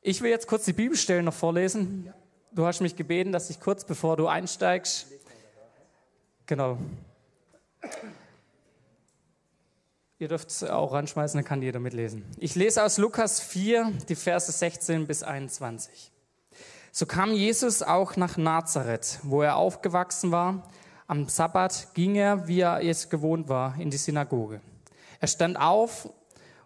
Ich 0.00 0.22
will 0.22 0.30
jetzt 0.30 0.46
kurz 0.46 0.64
die 0.64 0.72
Bibelstellen 0.72 1.24
noch 1.24 1.34
vorlesen. 1.34 2.12
Du 2.52 2.64
hast 2.64 2.80
mich 2.80 2.94
gebeten, 2.94 3.32
dass 3.32 3.50
ich 3.50 3.60
kurz 3.60 3.84
bevor 3.84 4.16
du 4.16 4.28
einsteigst. 4.28 5.06
Genau. 6.46 6.78
Ihr 10.20 10.28
dürft 10.28 10.50
es 10.50 10.64
auch 10.64 10.92
ranschmeißen, 10.92 11.38
dann 11.38 11.44
kann 11.44 11.62
jeder 11.62 11.80
mitlesen. 11.80 12.24
Ich 12.38 12.54
lese 12.54 12.82
aus 12.82 12.98
Lukas 12.98 13.40
4, 13.40 13.92
die 14.08 14.14
Verse 14.14 14.50
16 14.50 15.06
bis 15.06 15.22
21. 15.22 16.10
So 16.90 17.06
kam 17.06 17.32
Jesus 17.32 17.82
auch 17.82 18.16
nach 18.16 18.36
Nazareth, 18.36 19.20
wo 19.22 19.42
er 19.42 19.56
aufgewachsen 19.56 20.32
war. 20.32 20.68
Am 21.06 21.28
Sabbat 21.28 21.94
ging 21.94 22.16
er, 22.16 22.48
wie 22.48 22.60
er 22.60 22.82
es 22.82 23.10
gewohnt 23.10 23.48
war, 23.48 23.78
in 23.78 23.90
die 23.90 23.96
Synagoge. 23.96 24.60
Er 25.20 25.28
stand 25.28 25.58
auf, 25.58 26.08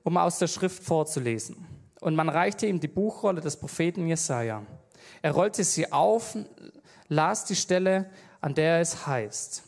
um 0.02 0.16
aus 0.16 0.38
der 0.38 0.48
Schrift 0.48 0.82
vorzulesen. 0.82 1.66
Und 2.02 2.14
man 2.14 2.28
reichte 2.28 2.66
ihm 2.66 2.80
die 2.80 2.88
Buchrolle 2.88 3.40
des 3.40 3.56
Propheten 3.56 4.06
Jesaja. 4.06 4.62
Er 5.22 5.32
rollte 5.32 5.64
sie 5.64 5.90
auf, 5.90 6.36
las 7.08 7.46
die 7.46 7.56
Stelle, 7.56 8.10
an 8.43 8.54
der 8.54 8.80
es 8.80 9.06
heißt: 9.06 9.62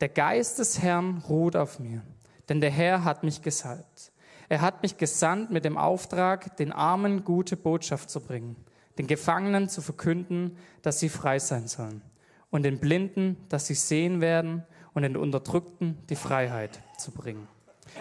Der 0.00 0.08
Geist 0.08 0.60
des 0.60 0.80
Herrn 0.80 1.24
ruht 1.28 1.56
auf 1.56 1.80
mir 1.80 2.02
denn 2.50 2.60
der 2.60 2.70
Herr 2.70 3.04
hat 3.04 3.22
mich 3.22 3.40
gesalbt. 3.42 4.12
Er 4.48 4.60
hat 4.60 4.82
mich 4.82 4.98
gesandt 4.98 5.52
mit 5.52 5.64
dem 5.64 5.78
Auftrag, 5.78 6.56
den 6.56 6.72
Armen 6.72 7.24
gute 7.24 7.56
Botschaft 7.56 8.10
zu 8.10 8.20
bringen, 8.20 8.56
den 8.98 9.06
Gefangenen 9.06 9.68
zu 9.68 9.80
verkünden, 9.80 10.56
dass 10.82 10.98
sie 10.98 11.08
frei 11.08 11.38
sein 11.38 11.68
sollen, 11.68 12.02
und 12.50 12.64
den 12.64 12.80
Blinden, 12.80 13.36
dass 13.48 13.68
sie 13.68 13.74
sehen 13.74 14.20
werden, 14.20 14.64
und 14.92 15.02
den 15.02 15.16
Unterdrückten 15.16 15.96
die 16.10 16.16
Freiheit 16.16 16.80
zu 16.98 17.12
bringen, 17.12 17.46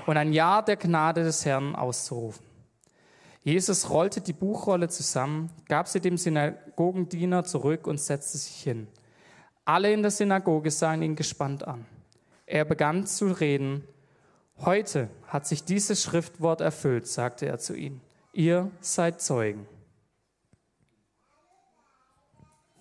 und 0.08 0.18
ein 0.18 0.34
Jahr 0.34 0.66
der 0.66 0.78
Gnade 0.78 1.24
des 1.24 1.46
Herrn 1.46 1.76
auszurufen. 1.76 2.44
Jesus 3.50 3.90
rollte 3.90 4.22
die 4.22 4.34
Buchrolle 4.34 4.90
zusammen, 4.90 5.52
gab 5.68 5.88
sie 5.88 6.00
dem 6.00 6.18
Synagogendiener 6.18 7.44
zurück 7.44 7.88
und 7.88 8.00
setzte 8.00 8.38
sich 8.38 8.62
hin. 8.62 8.88
Alle 9.66 9.92
in 9.92 10.02
der 10.02 10.12
Synagoge 10.12 10.72
sahen 10.72 11.02
ihn 11.02 11.16
gespannt 11.16 11.68
an. 11.68 11.86
Er 12.46 12.66
begann 12.66 13.06
zu 13.06 13.32
reden 13.32 13.84
Heute 14.66 15.10
hat 15.28 15.48
sich 15.48 15.64
dieses 15.64 16.04
Schriftwort 16.04 16.60
erfüllt, 16.60 17.08
sagte 17.08 17.46
er 17.46 17.60
zu 17.60 17.76
ihnen. 17.76 18.02
Ihr 18.34 18.70
seid 18.82 19.22
Zeugen. 19.22 19.66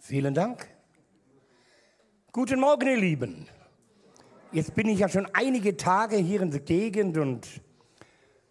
Vielen 0.01 0.35
Dank. 0.35 0.69
Guten 2.33 2.59
Morgen, 2.59 2.89
ihr 2.89 2.97
Lieben. 2.97 3.47
Jetzt 4.51 4.75
bin 4.75 4.89
ich 4.89 4.99
ja 4.99 5.09
schon 5.09 5.29
einige 5.35 5.77
Tage 5.77 6.17
hier 6.17 6.41
in 6.41 6.51
der 6.51 6.61
Gegend 6.61 7.17
und 7.17 7.47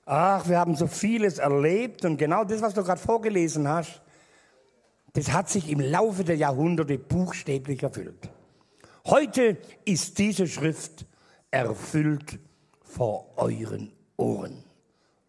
ach, 0.08 0.48
wir 0.48 0.58
haben 0.58 0.76
so 0.76 0.88
vieles 0.88 1.38
erlebt 1.38 2.06
und 2.06 2.18
genau 2.18 2.44
das, 2.44 2.62
was 2.62 2.74
du 2.74 2.84
gerade 2.84 3.00
vorgelesen 3.00 3.68
hast, 3.68 4.02
das 5.14 5.32
hat 5.32 5.50
sich 5.50 5.70
im 5.70 5.80
Laufe 5.80 6.24
der 6.24 6.38
Jahrhunderte 6.38 6.98
buchstäblich 6.98 7.84
erfüllt. 7.84 8.30
Heute 9.06 9.58
ist 9.86 10.18
diese 10.18 10.48
Schrift 10.48 11.06
erfüllt 11.52 12.40
vor 12.82 13.34
euren 13.36 13.92
Ohren 14.16 14.64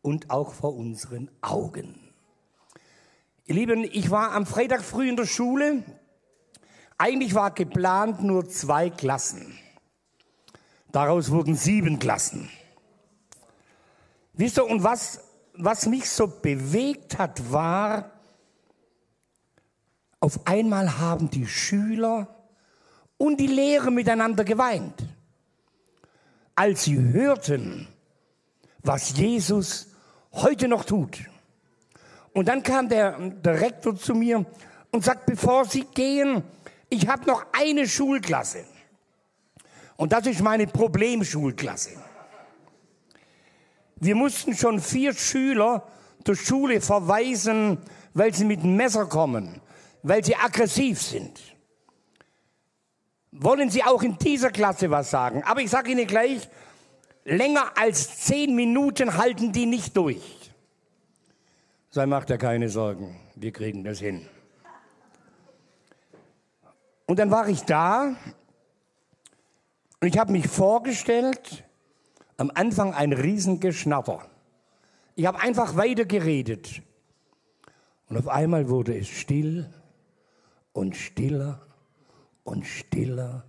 und 0.03 0.31
auch 0.31 0.53
vor 0.53 0.77
unseren 0.77 1.31
Augen. 1.41 2.01
Ihr 3.47 3.55
Lieben, 3.55 3.85
ich 3.85 4.11
war 4.11 4.33
am 4.33 4.47
Freitag 4.47 4.83
früh 4.83 5.09
in 5.09 5.17
der 5.17 5.27
Schule. 5.27 5.83
Eigentlich 6.99 7.35
war 7.35 7.51
geplant 7.51 8.23
nur 8.23 8.49
zwei 8.49 8.91
Klassen. 8.91 9.59
Daraus 10.93 11.31
wurden 11.31 11.55
sieben 11.55 11.99
Klassen. 11.99 12.51
Wisst 14.39 14.57
ihr, 14.57 14.65
und 14.65 14.83
was, 14.83 15.21
was 15.53 15.85
mich 15.85 16.09
so 16.09 16.27
bewegt 16.27 17.19
hat, 17.19 17.53
war, 17.53 18.13
auf 20.21 20.47
einmal 20.47 20.99
haben 20.99 21.29
die 21.29 21.47
Schüler 21.47 22.35
und 23.19 23.39
die 23.39 23.47
Lehrer 23.47 23.91
miteinander 23.91 24.45
geweint 24.45 24.95
als 26.59 26.83
sie 26.83 26.99
hörten, 26.99 27.87
was 28.83 29.17
Jesus 29.17 29.87
heute 30.33 30.67
noch 30.67 30.85
tut. 30.85 31.21
Und 32.33 32.49
dann 32.49 32.65
kam 32.65 32.89
der, 32.89 33.17
der 33.17 33.61
Rektor 33.61 33.95
zu 33.95 34.13
mir 34.13 34.45
und 34.91 35.05
sagt, 35.05 35.27
bevor 35.27 35.67
Sie 35.67 35.85
gehen, 35.85 36.43
ich 36.89 37.07
habe 37.07 37.27
noch 37.27 37.47
eine 37.53 37.87
Schulklasse. 37.87 38.65
Und 39.97 40.13
das 40.13 40.27
ist 40.27 40.43
meine 40.43 40.67
Problemschulklasse. 40.67 41.91
Wir 44.01 44.15
mussten 44.15 44.55
schon 44.55 44.81
vier 44.81 45.15
Schüler 45.15 45.87
der 46.27 46.35
Schule 46.35 46.81
verweisen, 46.81 47.79
weil 48.15 48.35
sie 48.35 48.45
mit 48.45 48.65
Messer 48.65 49.07
kommen, 49.07 49.61
weil 50.03 50.25
sie 50.25 50.37
aggressiv 50.37 51.01
sind 51.01 51.41
wollen 53.31 53.71
Sie 53.71 53.83
auch 53.85 54.03
in 54.03 54.19
dieser 54.19 54.51
Klasse 54.51 54.91
was 54.91 55.11
sagen. 55.11 55.43
Aber 55.45 55.61
ich 55.61 55.71
sage 55.71 55.91
Ihnen 55.93 56.07
gleich, 56.07 56.49
länger 57.25 57.73
als 57.77 58.21
zehn 58.21 58.55
Minuten 58.55 59.17
halten 59.17 59.53
die 59.53 59.67
nicht 59.67 59.97
durch. 59.97 60.53
Sei 61.91 62.07
macht 62.07 62.31
er 62.31 62.39
keine 62.39 62.69
Sorgen, 62.69 63.19
wir 63.35 63.53
kriegen 63.53 63.85
das 63.85 63.99
hin. 63.99 64.27
Und 67.07 67.19
dann 67.19 67.31
war 67.31 67.49
ich 67.49 67.63
da 67.63 68.15
und 70.01 70.09
ich 70.09 70.19
habe 70.19 70.33
mich 70.33 70.47
vorgestellt, 70.47 71.65
am 72.39 72.51
Anfang 72.55 72.95
ein 72.95 73.13
Riesengeschnatter. 73.13 74.25
Ich 75.17 75.27
habe 75.27 75.41
einfach 75.41 75.77
weiter 75.77 76.07
geredet. 76.07 76.81
Und 78.09 78.17
auf 78.17 78.29
einmal 78.29 78.71
wurde 78.71 78.97
es 78.97 79.09
still 79.09 79.69
und 80.73 80.97
stiller 80.97 81.61
und 82.45 82.65
stiller. 82.65 83.45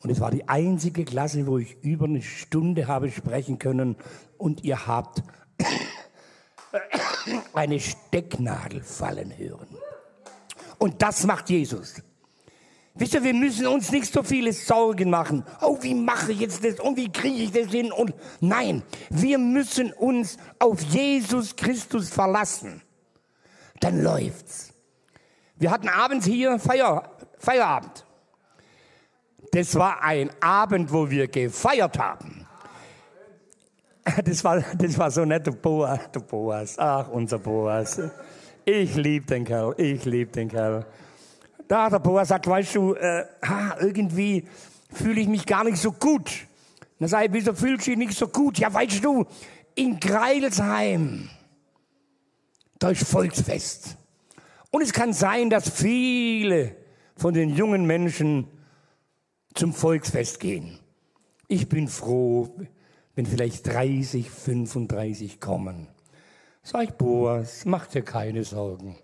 Und 0.00 0.10
es 0.10 0.20
war 0.20 0.30
die 0.30 0.48
einzige 0.48 1.04
Klasse, 1.04 1.46
wo 1.46 1.58
ich 1.58 1.82
über 1.82 2.04
eine 2.04 2.22
Stunde 2.22 2.86
habe 2.86 3.10
sprechen 3.10 3.58
können 3.58 3.96
und 4.36 4.62
ihr 4.62 4.86
habt 4.86 5.22
eine 7.54 7.80
Stecknadel 7.80 8.82
fallen 8.82 9.36
hören. 9.36 9.68
Und 10.78 11.02
das 11.02 11.24
macht 11.24 11.50
Jesus. 11.50 12.02
Wisst 12.98 13.14
ihr, 13.14 13.22
wir 13.22 13.34
müssen 13.34 13.66
uns 13.68 13.92
nicht 13.92 14.12
so 14.12 14.24
viele 14.24 14.52
Sorgen 14.52 15.08
machen. 15.10 15.44
Oh, 15.62 15.78
wie 15.80 15.94
mache 15.94 16.32
ich 16.32 16.40
jetzt 16.40 16.64
das 16.64 16.80
und 16.80 16.96
wie 16.96 17.10
kriege 17.10 17.44
ich 17.44 17.52
das 17.52 17.70
hin? 17.70 17.92
Und 17.92 18.12
nein, 18.40 18.82
wir 19.08 19.38
müssen 19.38 19.92
uns 19.92 20.36
auf 20.58 20.80
Jesus 20.82 21.54
Christus 21.54 22.10
verlassen. 22.10 22.82
Dann 23.78 24.02
läuft's. 24.02 24.72
Wir 25.56 25.70
hatten 25.70 25.88
abends 25.88 26.26
hier 26.26 26.58
Feier, 26.58 27.08
Feierabend. 27.38 28.04
Das 29.52 29.74
war 29.76 30.02
ein 30.02 30.30
Abend, 30.40 30.92
wo 30.92 31.08
wir 31.08 31.28
gefeiert 31.28 31.98
haben. 31.98 32.44
Das 34.24 34.42
war, 34.42 34.64
das 34.74 34.96
war 34.96 35.10
so 35.10 35.26
nett, 35.26 35.46
der 35.46 35.52
Boas, 35.52 36.00
der 36.14 36.20
Boas. 36.20 36.78
Ach, 36.78 37.08
unser 37.10 37.38
Boas. 37.38 38.00
Ich 38.64 38.96
liebe 38.96 39.26
den 39.26 39.44
Kerl, 39.44 39.74
ich 39.76 40.02
liebe 40.06 40.32
den 40.32 40.48
Kerl. 40.48 40.86
Da, 41.68 41.90
der 41.90 41.98
Boas 41.98 42.28
sagt, 42.28 42.46
weißt 42.46 42.74
du, 42.76 42.94
äh, 42.94 43.24
irgendwie 43.80 44.48
fühle 44.90 45.20
ich 45.20 45.28
mich 45.28 45.44
gar 45.44 45.64
nicht 45.64 45.76
so 45.76 45.92
gut. 45.92 46.46
Dann 46.98 47.08
sage 47.08 47.26
ich, 47.26 47.32
wieso 47.32 47.52
fühlst 47.52 47.86
du 47.86 47.90
dich 47.90 47.98
nicht 47.98 48.18
so 48.18 48.28
gut? 48.28 48.58
Ja, 48.58 48.72
weißt 48.72 49.04
du, 49.04 49.26
in 49.74 50.00
Greilsheim, 50.00 51.28
da 52.78 52.90
ist 52.90 53.04
Volksfest. 53.06 53.96
Und 54.70 54.82
es 54.82 54.92
kann 54.92 55.12
sein, 55.12 55.50
dass 55.50 55.68
viele 55.68 56.74
von 57.16 57.34
den 57.34 57.50
jungen 57.50 57.86
Menschen 57.86 58.48
zum 59.54 59.72
Volksfest 59.72 60.40
gehen. 60.40 60.78
Ich 61.48 61.68
bin 61.68 61.88
froh, 61.88 62.56
wenn 63.14 63.26
vielleicht 63.26 63.66
30, 63.66 64.30
35 64.30 65.40
kommen. 65.40 65.88
Sag 66.62 66.84
ich, 66.84 66.90
Boas, 66.92 67.64
mach 67.64 67.86
dir 67.86 68.02
keine 68.02 68.44
Sorgen. 68.44 68.96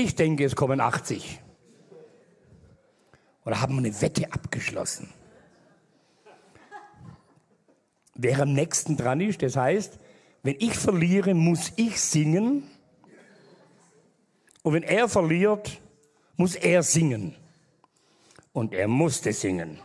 Ich 0.00 0.14
denke, 0.14 0.44
es 0.44 0.54
kommen 0.54 0.80
80. 0.80 1.40
Oder 3.44 3.60
haben 3.60 3.74
wir 3.74 3.78
eine 3.84 4.00
Wette 4.00 4.32
abgeschlossen? 4.32 5.12
Wer 8.14 8.42
am 8.42 8.52
nächsten 8.52 8.96
dran 8.96 9.20
ist, 9.20 9.42
das 9.42 9.56
heißt, 9.56 9.98
wenn 10.44 10.54
ich 10.60 10.76
verliere, 10.76 11.34
muss 11.34 11.72
ich 11.74 12.00
singen. 12.00 12.62
Und 14.62 14.74
wenn 14.74 14.84
er 14.84 15.08
verliert, 15.08 15.80
muss 16.36 16.54
er 16.54 16.84
singen. 16.84 17.34
Und 18.52 18.74
er 18.74 18.86
musste 18.86 19.32
singen. 19.32 19.80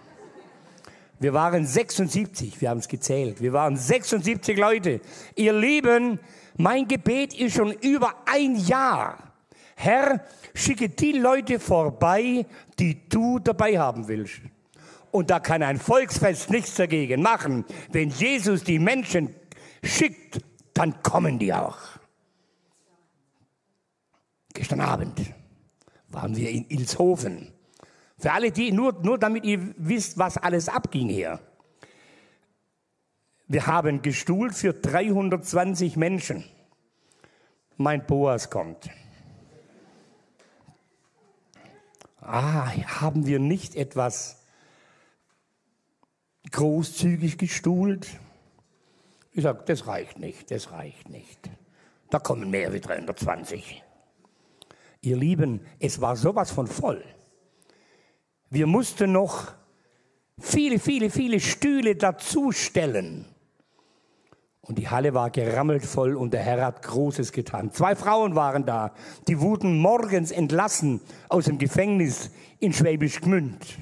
Wir 1.20 1.34
waren 1.34 1.66
76, 1.66 2.62
wir 2.62 2.70
haben 2.70 2.82
es 2.82 2.88
gezählt. 2.88 3.42
Wir 3.42 3.54
waren 3.54 3.78
76 3.78 4.60
Leute. 4.60 5.02
Ihr 5.36 5.54
Lieben, 5.54 6.20
mein 6.56 6.88
Gebet 6.88 7.34
ist 7.34 7.56
schon 7.56 7.72
über 7.72 8.14
ein 8.28 8.58
Jahr. 8.58 9.33
Herr, 9.84 10.24
schicke 10.54 10.88
die 10.88 11.12
Leute 11.12 11.60
vorbei, 11.60 12.46
die 12.80 13.10
du 13.10 13.40
dabei 13.40 13.78
haben 13.78 14.08
willst. 14.08 14.40
Und 15.12 15.30
da 15.30 15.42
kann 15.42 15.62
ein 15.62 15.78
Volksfest 15.78 16.50
nichts 16.50 16.76
dagegen 16.76 17.22
machen. 17.22 17.66
Wenn 17.92 18.10
Jesus 18.10 18.64
die 18.64 18.80
Menschen 18.80 19.36
schickt, 19.84 20.40
dann 20.74 21.04
kommen 21.04 21.38
die 21.38 21.54
auch. 21.54 21.78
Gestern 24.54 24.80
Abend 24.80 25.20
waren 26.08 26.36
wir 26.36 26.50
in 26.50 26.66
Ilshofen. 26.70 27.52
Für 28.18 28.32
alle 28.32 28.52
die, 28.52 28.72
nur, 28.72 28.94
nur 29.04 29.20
damit 29.20 29.44
ihr 29.44 29.74
wisst, 29.76 30.18
was 30.18 30.38
alles 30.38 30.70
abging 30.70 31.10
hier. 31.10 31.42
Wir 33.48 33.68
haben 33.68 34.02
gestuhlt 34.02 34.54
für 34.56 34.72
320 34.74 35.98
Menschen. 35.98 36.46
Mein 37.76 38.06
Boas 38.06 38.50
kommt. 38.50 38.90
Ah, 42.26 42.72
haben 43.02 43.28
wir 43.28 43.40
nicht 43.40 43.76
etwas 43.76 44.42
großzügig 46.52 47.38
gestuhlt? 47.38 48.08
Ich 49.34 49.44
sage, 49.44 49.64
das 49.66 49.88
reicht 49.88 50.20
nicht, 50.20 50.50
das 50.50 50.72
reicht 50.72 51.10
nicht. 51.10 51.50
Da 52.10 52.20
kommen 52.20 52.50
mehr 52.50 52.72
wie 52.72 52.80
320. 52.80 53.84
Ihr 55.02 55.18
Lieben, 55.18 55.66
es 55.80 56.00
war 56.00 56.16
sowas 56.16 56.52
von 56.52 56.68
voll. 56.68 57.04
Wir 58.50 58.68
mussten 58.68 59.12
noch 59.12 59.52
viele, 60.40 60.80
viele, 60.80 61.10
viele 61.10 61.42
Stühle 61.42 61.96
dazustellen. 61.98 63.33
Und 64.66 64.78
die 64.80 64.90
Halle 64.90 65.14
war 65.14 65.30
gerammelt 65.30 65.86
voll 65.86 66.16
und 66.16 66.34
der 66.34 66.42
Herr 66.42 66.66
hat 66.66 66.84
Großes 66.84 67.34
getan. 67.34 67.74
Zwei 67.74 67.96
Frauen 67.96 68.36
waren 68.36 68.66
da, 68.66 68.94
die 69.28 69.42
wurden 69.42 69.78
morgens 69.78 70.32
entlassen 70.32 71.02
aus 71.28 71.46
dem 71.46 71.58
Gefängnis 71.58 72.32
in 72.60 72.72
Schwäbisch 72.72 73.20
Gmünd. 73.20 73.78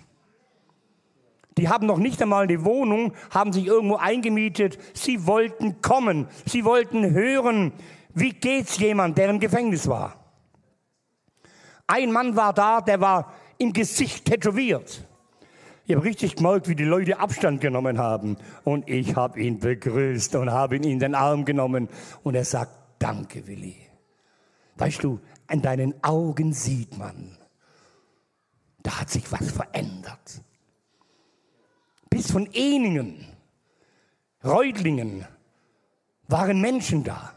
Die 1.58 1.70
haben 1.70 1.86
noch 1.86 2.00
nicht 2.00 2.20
einmal 2.22 2.44
eine 2.44 2.66
Wohnung, 2.66 3.14
haben 3.30 3.54
sich 3.54 3.68
irgendwo 3.68 3.98
eingemietet. 3.98 4.80
Sie 4.96 5.28
wollten 5.28 5.82
kommen. 5.82 6.28
Sie 6.48 6.66
wollten 6.66 7.12
hören, 7.12 7.74
wie 8.16 8.32
geht's 8.32 8.80
jemand, 8.80 9.20
der 9.20 9.30
im 9.30 9.40
Gefängnis 9.40 9.88
war. 9.88 10.16
Ein 11.86 12.12
Mann 12.12 12.36
war 12.36 12.54
da, 12.54 12.82
der 12.82 13.02
war 13.02 13.34
im 13.60 13.74
Gesicht 13.74 14.26
tätowiert. 14.26 15.06
Ich 15.92 15.98
habe 15.98 16.06
richtig 16.06 16.38
gemerkt, 16.38 16.70
wie 16.70 16.76
die 16.76 16.86
Leute 16.86 17.20
Abstand 17.20 17.60
genommen 17.60 17.98
haben. 17.98 18.38
Und 18.64 18.88
ich 18.88 19.18
habe 19.18 19.42
ihn 19.42 19.60
begrüßt 19.60 20.36
und 20.36 20.50
habe 20.50 20.78
ihn 20.78 20.86
in 20.86 21.00
den 21.00 21.16
Arm 21.16 21.44
genommen. 21.44 21.90
Und 22.24 22.34
er 22.36 22.46
sagt, 22.46 22.72
danke, 22.98 23.46
Willi. 23.46 23.76
Weißt 24.78 25.04
du, 25.04 25.20
an 25.48 25.62
deinen 25.62 26.02
Augen 26.02 26.54
sieht 26.54 26.98
man, 26.98 27.38
da 28.84 29.02
hat 29.02 29.10
sich 29.10 29.30
was 29.34 29.52
verändert. 29.52 30.42
Bis 32.10 32.32
von 32.32 32.48
Eningen, 32.54 33.26
Reutlingen 34.46 35.28
waren 36.30 36.62
Menschen 36.62 37.04
da. 37.04 37.34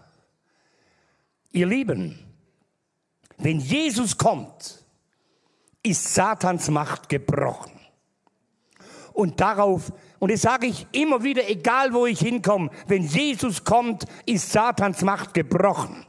Ihr 1.51 1.67
Lieben, 1.67 2.21
wenn 3.37 3.59
Jesus 3.59 4.17
kommt, 4.17 4.85
ist 5.83 6.15
Satans 6.15 6.71
Macht 6.71 7.09
gebrochen. 7.09 7.74
Und 9.15 9.41
darauf, 9.41 9.93
und 10.19 10.33
das 10.33 10.43
sage 10.43 10.67
ich 10.67 10.89
immer 10.91 11.23
wieder, 11.23 11.49
egal 11.49 11.95
wo 11.95 12.05
ich 12.05 12.19
hinkomme, 12.19 12.71
wenn 12.89 13.05
Jesus 13.05 13.63
kommt, 13.63 14.05
ist 14.27 14.51
Satans 14.51 15.03
Macht 15.03 15.35
gebrochen. 15.35 16.05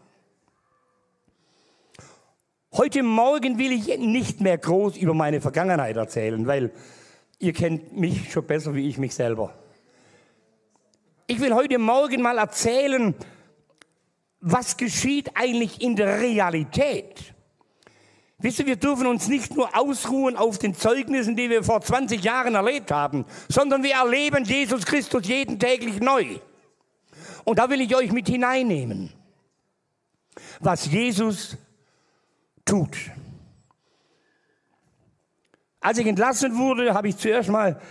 Heute 2.74 3.04
Morgen 3.04 3.60
will 3.60 3.72
ich 3.72 3.96
nicht 4.00 4.42
mehr 4.42 4.58
groß 4.58 4.98
über 4.98 5.14
meine 5.14 5.40
Vergangenheit 5.40 5.96
erzählen, 5.96 6.48
weil 6.48 6.72
ihr 7.38 7.54
kennt 7.54 7.96
mich 7.96 8.32
schon 8.32 8.48
besser 8.48 8.74
wie 8.74 8.90
ich 8.90 8.98
mich 8.98 9.14
selber. 9.14 9.54
Ich 11.28 11.40
will 11.40 11.54
heute 11.54 11.78
Morgen 11.78 12.24
mal 12.24 12.40
erzählen, 12.40 13.14
was 14.42 14.78
geschieht 14.78 15.30
eigentlich 15.36 15.80
in 15.80 15.96
der 15.96 16.20
Realität. 16.20 17.35
Wisst 18.46 18.60
ihr, 18.60 18.68
wir 18.68 18.76
dürfen 18.76 19.08
uns 19.08 19.28
nicht 19.28 19.56
nur 19.56 19.76
ausruhen 19.76 20.36
auf 20.36 20.60
den 20.60 20.76
Zeugnissen, 20.76 21.36
die 21.36 21.50
wir 21.50 21.64
vor 21.64 21.82
20 21.82 22.24
Jahren 22.24 22.54
erlebt 22.54 22.92
haben, 22.92 23.26
sondern 23.50 23.82
wir 23.82 23.96
erleben 23.96 24.44
Jesus 24.44 24.86
Christus 24.86 25.28
jeden 25.28 25.58
täglich 25.58 26.00
neu. 26.00 26.38
Und 27.44 27.58
da 27.58 27.72
will 27.72 27.82
ich 27.82 27.96
euch 27.96 28.12
mit 28.12 28.28
hineinnehmen, 28.28 29.12
was 30.60 30.86
Jesus 30.86 31.58
tut. 32.66 32.96
Als 35.80 35.98
ich 35.98 36.06
entlassen 36.06 36.56
wurde, 36.56 36.94
habe 36.94 37.08
ich 37.08 37.18
zuerst 37.18 37.50
mal 37.50 37.82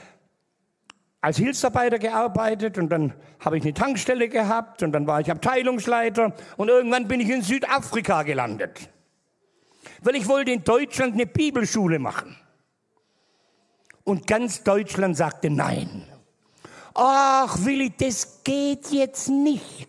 als 1.20 1.36
Hilfsarbeiter 1.36 1.98
gearbeitet 1.98 2.78
und 2.78 2.90
dann 2.90 3.12
habe 3.40 3.58
ich 3.58 3.64
eine 3.64 3.74
Tankstelle 3.74 4.28
gehabt 4.28 4.84
und 4.84 4.92
dann 4.92 5.08
war 5.08 5.20
ich 5.20 5.32
Abteilungsleiter 5.32 6.32
und 6.56 6.68
irgendwann 6.68 7.08
bin 7.08 7.18
ich 7.18 7.28
in 7.28 7.42
Südafrika 7.42 8.22
gelandet 8.22 8.93
weil 10.04 10.16
ich 10.16 10.28
wollte 10.28 10.52
in 10.52 10.62
Deutschland 10.62 11.14
eine 11.14 11.26
Bibelschule 11.26 11.98
machen. 11.98 12.36
Und 14.04 14.26
ganz 14.26 14.62
Deutschland 14.62 15.16
sagte 15.16 15.50
nein. 15.50 16.04
Ach, 16.94 17.56
Willi, 17.64 17.92
das 17.98 18.42
geht 18.44 18.90
jetzt 18.92 19.28
nicht. 19.28 19.88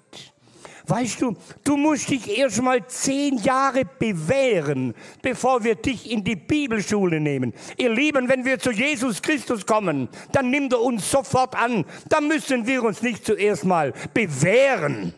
Weißt 0.87 1.21
du, 1.21 1.35
du 1.63 1.77
musst 1.77 2.09
dich 2.09 2.37
erst 2.37 2.61
mal 2.61 2.85
zehn 2.87 3.37
Jahre 3.39 3.85
bewähren, 3.85 4.93
bevor 5.21 5.63
wir 5.63 5.75
dich 5.75 6.09
in 6.11 6.23
die 6.23 6.35
Bibelschule 6.35 7.19
nehmen. 7.19 7.53
Ihr 7.77 7.89
Lieben, 7.89 8.29
wenn 8.29 8.45
wir 8.45 8.59
zu 8.59 8.71
Jesus 8.71 9.21
Christus 9.21 9.65
kommen, 9.65 10.09
dann 10.31 10.51
nimmt 10.51 10.73
er 10.73 10.81
uns 10.81 11.09
sofort 11.09 11.55
an. 11.55 11.85
Da 12.07 12.21
müssen 12.21 12.67
wir 12.67 12.83
uns 12.83 13.01
nicht 13.01 13.25
zuerst 13.25 13.65
mal 13.65 13.93
bewähren. 14.13 15.13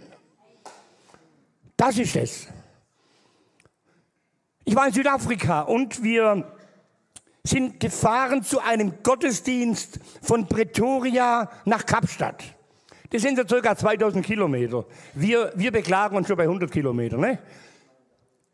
Das 1.76 1.98
ist 1.98 2.16
es. 2.16 2.48
Ich 4.68 4.76
war 4.76 4.86
in 4.86 4.92
Südafrika 4.92 5.62
und 5.62 6.04
wir 6.04 6.44
sind 7.42 7.80
gefahren 7.80 8.44
zu 8.44 8.60
einem 8.60 9.02
Gottesdienst 9.02 9.98
von 10.22 10.46
Pretoria 10.46 11.50
nach 11.64 11.86
Kapstadt. 11.86 12.44
Das 13.10 13.22
sind 13.22 13.38
so 13.38 13.48
circa 13.48 13.78
2000 13.78 14.26
Kilometer. 14.26 14.84
Wir, 15.14 15.54
wir 15.56 15.72
beklagen 15.72 16.18
uns 16.18 16.28
schon 16.28 16.36
bei 16.36 16.44
100 16.44 16.70
Kilometern. 16.70 17.22
Ne? 17.22 17.40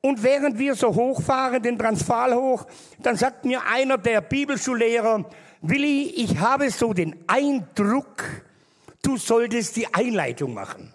Und 0.01 0.21
während 0.21 0.60
wir 0.60 0.75
so 0.75 0.94
hochfahren, 0.94 1.63
den 1.63 1.80
Transvaal 1.80 2.36
hoch, 2.36 2.68
dann 3.00 3.16
sagt 3.16 3.45
mir 3.45 3.66
einer 3.66 3.98
der 3.98 4.21
Bibelschullehrer, 4.21 5.27
Willi, 5.63 6.13
ich 6.16 6.38
habe 6.38 6.69
so 6.69 6.94
den 6.94 7.16
Eindruck, 7.25 8.24
du 9.01 9.18
solltest 9.18 9.77
die 9.77 9.92
Einleitung 9.92 10.54
machen. 10.54 10.94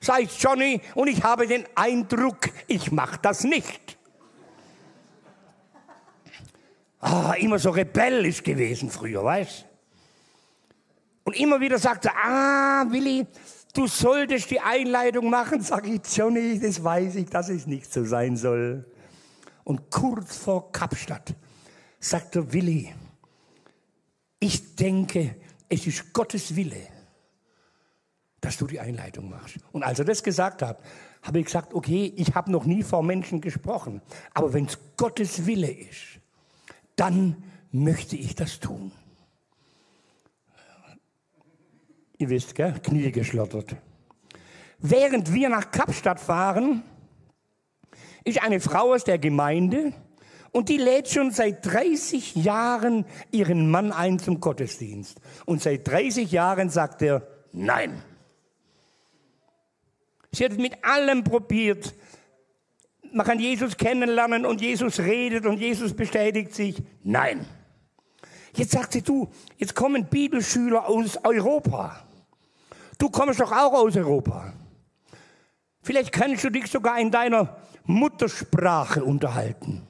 Sag 0.00 0.22
ich, 0.22 0.40
Johnny, 0.40 0.80
und 0.94 1.08
ich 1.08 1.22
habe 1.22 1.46
den 1.46 1.66
Eindruck, 1.74 2.48
ich 2.66 2.90
mache 2.92 3.18
das 3.20 3.44
nicht. 3.44 3.98
Ah, 7.04 7.34
immer 7.34 7.58
so 7.58 7.70
rebellisch 7.70 8.42
gewesen 8.42 8.90
früher, 8.90 9.22
weißt 9.22 9.66
Und 11.24 11.36
immer 11.36 11.60
wieder 11.60 11.78
sagte, 11.78 12.10
ah, 12.14 12.84
Willi, 12.88 13.26
du 13.74 13.86
solltest 13.86 14.50
die 14.50 14.60
Einleitung 14.60 15.30
machen. 15.30 15.60
Sag 15.62 15.86
ich, 15.86 16.00
Johnny, 16.14 16.58
das 16.58 16.82
weiß 16.82 17.16
ich, 17.16 17.26
dass 17.26 17.48
es 17.48 17.66
nicht 17.66 17.92
so 17.92 18.04
sein 18.04 18.36
soll. 18.36 18.86
Und 19.64 19.90
kurz 19.90 20.36
vor 20.36 20.72
Kapstadt 20.72 21.34
sagte 21.98 22.52
Willi, 22.52 22.92
ich 24.38 24.76
denke, 24.76 25.36
es 25.68 25.86
ist 25.86 26.12
Gottes 26.12 26.54
Wille, 26.54 26.88
dass 28.40 28.58
du 28.58 28.66
die 28.66 28.78
Einleitung 28.78 29.30
machst. 29.30 29.56
Und 29.72 29.82
als 29.82 29.98
er 29.98 30.04
das 30.04 30.22
gesagt 30.22 30.60
hat, 30.60 30.78
habe 31.22 31.38
ich 31.38 31.46
gesagt, 31.46 31.72
okay, 31.72 32.12
ich 32.16 32.34
habe 32.34 32.52
noch 32.52 32.66
nie 32.66 32.82
vor 32.82 33.02
Menschen 33.02 33.40
gesprochen, 33.40 34.02
aber 34.34 34.52
wenn 34.52 34.66
es 34.66 34.78
Gottes 34.98 35.46
Wille 35.46 35.70
ist, 35.70 36.13
dann 36.96 37.42
möchte 37.70 38.16
ich 38.16 38.34
das 38.34 38.60
tun. 38.60 38.92
Ihr 42.18 42.28
wisst, 42.28 42.54
gell? 42.54 42.74
Knie 42.82 43.10
geschlottert. 43.10 43.76
Während 44.78 45.32
wir 45.32 45.48
nach 45.48 45.70
Kapstadt 45.70 46.20
fahren, 46.20 46.82
ist 48.24 48.42
eine 48.42 48.60
Frau 48.60 48.92
aus 48.94 49.04
der 49.04 49.18
Gemeinde 49.18 49.92
und 50.52 50.68
die 50.68 50.76
lädt 50.76 51.08
schon 51.08 51.32
seit 51.32 51.66
30 51.66 52.36
Jahren 52.36 53.04
ihren 53.32 53.70
Mann 53.70 53.92
ein 53.92 54.20
zum 54.20 54.40
Gottesdienst. 54.40 55.20
Und 55.46 55.60
seit 55.60 55.88
30 55.88 56.30
Jahren 56.30 56.70
sagt 56.70 57.02
er, 57.02 57.26
nein. 57.52 58.02
Sie 60.32 60.44
hat 60.44 60.56
mit 60.56 60.84
allem 60.84 61.24
probiert, 61.24 61.94
man 63.14 63.24
kann 63.24 63.38
Jesus 63.38 63.76
kennenlernen 63.76 64.44
und 64.44 64.60
Jesus 64.60 64.98
redet 64.98 65.46
und 65.46 65.58
Jesus 65.58 65.94
bestätigt 65.94 66.54
sich. 66.54 66.82
Nein. 67.02 67.46
Jetzt 68.54 68.72
sagt 68.72 68.92
sie, 68.92 69.02
du, 69.02 69.30
jetzt 69.56 69.74
kommen 69.74 70.06
Bibelschüler 70.06 70.88
aus 70.88 71.18
Europa. 71.24 72.04
Du 72.98 73.08
kommst 73.10 73.40
doch 73.40 73.52
auch 73.52 73.72
aus 73.72 73.96
Europa. 73.96 74.52
Vielleicht 75.82 76.12
kannst 76.12 76.44
du 76.44 76.50
dich 76.50 76.66
sogar 76.66 76.98
in 76.98 77.10
deiner 77.10 77.56
Muttersprache 77.84 79.04
unterhalten. 79.04 79.82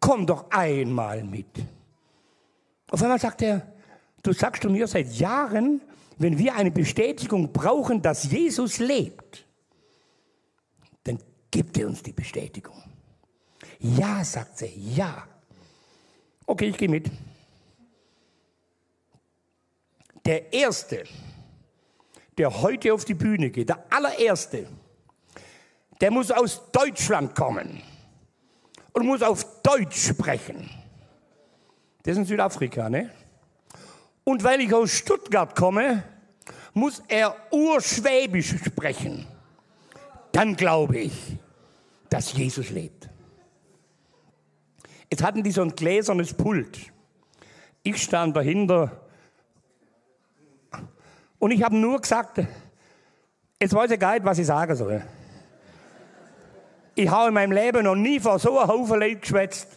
Komm 0.00 0.26
doch 0.26 0.50
einmal 0.50 1.24
mit. 1.24 1.46
Auf 2.90 3.02
einmal 3.02 3.18
sagt 3.18 3.42
er, 3.42 3.72
du 4.22 4.32
sagst 4.32 4.62
du 4.64 4.70
mir 4.70 4.86
seit 4.86 5.12
Jahren, 5.12 5.80
wenn 6.18 6.38
wir 6.38 6.54
eine 6.54 6.70
Bestätigung 6.70 7.52
brauchen, 7.52 8.02
dass 8.02 8.30
Jesus 8.30 8.78
lebt, 8.78 9.47
gibt 11.50 11.76
er 11.78 11.86
uns 11.86 12.02
die 12.02 12.12
Bestätigung. 12.12 12.82
Ja, 13.80 14.24
sagt 14.24 14.58
sie, 14.58 14.72
ja. 14.94 15.26
Okay, 16.46 16.68
ich 16.68 16.76
gehe 16.76 16.88
mit. 16.88 17.10
Der 20.24 20.52
Erste, 20.52 21.04
der 22.36 22.62
heute 22.62 22.92
auf 22.92 23.04
die 23.04 23.14
Bühne 23.14 23.50
geht, 23.50 23.68
der 23.68 23.84
allererste, 23.90 24.68
der 26.00 26.10
muss 26.10 26.30
aus 26.30 26.70
Deutschland 26.70 27.34
kommen 27.34 27.82
und 28.92 29.06
muss 29.06 29.22
auf 29.22 29.62
Deutsch 29.62 30.08
sprechen. 30.08 30.70
Das 32.02 32.12
ist 32.12 32.18
in 32.18 32.24
Südafrika, 32.24 32.88
ne? 32.88 33.10
Und 34.24 34.44
weil 34.44 34.60
ich 34.60 34.72
aus 34.72 34.92
Stuttgart 34.92 35.56
komme, 35.56 36.02
muss 36.74 37.02
er 37.08 37.34
urschwäbisch 37.50 38.54
sprechen. 38.64 39.26
Dann 40.38 40.54
glaube 40.54 40.98
ich, 40.98 41.36
dass 42.10 42.32
Jesus 42.32 42.70
lebt. 42.70 43.08
Jetzt 45.10 45.24
hatten 45.24 45.42
die 45.42 45.50
so 45.50 45.62
ein 45.62 45.74
gläsernes 45.74 46.32
Pult. 46.32 46.78
Ich 47.82 48.00
stand 48.00 48.36
dahinter 48.36 49.00
und 51.40 51.50
ich 51.50 51.60
habe 51.64 51.76
nur 51.76 52.00
gesagt, 52.00 52.38
jetzt 53.60 53.74
weiß 53.74 53.90
ich 53.90 53.98
gar 53.98 54.12
nicht, 54.12 54.24
was 54.24 54.38
ich 54.38 54.46
sagen 54.46 54.76
soll. 54.76 55.02
Ich 56.94 57.10
habe 57.10 57.28
in 57.28 57.34
meinem 57.34 57.50
Leben 57.50 57.82
noch 57.82 57.96
nie 57.96 58.20
vor 58.20 58.38
so 58.38 58.60
einem 58.60 58.68
Haufen 58.68 59.00
Leute 59.00 59.16
geschwätzt. 59.16 59.76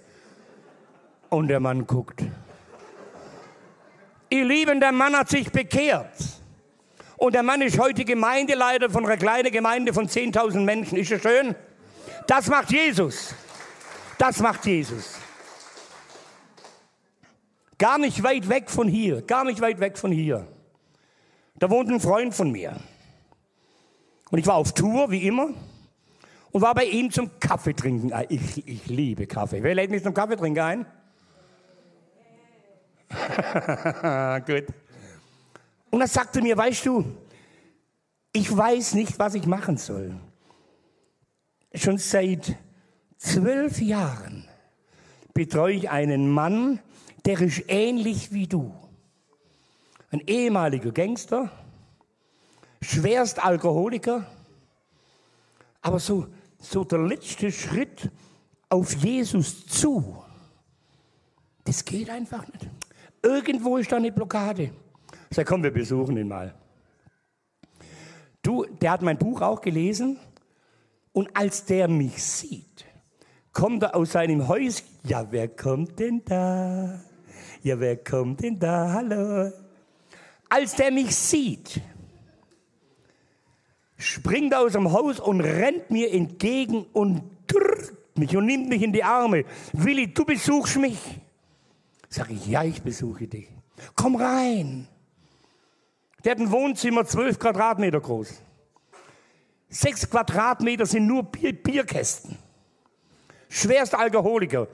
Und 1.30 1.48
der 1.48 1.60
Mann 1.60 1.88
guckt. 1.88 2.22
Ihr 4.30 4.46
Lieben, 4.46 4.80
der 4.80 4.92
Mann 4.92 5.18
hat 5.18 5.30
sich 5.30 5.52
bekehrt. 5.52 6.41
Und 7.22 7.36
der 7.36 7.44
Mann 7.44 7.62
ist 7.62 7.78
heute 7.78 8.04
Gemeindeleiter 8.04 8.90
von 8.90 9.06
einer 9.06 9.16
kleinen 9.16 9.52
Gemeinde 9.52 9.94
von 9.94 10.08
10.000 10.08 10.62
Menschen. 10.62 10.98
Ist 10.98 11.12
das 11.12 11.22
schön? 11.22 11.54
Das 12.26 12.48
macht 12.48 12.72
Jesus. 12.72 13.36
Das 14.18 14.40
macht 14.40 14.66
Jesus. 14.66 15.20
Gar 17.78 18.00
nicht 18.00 18.24
weit 18.24 18.50
weg 18.50 18.72
von 18.72 18.88
hier, 18.88 19.22
gar 19.22 19.44
nicht 19.44 19.62
weit 19.62 19.80
weg 19.80 20.00
von 20.00 20.12
hier. 20.12 20.48
Da 21.60 21.70
wohnt 21.70 21.92
ein 21.92 22.00
Freund 22.00 22.34
von 22.34 22.52
mir. 22.52 22.78
Und 24.32 24.40
ich 24.40 24.48
war 24.48 24.56
auf 24.56 24.74
Tour, 24.74 25.12
wie 25.12 25.28
immer, 25.28 25.50
und 26.50 26.62
war 26.64 26.74
bei 26.74 26.86
ihm 26.86 27.12
zum 27.12 27.40
Kaffee 27.40 27.76
trinken. 27.76 28.14
Ah, 28.14 28.24
ich, 28.30 28.68
ich 28.68 28.88
liebe 28.88 29.28
Kaffee. 29.28 29.62
Wer 29.62 29.76
lädt 29.76 29.92
mich 29.92 30.02
zum 30.02 30.16
Kaffee 30.16 30.38
trinken 30.38 30.60
ein? 30.60 30.86
Gut. 34.48 34.74
Und 35.92 36.02
er 36.02 36.08
sagte 36.08 36.42
mir, 36.42 36.58
weißt 36.58 36.86
du, 36.86 37.06
ich 38.34 38.56
weiß 38.56 38.96
nicht, 38.96 39.20
was 39.20 39.36
ich 39.36 39.46
machen 39.46 39.78
soll. 39.78 40.16
Schon 41.76 41.98
seit 41.98 42.58
zwölf 43.18 43.80
Jahren 43.80 44.48
betreue 45.34 45.76
ich 45.76 45.90
einen 45.90 46.30
Mann, 46.30 46.80
der 47.26 47.40
ist 47.42 47.64
ähnlich 47.68 48.32
wie 48.32 48.48
du 48.48 48.74
ein 50.12 50.22
ehemaliger 50.28 50.92
Gangster, 50.92 51.50
schwerst 52.82 53.44
Alkoholiker, 53.44 54.26
aber 55.82 56.00
so, 56.00 56.28
so 56.60 56.84
der 56.84 57.00
letzte 57.00 57.52
Schritt 57.52 58.12
auf 58.70 58.94
Jesus 58.94 59.66
zu, 59.66 60.22
das 61.64 61.86
geht 61.86 62.10
einfach 62.10 62.46
nicht. 62.48 62.70
Irgendwo 63.24 63.78
ist 63.78 63.92
da 63.92 63.98
eine 63.98 64.12
Blockade. 64.12 64.72
Sag, 65.32 65.48
komm, 65.48 65.64
wir 65.64 65.72
besuchen 65.72 66.18
ihn 66.18 66.28
mal. 66.28 66.54
Du, 68.42 68.66
der 68.66 68.92
hat 68.92 69.02
mein 69.02 69.18
Buch 69.18 69.42
auch 69.42 69.62
gelesen 69.62 70.18
und 71.14 71.36
als 71.36 71.66
der 71.66 71.88
mich 71.88 72.24
sieht, 72.24 72.86
kommt 73.54 73.84
er 73.84 73.96
aus 73.96 74.12
seinem 74.12 74.48
Häuschen. 74.48 74.88
Ja, 75.04 75.32
wer 75.32 75.48
kommt 75.48 76.00
denn 76.00 76.22
da? 76.26 77.02
Ja, 77.64 77.80
wer 77.80 77.98
kommt 77.98 78.42
denn 78.42 78.60
da? 78.60 78.92
Hallo 78.94 79.52
als 80.52 80.76
der 80.76 80.92
mich 80.92 81.16
sieht, 81.16 81.82
springt 83.98 84.54
aus 84.54 84.74
dem 84.74 84.92
Haus 84.92 85.20
und 85.20 85.40
rennt 85.40 85.90
mir 85.90 86.14
entgegen 86.14 86.86
und 86.92 87.24
drückt 87.48 88.18
mich 88.18 88.36
und 88.36 88.48
nimmt 88.48 88.68
mich 88.68 88.82
in 88.84 88.92
die 88.92 89.04
Arme. 89.04 89.46
Willi, 89.72 90.14
du 90.14 90.26
besuchst 90.26 90.78
mich? 90.78 91.00
Sag 92.10 92.30
ich, 92.30 92.46
ja, 92.48 92.66
ich 92.66 92.82
besuche 92.82 93.28
dich. 93.28 93.48
Komm 93.96 94.18
rein. 94.18 94.90
Der 96.24 96.32
hat 96.32 96.40
ein 96.40 96.52
Wohnzimmer, 96.52 97.06
zwölf 97.06 97.40
Quadratmeter 97.40 98.00
groß. 98.00 98.42
Sechs 99.70 100.10
Quadratmeter 100.10 100.86
sind 100.86 101.08
nur 101.08 101.24
Bier 101.24 101.54
Bierkästen. 101.54 102.38
Schwerster 103.50 104.00
Alkoholiker. 104.00 104.68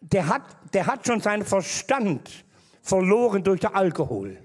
Der 0.00 0.26
hat, 0.26 0.42
der 0.72 0.86
hat 0.86 1.06
schon 1.06 1.20
seinen 1.20 1.44
Verstand 1.44 2.44
verloren 2.82 3.44
durch 3.44 3.60
den 3.60 3.74
Alkohol. 3.74 4.38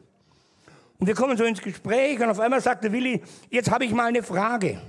Und 1.00 1.08
wir 1.08 1.16
kommen 1.16 1.38
so 1.38 1.44
ins 1.44 1.62
Gespräch 1.62 2.20
und 2.20 2.30
auf 2.30 2.40
einmal 2.40 2.62
sagte 2.62 2.92
Willi, 2.92 3.22
jetzt 3.50 3.72
habe 3.72 3.86
ich 3.86 3.92
mal 3.92 4.08
eine 4.08 4.24
Frage. 4.24 4.82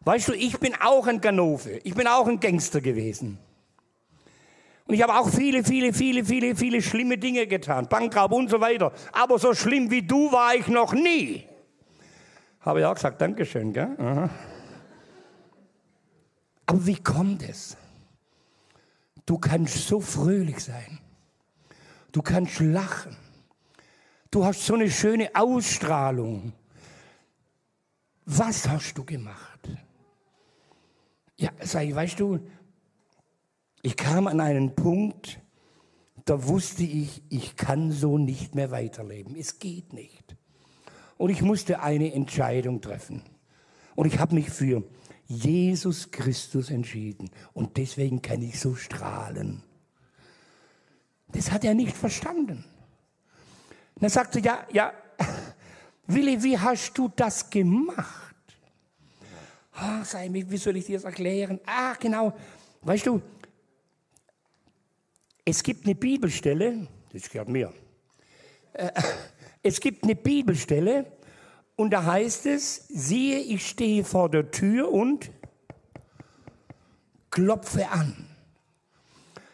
Weißt 0.00 0.28
du, 0.28 0.32
ich 0.32 0.58
bin 0.58 0.74
auch 0.80 1.06
ein 1.06 1.20
Ganove, 1.20 1.80
ich 1.82 1.94
bin 1.94 2.06
auch 2.06 2.26
ein 2.26 2.40
Gangster 2.40 2.80
gewesen. 2.80 3.38
Und 4.88 4.94
ich 4.94 5.02
habe 5.02 5.14
auch 5.14 5.28
viele, 5.28 5.62
viele, 5.62 5.92
viele, 5.92 6.24
viele, 6.24 6.56
viele 6.56 6.80
schlimme 6.80 7.18
Dinge 7.18 7.46
getan, 7.46 7.86
Bankraub 7.90 8.32
und 8.32 8.48
so 8.48 8.58
weiter. 8.58 8.90
Aber 9.12 9.38
so 9.38 9.52
schlimm 9.52 9.90
wie 9.90 10.00
du 10.00 10.32
war 10.32 10.54
ich 10.54 10.66
noch 10.66 10.94
nie. 10.94 11.44
Habe 12.60 12.80
ich 12.80 12.86
auch 12.86 12.94
gesagt, 12.94 13.20
Dankeschön, 13.20 13.74
gell? 13.74 13.94
Aha. 13.98 14.30
Aber 16.64 16.86
wie 16.86 16.96
kommt 16.96 17.46
es? 17.46 17.76
Du 19.26 19.36
kannst 19.36 19.86
so 19.86 20.00
fröhlich 20.00 20.60
sein. 20.60 20.98
Du 22.10 22.22
kannst 22.22 22.58
lachen. 22.60 23.14
Du 24.30 24.42
hast 24.42 24.64
so 24.64 24.72
eine 24.72 24.90
schöne 24.90 25.30
Ausstrahlung. 25.34 26.54
Was 28.24 28.66
hast 28.66 28.94
du 28.94 29.04
gemacht? 29.04 29.60
Ja, 31.36 31.50
sag 31.60 31.84
ich, 31.84 31.94
weißt 31.94 32.18
du, 32.18 32.40
ich 33.82 33.96
kam 33.96 34.26
an 34.26 34.40
einen 34.40 34.74
Punkt, 34.74 35.40
da 36.24 36.46
wusste 36.46 36.82
ich, 36.82 37.22
ich 37.30 37.56
kann 37.56 37.90
so 37.90 38.18
nicht 38.18 38.54
mehr 38.54 38.70
weiterleben. 38.70 39.36
Es 39.36 39.58
geht 39.58 39.92
nicht. 39.92 40.36
Und 41.16 41.30
ich 41.30 41.42
musste 41.42 41.80
eine 41.80 42.12
Entscheidung 42.12 42.80
treffen. 42.80 43.22
Und 43.94 44.06
ich 44.06 44.18
habe 44.18 44.34
mich 44.34 44.50
für 44.50 44.84
Jesus 45.26 46.10
Christus 46.10 46.70
entschieden. 46.70 47.30
Und 47.52 47.76
deswegen 47.76 48.22
kann 48.22 48.42
ich 48.42 48.60
so 48.60 48.74
strahlen. 48.74 49.62
Das 51.28 51.50
hat 51.50 51.64
er 51.64 51.74
nicht 51.74 51.96
verstanden. 51.96 52.64
Und 53.94 54.02
er 54.02 54.10
sagte, 54.10 54.40
ja, 54.40 54.66
ja, 54.72 54.92
Willi, 56.06 56.42
wie 56.42 56.58
hast 56.58 56.92
du 56.94 57.10
das 57.14 57.50
gemacht? 57.50 58.34
Ah, 59.72 60.04
sei 60.04 60.28
mir, 60.28 60.50
wie 60.50 60.56
soll 60.56 60.76
ich 60.76 60.86
dir 60.86 60.96
das 60.96 61.04
erklären? 61.04 61.60
Ah, 61.66 61.94
genau. 61.94 62.32
Weißt 62.82 63.06
du, 63.06 63.20
es 65.48 65.62
gibt 65.62 65.86
eine 65.86 65.94
Bibelstelle, 65.94 66.86
das 67.10 67.30
gehört 67.30 67.48
mir. 67.48 67.72
Äh, 68.74 68.90
es 69.62 69.80
gibt 69.80 70.04
eine 70.04 70.14
Bibelstelle 70.14 71.06
und 71.74 71.90
da 71.90 72.04
heißt 72.04 72.44
es, 72.44 72.86
siehe, 72.88 73.38
ich 73.38 73.66
stehe 73.66 74.04
vor 74.04 74.28
der 74.28 74.50
Tür 74.50 74.92
und 74.92 75.30
klopfe 77.30 77.88
an. 77.88 78.26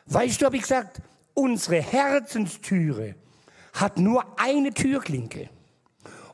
Weißt 0.06 0.40
du, 0.40 0.46
habe 0.46 0.56
ich 0.56 0.62
gesagt, 0.62 1.00
unsere 1.32 1.80
Herzenstüre 1.80 3.14
hat 3.74 3.96
nur 3.96 4.40
eine 4.40 4.74
Türklinke 4.74 5.48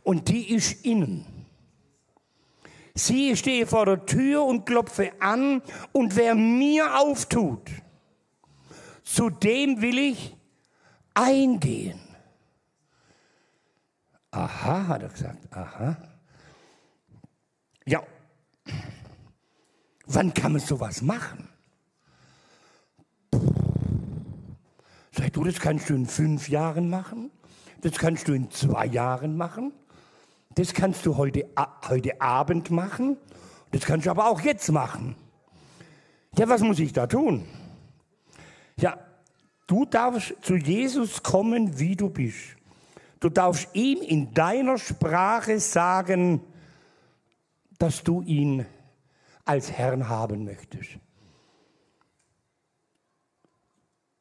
und 0.02 0.28
die 0.30 0.54
ist 0.54 0.86
innen. 0.86 1.26
Sie 2.94 3.36
stehe 3.36 3.66
vor 3.66 3.84
der 3.84 4.06
Tür 4.06 4.42
und 4.42 4.64
klopfe 4.64 5.12
an 5.20 5.60
und 5.92 6.16
wer 6.16 6.34
mir 6.34 6.98
auftut, 6.98 7.70
zu 9.12 9.28
dem 9.28 9.82
will 9.82 9.98
ich 9.98 10.36
eingehen. 11.14 12.00
Aha, 14.30 14.86
hat 14.86 15.02
er 15.02 15.08
gesagt, 15.08 15.52
aha. 15.52 15.96
Ja, 17.86 18.02
wann 20.06 20.32
kann 20.32 20.52
man 20.52 20.60
sowas 20.60 21.02
machen? 21.02 21.48
Sag 25.10 25.32
du, 25.32 25.42
das 25.42 25.58
kannst 25.58 25.90
du 25.90 25.94
in 25.94 26.06
fünf 26.06 26.48
Jahren 26.48 26.88
machen, 26.88 27.32
das 27.80 27.98
kannst 27.98 28.28
du 28.28 28.32
in 28.32 28.48
zwei 28.52 28.86
Jahren 28.86 29.36
machen, 29.36 29.72
das 30.54 30.72
kannst 30.72 31.04
du 31.04 31.16
heute, 31.16 31.48
heute 31.88 32.20
Abend 32.20 32.70
machen, 32.70 33.16
das 33.72 33.84
kannst 33.84 34.06
du 34.06 34.10
aber 34.12 34.30
auch 34.30 34.40
jetzt 34.40 34.70
machen. 34.70 35.16
Ja, 36.38 36.48
was 36.48 36.60
muss 36.60 36.78
ich 36.78 36.92
da 36.92 37.08
tun? 37.08 37.44
Ja, 38.80 38.98
du 39.66 39.84
darfst 39.84 40.34
zu 40.42 40.56
Jesus 40.56 41.22
kommen, 41.22 41.78
wie 41.78 41.96
du 41.96 42.08
bist. 42.08 42.56
Du 43.20 43.28
darfst 43.28 43.68
ihm 43.74 44.00
in 44.00 44.32
deiner 44.32 44.78
Sprache 44.78 45.60
sagen, 45.60 46.40
dass 47.78 48.02
du 48.02 48.22
ihn 48.22 48.64
als 49.44 49.70
Herrn 49.70 50.08
haben 50.08 50.44
möchtest. 50.44 50.98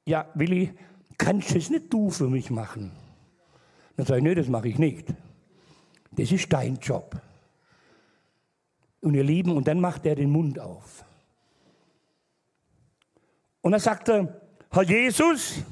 Ja, 0.06 0.30
Willi, 0.34 0.74
kannst 1.18 1.52
du 1.52 1.58
es 1.58 1.70
nicht 1.70 1.94
du 1.94 2.10
für 2.10 2.28
mich 2.28 2.50
machen? 2.50 2.92
Dann 3.96 4.06
sage 4.06 4.20
ich, 4.20 4.24
nee, 4.24 4.36
das 4.36 4.48
mache 4.48 4.68
ich 4.68 4.80
nicht. 4.80 5.14
Das 6.12 6.32
ist 6.32 6.52
dein 6.52 6.78
Job. 6.78 7.22
Und 9.02 9.14
ihr 9.14 9.24
Lieben, 9.24 9.56
und 9.56 9.68
dann 9.68 9.80
macht 9.80 10.06
er 10.06 10.16
den 10.16 10.30
Mund 10.30 10.60
auf. 10.60 11.06
Und 13.62 13.72
dann 13.72 13.82
sagt 13.82 14.10
er, 14.10 14.42
Herr 14.72 14.84
Jesus, 14.84 15.64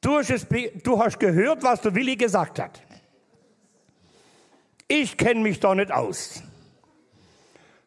du 0.00 0.16
hast, 0.16 0.30
es, 0.30 0.46
du 0.82 1.02
hast 1.02 1.18
gehört, 1.18 1.62
was 1.62 1.80
der 1.80 1.94
Willi 1.94 2.16
gesagt 2.16 2.58
hat. 2.58 2.82
Ich 4.86 5.16
kenne 5.16 5.40
mich 5.40 5.58
da 5.60 5.74
nicht 5.74 5.90
aus. 5.90 6.42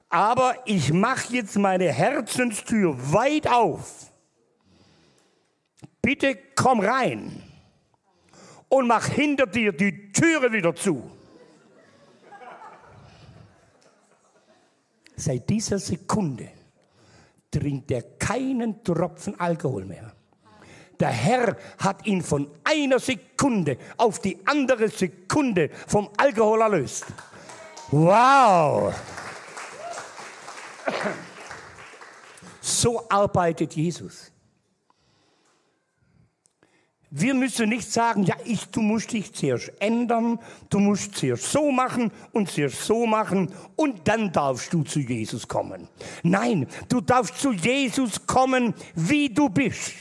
Aber 0.09 0.55
ich 0.65 0.91
mache 0.91 1.33
jetzt 1.33 1.57
meine 1.57 1.91
Herzenstür 1.91 2.95
weit 3.13 3.47
auf. 3.47 4.11
Bitte 6.01 6.37
komm 6.55 6.79
rein 6.79 7.43
und 8.69 8.87
mach 8.87 9.05
hinter 9.05 9.45
dir 9.45 9.71
die 9.71 10.11
Türe 10.11 10.51
wieder 10.51 10.75
zu. 10.75 11.09
Seit 15.15 15.47
dieser 15.49 15.77
Sekunde 15.77 16.49
trinkt 17.51 17.91
er 17.91 18.01
keinen 18.17 18.83
Tropfen 18.83 19.39
Alkohol 19.39 19.85
mehr. 19.85 20.13
Der 20.99 21.09
Herr 21.09 21.57
hat 21.79 22.05
ihn 22.05 22.21
von 22.21 22.49
einer 22.63 22.99
Sekunde 22.99 23.77
auf 23.97 24.19
die 24.19 24.37
andere 24.45 24.87
Sekunde 24.87 25.69
vom 25.87 26.09
Alkohol 26.17 26.61
erlöst. 26.61 27.05
Wow! 27.89 28.93
So 32.61 33.09
arbeitet 33.09 33.73
Jesus. 33.75 34.31
Wir 37.13 37.33
müssen 37.33 37.67
nicht 37.67 37.91
sagen, 37.91 38.23
ja, 38.23 38.37
ich, 38.45 38.67
du 38.67 38.79
musst 38.79 39.11
dich 39.11 39.33
zuerst 39.33 39.73
ändern, 39.79 40.39
du 40.69 40.79
musst 40.79 41.13
zuerst 41.13 41.51
so 41.51 41.69
machen 41.69 42.09
und 42.31 42.49
zuerst 42.49 42.83
so 42.85 43.05
machen 43.05 43.53
und 43.75 44.07
dann 44.07 44.31
darfst 44.31 44.71
du 44.71 44.83
zu 44.83 45.01
Jesus 45.01 45.45
kommen. 45.45 45.89
Nein, 46.23 46.67
du 46.87 47.01
darfst 47.01 47.37
zu 47.37 47.51
Jesus 47.51 48.25
kommen, 48.25 48.73
wie 48.95 49.27
du 49.27 49.49
bist. 49.49 49.91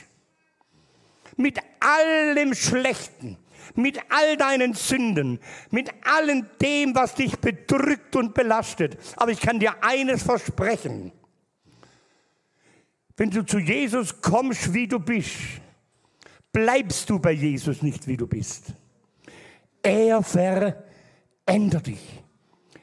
Mit 1.37 1.59
allem 1.81 2.55
Schlechten, 2.55 3.39
mit 3.75 3.99
all 4.09 4.37
deinen 4.37 4.75
Sünden, 4.75 5.41
mit 5.73 5.91
allem 6.05 6.47
dem, 6.63 6.95
was 6.95 7.17
dich 7.17 7.37
bedrückt 7.41 8.15
und 8.15 8.35
belastet. 8.35 8.97
Aber 9.17 9.33
ich 9.33 9.41
kann 9.41 9.59
dir 9.59 9.83
eines 9.83 10.23
versprechen. 10.23 11.11
Wenn 13.17 13.31
du 13.31 13.45
zu 13.45 13.59
Jesus 13.59 14.23
kommst, 14.23 14.73
wie 14.73 14.87
du 14.87 15.01
bist, 15.01 15.61
bleibst 16.53 17.09
du 17.11 17.19
bei 17.19 17.33
Jesus 17.33 17.83
nicht, 17.83 18.07
wie 18.07 18.17
du 18.17 18.27
bist. 18.27 18.73
Er 19.83 20.23
verändert 20.23 21.87
dich. 21.87 22.21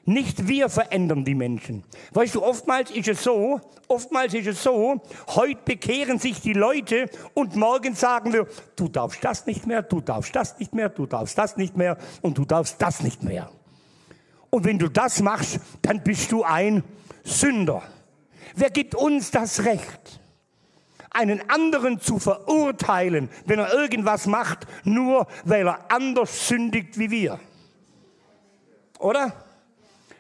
Nicht 0.06 0.48
wir 0.48 0.70
verändern 0.70 1.26
die 1.26 1.36
Menschen. 1.36 1.84
Weißt 2.14 2.36
du, 2.36 2.42
oftmals 2.42 2.92
ist 2.92 3.10
es 3.10 3.24
so, 3.24 3.60
oftmals 3.90 4.34
ist 4.34 4.48
es 4.48 4.64
so, 4.64 5.02
heute 5.36 5.60
bekehren 5.66 6.18
sich 6.18 6.40
die 6.40 6.54
Leute 6.54 7.10
und 7.34 7.58
morgen 7.58 7.94
sagen 7.94 8.32
wir, 8.32 8.48
du 8.78 8.88
darfst 8.88 9.22
das 9.22 9.46
nicht 9.46 9.68
mehr, 9.68 9.82
du 9.82 10.00
darfst 10.00 10.34
das 10.34 10.58
nicht 10.60 10.74
mehr, 10.74 10.88
du 10.88 11.06
darfst 11.08 11.38
das 11.38 11.58
nicht 11.58 11.76
mehr 11.76 11.98
und 12.22 12.38
du 12.38 12.46
darfst 12.46 12.82
das 12.82 13.02
nicht 13.02 13.22
mehr. 13.22 13.52
Und 14.50 14.64
wenn 14.64 14.80
du 14.80 14.88
das 14.88 15.22
machst, 15.22 15.60
dann 15.82 16.02
bist 16.04 16.32
du 16.32 16.44
ein 16.44 16.86
Sünder. 17.26 17.84
Wer 18.56 18.70
gibt 18.70 18.96
uns 18.96 19.30
das 19.30 19.66
Recht? 19.66 20.22
Einen 21.18 21.50
anderen 21.50 22.00
zu 22.00 22.20
verurteilen, 22.20 23.30
wenn 23.46 23.60
er 23.60 23.74
irgendwas 23.74 24.28
macht, 24.28 24.68
nur 24.84 25.28
weil 25.44 25.68
er 25.68 25.92
anders 25.92 26.48
sündigt 26.48 26.98
wie 27.00 27.12
wir. 27.12 27.40
Oder? 29.00 29.34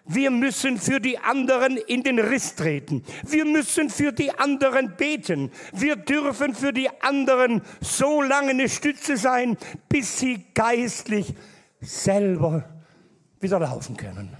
Wir 0.09 0.31
müssen 0.31 0.79
für 0.79 1.01
die 1.01 1.19
anderen 1.19 1.75
in 1.75 2.01
den 2.01 2.17
Riss 2.17 2.55
treten. 2.55 3.03
Wir 3.23 3.43
müssen 3.43 3.89
für 3.89 4.13
die 4.13 4.31
anderen 4.31 4.95
beten. 4.95 5.51
Wir 5.73 5.97
dürfen 5.97 6.55
für 6.55 6.71
die 6.71 6.89
anderen 7.01 7.61
so 7.81 8.21
lange 8.21 8.51
eine 8.51 8.69
Stütze 8.69 9.17
sein, 9.17 9.57
bis 9.89 10.19
sie 10.19 10.45
geistlich 10.53 11.33
selber 11.81 12.63
wieder 13.41 13.59
laufen 13.59 13.97
können. 13.97 14.35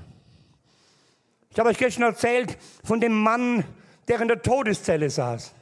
Ich 1.52 1.60
habe 1.60 1.70
euch 1.70 1.78
gestern 1.78 2.04
erzählt 2.04 2.58
von 2.84 3.02
dem 3.02 3.20
Mann, 3.20 3.66
der 4.08 4.22
in 4.22 4.30
der 4.30 4.42
Todeszelle 4.42 5.10
saß. 5.10 5.54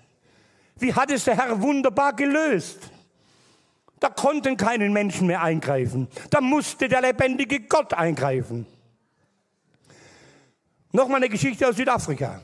Wie 0.77 0.93
hat 0.93 1.11
es 1.11 1.23
der 1.23 1.37
Herr 1.37 1.61
wunderbar 1.61 2.13
gelöst? 2.13 2.91
Da 3.99 4.09
konnten 4.09 4.57
keine 4.57 4.89
Menschen 4.89 5.27
mehr 5.27 5.41
eingreifen. 5.41 6.07
Da 6.29 6.41
musste 6.41 6.87
der 6.87 7.01
lebendige 7.01 7.61
Gott 7.61 7.93
eingreifen. 7.93 8.67
Nochmal 10.91 11.17
eine 11.17 11.29
Geschichte 11.29 11.67
aus 11.67 11.75
Südafrika. 11.75 12.41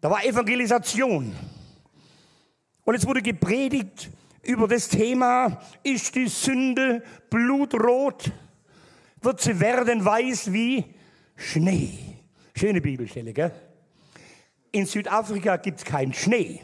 Da 0.00 0.10
war 0.10 0.24
Evangelisation. 0.24 1.34
Und 2.84 2.94
es 2.94 3.06
wurde 3.06 3.22
gepredigt 3.22 4.10
über 4.42 4.66
das 4.68 4.88
Thema, 4.88 5.60
ist 5.82 6.14
die 6.14 6.28
Sünde 6.28 7.02
blutrot, 7.28 8.32
wird 9.20 9.40
sie 9.40 9.58
werden 9.60 10.04
weiß 10.04 10.52
wie 10.52 10.84
Schnee. 11.36 11.98
Schöne 12.54 12.80
Bibelstelle, 12.80 13.32
gell? 13.32 13.67
In 14.78 14.86
Südafrika 14.86 15.56
gibt 15.56 15.78
es 15.78 15.84
keinen 15.84 16.12
Schnee. 16.12 16.60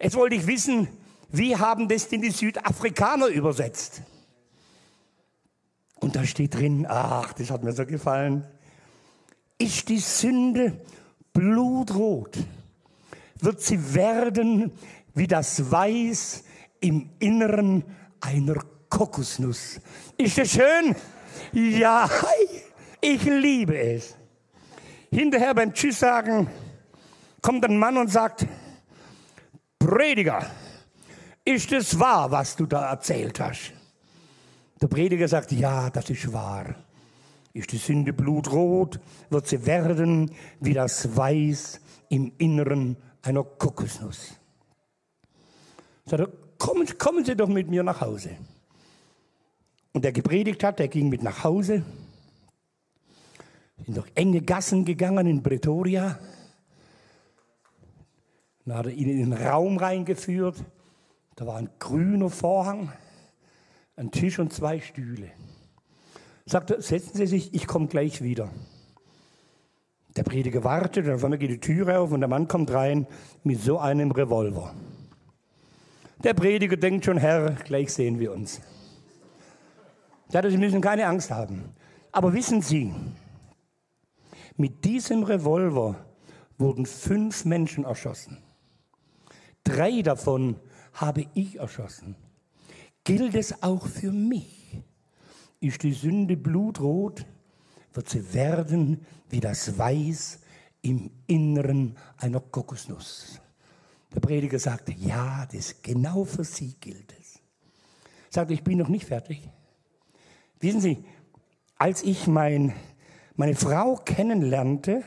Jetzt 0.00 0.16
wollte 0.16 0.36
ich 0.36 0.46
wissen, 0.46 0.88
wie 1.30 1.56
haben 1.56 1.88
das 1.88 2.08
denn 2.08 2.22
die 2.22 2.30
Südafrikaner 2.30 3.26
übersetzt? 3.26 4.02
Und 5.96 6.16
da 6.16 6.24
steht 6.24 6.54
drin, 6.54 6.86
ach, 6.88 7.34
das 7.34 7.50
hat 7.50 7.62
mir 7.62 7.72
so 7.72 7.84
gefallen, 7.84 8.46
ist 9.58 9.88
die 9.90 9.98
Sünde 9.98 10.80
blutrot, 11.34 12.38
wird 13.40 13.60
sie 13.60 13.94
werden 13.94 14.72
wie 15.14 15.26
das 15.26 15.70
Weiß 15.70 16.44
im 16.80 17.10
Inneren 17.18 17.84
einer 18.20 18.56
Kokosnuss. 18.88 19.80
Ist 20.16 20.38
das 20.38 20.50
schön? 20.50 20.96
Ja, 21.52 22.08
ich 23.00 23.22
liebe 23.24 23.78
es. 23.78 24.16
Hinterher 25.10 25.54
beim 25.54 25.74
Tschüss 25.74 25.98
sagen 25.98 26.48
kommt 27.42 27.64
ein 27.64 27.78
Mann 27.78 27.96
und 27.96 28.08
sagt, 28.08 28.46
Prediger, 29.78 30.46
ist 31.44 31.72
es 31.72 31.98
wahr, 31.98 32.30
was 32.30 32.54
du 32.54 32.66
da 32.66 32.90
erzählt 32.90 33.40
hast? 33.40 33.72
Der 34.80 34.86
Prediger 34.86 35.26
sagt, 35.26 35.52
ja, 35.52 35.90
das 35.90 36.10
ist 36.10 36.32
wahr. 36.32 36.74
Ist 37.52 37.72
die 37.72 37.78
Sünde 37.78 38.12
blutrot, 38.12 39.00
wird 39.30 39.46
sie 39.48 39.66
werden 39.66 40.30
wie 40.60 40.74
das 40.74 41.16
Weiß 41.16 41.80
im 42.08 42.32
Inneren 42.38 42.96
einer 43.22 43.42
Kokosnuss. 43.42 44.34
Sagt 46.04 46.20
er, 46.20 46.28
kommen, 46.58 46.86
kommen 46.98 47.24
Sie 47.24 47.36
doch 47.36 47.48
mit 47.48 47.68
mir 47.68 47.82
nach 47.82 48.00
Hause. 48.00 48.36
Und 49.92 50.04
der 50.04 50.12
gepredigt 50.12 50.62
hat, 50.62 50.78
der 50.78 50.88
ging 50.88 51.08
mit 51.08 51.22
nach 51.22 51.42
Hause 51.42 51.84
sind 53.84 53.96
durch 53.96 54.10
enge 54.14 54.42
Gassen 54.42 54.84
gegangen 54.84 55.26
in 55.26 55.42
Pretoria. 55.42 56.18
Dann 58.64 58.76
hat 58.76 58.86
er 58.86 58.92
ihn 58.92 59.08
in 59.08 59.30
den 59.30 59.32
Raum 59.32 59.78
reingeführt. 59.78 60.56
Da 61.36 61.46
war 61.46 61.56
ein 61.56 61.70
grüner 61.78 62.30
Vorhang, 62.30 62.92
ein 63.96 64.10
Tisch 64.10 64.38
und 64.38 64.52
zwei 64.52 64.80
Stühle. 64.80 65.30
Sagte, 66.44 66.82
setzen 66.82 67.16
Sie 67.16 67.26
sich, 67.26 67.54
ich 67.54 67.66
komme 67.66 67.86
gleich 67.86 68.22
wieder. 68.22 68.50
Der 70.16 70.24
Prediger 70.24 70.64
wartet 70.64 71.06
und 71.06 71.14
auf 71.14 71.24
einmal 71.24 71.38
geht 71.38 71.50
die 71.50 71.60
Türe 71.60 71.98
auf 71.98 72.12
und 72.12 72.20
der 72.20 72.28
Mann 72.28 72.48
kommt 72.48 72.72
rein 72.72 73.06
mit 73.44 73.60
so 73.60 73.78
einem 73.78 74.10
Revolver. 74.10 74.74
Der 76.22 76.34
Prediger 76.34 76.76
denkt 76.76 77.04
schon, 77.04 77.16
Herr, 77.16 77.52
gleich 77.52 77.92
sehen 77.92 78.18
wir 78.18 78.32
uns. 78.32 78.60
Sagte, 80.28 80.50
Sie 80.50 80.58
müssen 80.58 80.80
keine 80.80 81.06
Angst 81.06 81.30
haben. 81.30 81.74
Aber 82.12 82.32
wissen 82.34 82.60
Sie, 82.60 82.92
mit 84.56 84.84
diesem 84.84 85.22
Revolver 85.22 86.06
wurden 86.58 86.86
fünf 86.86 87.44
Menschen 87.44 87.84
erschossen. 87.84 88.38
Drei 89.64 90.02
davon 90.02 90.56
habe 90.92 91.26
ich 91.34 91.58
erschossen. 91.58 92.16
Gilt 93.04 93.34
es 93.34 93.62
auch 93.62 93.86
für 93.86 94.12
mich? 94.12 94.82
Ist 95.60 95.82
die 95.82 95.92
Sünde 95.92 96.36
blutrot, 96.36 97.26
wird 97.92 98.08
sie 98.08 98.32
werden 98.34 99.04
wie 99.28 99.40
das 99.40 99.78
Weiß 99.78 100.40
im 100.82 101.10
Inneren 101.26 101.96
einer 102.16 102.40
Kokosnuss. 102.40 103.40
Der 104.14 104.20
Prediger 104.20 104.58
sagte, 104.58 104.92
ja, 104.92 105.46
das 105.46 105.82
genau 105.82 106.24
für 106.24 106.44
Sie 106.44 106.74
gilt 106.80 107.14
es. 107.20 107.40
Sagte, 108.28 108.54
ich 108.54 108.64
bin 108.64 108.78
noch 108.78 108.88
nicht 108.88 109.06
fertig. 109.06 109.48
Wissen 110.58 110.80
Sie, 110.80 111.04
als 111.78 112.02
ich 112.02 112.26
mein 112.26 112.74
meine 113.36 113.54
Frau 113.54 113.96
kennenlernte, 113.96 115.02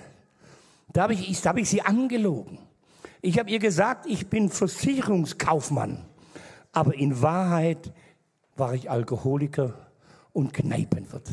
da 0.91 1.03
habe 1.03 1.13
ich, 1.13 1.41
da 1.41 1.49
habe 1.49 1.62
ich 1.62 1.69
sie 1.69 1.81
angelogen. 1.81 2.59
Ich 3.21 3.39
habe 3.39 3.49
ihr 3.49 3.59
gesagt, 3.59 4.05
ich 4.05 4.27
bin 4.27 4.49
Versicherungskaufmann. 4.49 6.05
Aber 6.71 6.95
in 6.95 7.21
Wahrheit 7.21 7.93
war 8.55 8.73
ich 8.73 8.89
Alkoholiker 8.89 9.73
und 10.33 10.53
Kneipenwirt. 10.53 11.29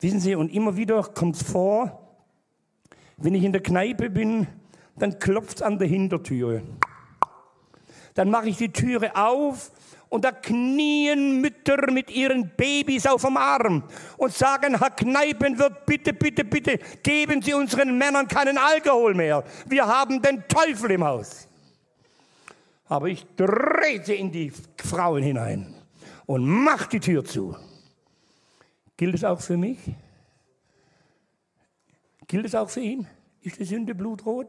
Wissen 0.00 0.20
Sie, 0.20 0.34
und 0.34 0.52
immer 0.52 0.76
wieder 0.76 1.02
kommt 1.02 1.36
es 1.36 1.42
vor, 1.42 2.08
wenn 3.16 3.34
ich 3.34 3.42
in 3.42 3.52
der 3.52 3.62
Kneipe 3.62 4.10
bin, 4.10 4.46
dann 4.96 5.18
klopft 5.18 5.62
an 5.62 5.78
der 5.78 5.88
Hintertüre. 5.88 6.62
Dann 8.14 8.30
mache 8.30 8.48
ich 8.48 8.56
die 8.56 8.70
Türe 8.70 9.16
auf 9.16 9.72
und 10.08 10.24
da 10.24 10.32
knien 10.32 11.40
Mütter 11.40 11.90
mit 11.90 12.10
ihren 12.10 12.50
Babys 12.56 13.06
auf 13.06 13.22
dem 13.22 13.36
Arm 13.36 13.84
und 14.16 14.32
sagen, 14.32 14.78
Herr 14.78 14.90
Kneipenwirt, 14.90 15.84
bitte, 15.86 16.12
bitte, 16.12 16.44
bitte, 16.44 16.78
geben 17.02 17.42
Sie 17.42 17.54
unseren 17.54 17.96
Männern 17.98 18.26
keinen 18.26 18.58
Alkohol 18.58 19.14
mehr. 19.14 19.44
Wir 19.66 19.86
haben 19.86 20.22
den 20.22 20.44
Teufel 20.48 20.92
im 20.92 21.04
Haus. 21.04 21.46
Aber 22.86 23.08
ich 23.08 23.26
trete 23.36 24.14
in 24.14 24.32
die 24.32 24.50
Frauen 24.78 25.22
hinein 25.22 25.74
und 26.24 26.46
mach 26.46 26.86
die 26.86 27.00
Tür 27.00 27.24
zu. 27.24 27.54
Gilt 28.96 29.14
es 29.14 29.24
auch 29.24 29.40
für 29.40 29.56
mich? 29.56 29.78
Gilt 32.26 32.46
es 32.46 32.54
auch 32.54 32.70
für 32.70 32.80
ihn? 32.80 33.06
Ist 33.42 33.60
die 33.60 33.64
Sünde 33.64 33.94
blutrot? 33.94 34.48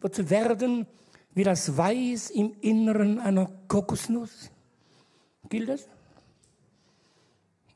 Wird 0.00 0.14
sie 0.14 0.30
werden 0.30 0.86
wie 1.34 1.44
das 1.44 1.76
Weiß 1.76 2.30
im 2.30 2.54
Inneren 2.60 3.18
einer 3.18 3.50
Kokosnuss? 3.68 4.50
Gilt 5.50 5.68
das? 5.68 5.88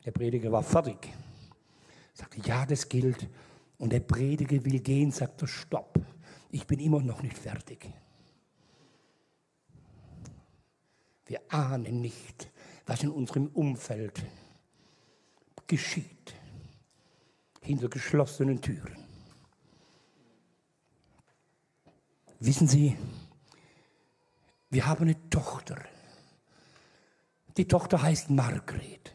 Der 0.05 0.11
Prediger 0.11 0.51
war 0.51 0.63
fertig. 0.63 1.13
Sagte, 2.13 2.39
ja, 2.45 2.65
das 2.65 2.87
gilt. 2.87 3.27
Und 3.77 3.91
der 3.91 3.99
Prediger 3.99 4.63
will 4.63 4.79
gehen, 4.79 5.11
sagt 5.11 5.41
er, 5.41 5.47
stopp. 5.47 5.99
Ich 6.51 6.65
bin 6.65 6.79
immer 6.79 7.01
noch 7.01 7.21
nicht 7.21 7.37
fertig. 7.37 7.91
Wir 11.25 11.41
ahnen 11.49 11.99
nicht, 11.99 12.49
was 12.85 13.03
in 13.03 13.09
unserem 13.09 13.47
Umfeld 13.47 14.25
geschieht. 15.67 16.33
Hinter 17.61 17.89
geschlossenen 17.89 18.61
Türen. 18.61 18.95
Wissen 22.39 22.67
Sie, 22.67 22.95
wir 24.69 24.85
haben 24.85 25.01
eine 25.01 25.29
Tochter. 25.29 25.83
Die 27.57 27.67
Tochter 27.67 28.01
heißt 28.01 28.29
Margret. 28.29 29.13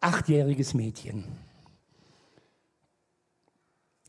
Achtjähriges 0.00 0.74
Mädchen. 0.74 1.24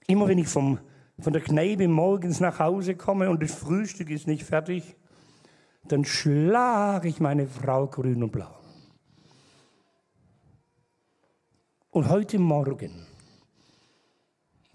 Immer 0.06 0.28
wenn 0.28 0.38
ich 0.38 0.48
vom, 0.48 0.80
von 1.20 1.34
der 1.34 1.42
Kneipe 1.42 1.88
morgens 1.88 2.40
nach 2.40 2.60
Hause 2.60 2.96
komme 2.96 3.30
und 3.30 3.42
das 3.42 3.56
Frühstück 3.56 4.10
ist 4.10 4.28
nicht 4.28 4.44
fertig, 4.44 4.96
dann 5.84 6.04
schlage 6.04 7.08
ich 7.08 7.20
meine 7.20 7.48
Frau 7.48 7.88
grün 7.88 8.24
und 8.24 8.32
blau. 8.32 8.54
Und 11.90 12.10
heute 12.10 12.38
Morgen 12.38 13.08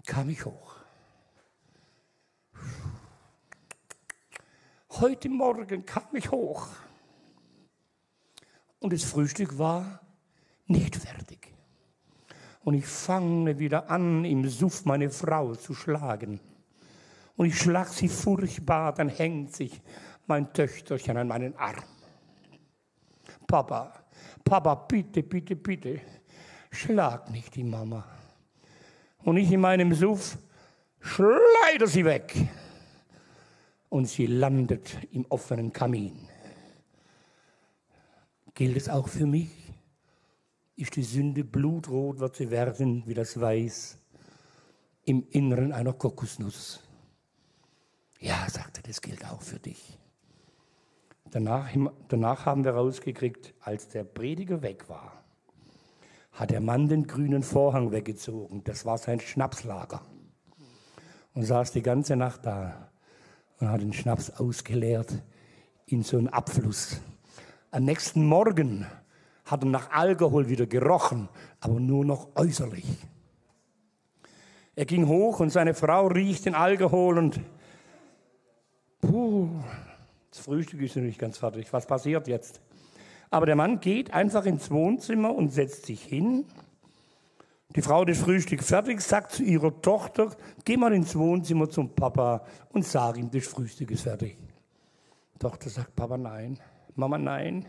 kam 0.05 0.29
ich 0.29 0.43
hoch. 0.45 0.75
Heute 4.89 5.29
Morgen 5.29 5.85
kam 5.85 6.15
ich 6.15 6.31
hoch. 6.31 6.67
Und 8.83 8.91
das 8.91 9.05
Frühstück 9.05 9.57
war 9.57 10.01
nicht 10.67 10.97
fertig. 10.97 11.53
Und 12.65 12.73
ich 12.73 12.85
fange 12.85 13.57
wieder 13.57 13.89
an, 13.89 14.25
im 14.25 14.45
Suff 14.49 14.83
meine 14.83 15.09
Frau 15.09 15.55
zu 15.55 15.73
schlagen. 15.73 16.41
Und 17.37 17.45
ich 17.45 17.57
schlag 17.57 17.87
sie 17.87 18.09
furchtbar, 18.09 18.93
dann 18.93 19.07
hängt 19.07 19.55
sich 19.55 19.81
mein 20.27 20.51
Töchterchen 20.51 21.15
an 21.15 21.29
meinen 21.29 21.55
Arm. 21.55 21.81
Papa, 23.47 24.03
Papa, 24.43 24.75
bitte, 24.75 25.23
bitte, 25.23 25.55
bitte, 25.55 26.01
schlag 26.69 27.31
nicht 27.31 27.55
die 27.55 27.63
Mama. 27.63 28.03
Und 29.19 29.37
ich 29.37 29.49
in 29.49 29.61
meinem 29.61 29.93
Suff 29.93 30.37
schleide 30.99 31.87
sie 31.87 32.03
weg 32.03 32.35
und 33.87 34.09
sie 34.09 34.25
landet 34.25 34.97
im 35.13 35.25
offenen 35.29 35.71
Kamin. 35.71 36.32
Gilt 38.55 38.77
es 38.77 38.87
auch 38.87 39.07
für 39.07 39.25
mich? 39.25 39.49
Ist 40.75 40.95
die 40.95 41.03
Sünde 41.03 41.43
blutrot, 41.43 42.19
wird 42.19 42.35
sie 42.35 42.51
werden 42.51 43.03
wie 43.07 43.13
das 43.13 43.39
Weiß 43.39 43.97
im 45.05 45.27
Inneren 45.31 45.71
einer 45.71 45.93
Kokosnuss? 45.93 46.79
Ja, 48.19 48.47
sagte, 48.49 48.81
das 48.83 49.01
gilt 49.01 49.25
auch 49.25 49.41
für 49.41 49.59
dich. 49.59 49.97
Danach, 51.31 51.67
danach 52.09 52.45
haben 52.45 52.63
wir 52.63 52.73
rausgekriegt, 52.73 53.55
als 53.59 53.87
der 53.87 54.03
Prediger 54.03 54.61
weg 54.61 54.87
war, 54.87 55.23
hat 56.31 56.51
der 56.51 56.61
Mann 56.61 56.87
den 56.87 57.07
grünen 57.07 57.41
Vorhang 57.41 57.91
weggezogen. 57.91 58.63
Das 58.63 58.85
war 58.85 58.99
sein 58.99 59.19
Schnapslager. 59.19 60.01
Und 61.33 61.43
saß 61.43 61.71
die 61.71 61.81
ganze 61.81 62.15
Nacht 62.15 62.45
da 62.45 62.91
und 63.59 63.69
hat 63.69 63.81
den 63.81 63.93
Schnaps 63.93 64.29
ausgeleert 64.29 65.23
in 65.87 66.03
so 66.03 66.17
einen 66.17 66.29
Abfluss. 66.29 67.01
Am 67.73 67.85
nächsten 67.85 68.23
Morgen 68.27 68.85
hat 69.45 69.63
er 69.63 69.67
nach 69.67 69.89
Alkohol 69.89 70.47
wieder 70.47 70.67
gerochen, 70.67 71.27
aber 71.59 71.79
nur 71.79 72.05
noch 72.05 72.27
äußerlich. 72.35 72.85
Er 74.75 74.85
ging 74.85 75.07
hoch 75.07 75.39
und 75.39 75.49
seine 75.49 75.73
Frau 75.73 76.05
riecht 76.05 76.45
den 76.45 76.53
Alkohol 76.53 77.17
und 77.17 77.39
puh, 79.01 79.49
das 80.29 80.41
Frühstück 80.41 80.81
ist 80.81 80.95
noch 80.97 81.01
nicht 81.01 81.17
ganz 81.17 81.39
fertig. 81.39 81.73
Was 81.73 81.87
passiert 81.87 82.27
jetzt? 82.27 82.61
Aber 83.31 83.47
der 83.47 83.55
Mann 83.55 83.79
geht 83.79 84.13
einfach 84.13 84.45
ins 84.45 84.69
Wohnzimmer 84.69 85.33
und 85.33 85.49
setzt 85.49 85.87
sich 85.87 86.03
hin 86.03 86.45
die 87.75 87.81
Frau 87.81 88.05
das 88.05 88.19
Frühstück 88.19 88.61
fertig, 88.61 89.01
sagt 89.01 89.31
zu 89.31 89.41
ihrer 89.41 89.81
Tochter, 89.81 90.29
geh 90.63 90.77
mal 90.77 90.93
ins 90.93 91.15
Wohnzimmer 91.15 91.67
zum 91.67 91.89
Papa 91.95 92.45
und 92.69 92.85
sag 92.85 93.17
ihm, 93.17 93.31
das 93.31 93.47
Frühstück 93.47 93.89
ist 93.89 94.03
fertig. 94.03 94.37
Die 95.33 95.39
Tochter 95.39 95.71
sagt, 95.71 95.95
Papa, 95.95 96.19
nein. 96.19 96.59
Mama, 96.95 97.17
nein. 97.17 97.65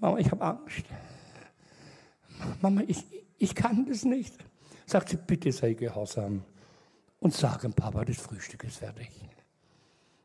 Mama, 0.00 0.18
ich 0.18 0.30
habe 0.30 0.42
Angst. 0.44 0.84
Mama, 2.60 2.82
ich, 2.86 3.04
ich 3.38 3.54
kann 3.54 3.86
das 3.86 4.04
nicht. 4.04 4.36
Sagt 4.86 5.08
sie, 5.08 5.16
bitte 5.16 5.52
sei 5.52 5.74
gehorsam 5.74 6.44
und 7.20 7.32
sag 7.32 7.62
dem 7.62 7.72
Papa, 7.72 8.04
das 8.04 8.16
Frühstück 8.18 8.64
ist 8.64 8.78
fertig. 8.78 9.10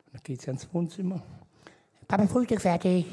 Und 0.05 0.13
dann 0.13 0.21
geht 0.23 0.41
sie 0.41 0.51
ins 0.51 0.73
Wohnzimmer. 0.73 1.21
Papa, 2.07 2.27
Frühstück 2.27 2.61
fertig. 2.61 3.05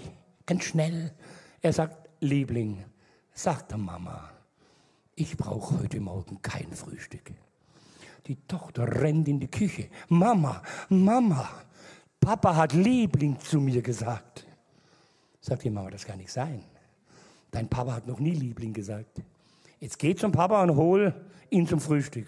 Ganz 0.44 0.64
schnell. 0.64 1.12
Er 1.60 1.72
sagt, 1.72 2.08
Liebling, 2.20 2.84
sag 3.32 3.68
der 3.68 3.78
Mama 3.78 4.36
ich 5.16 5.36
brauche 5.36 5.80
heute 5.80 5.98
Morgen 5.98 6.40
kein 6.42 6.70
Frühstück. 6.72 7.32
Die 8.26 8.36
Tochter 8.46 8.86
rennt 9.00 9.26
in 9.28 9.40
die 9.40 9.50
Küche. 9.50 9.88
Mama, 10.08 10.62
Mama, 10.90 11.48
Papa 12.20 12.54
hat 12.54 12.74
Liebling 12.74 13.40
zu 13.40 13.60
mir 13.60 13.82
gesagt. 13.82 14.46
Sagt 15.46 15.62
die 15.62 15.70
Mama, 15.70 15.90
das 15.90 16.04
kann 16.04 16.18
nicht 16.18 16.32
sein. 16.32 16.60
Dein 17.52 17.68
Papa 17.68 17.94
hat 17.94 18.08
noch 18.08 18.18
nie 18.18 18.32
Liebling 18.32 18.72
gesagt. 18.72 19.22
Jetzt 19.78 19.96
geh 19.96 20.12
zum 20.12 20.32
Papa 20.32 20.60
und 20.64 20.74
hol 20.74 21.14
ihn 21.50 21.68
zum 21.68 21.78
Frühstück. 21.78 22.26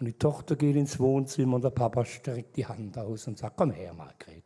Und 0.00 0.06
die 0.06 0.14
Tochter 0.14 0.56
geht 0.56 0.74
ins 0.74 0.98
Wohnzimmer 0.98 1.56
und 1.56 1.64
der 1.64 1.70
Papa 1.70 2.02
streckt 2.06 2.56
die 2.56 2.64
Hand 2.64 2.96
aus 2.96 3.26
und 3.26 3.36
sagt, 3.36 3.58
komm 3.58 3.72
her, 3.72 3.92
Margret. 3.92 4.42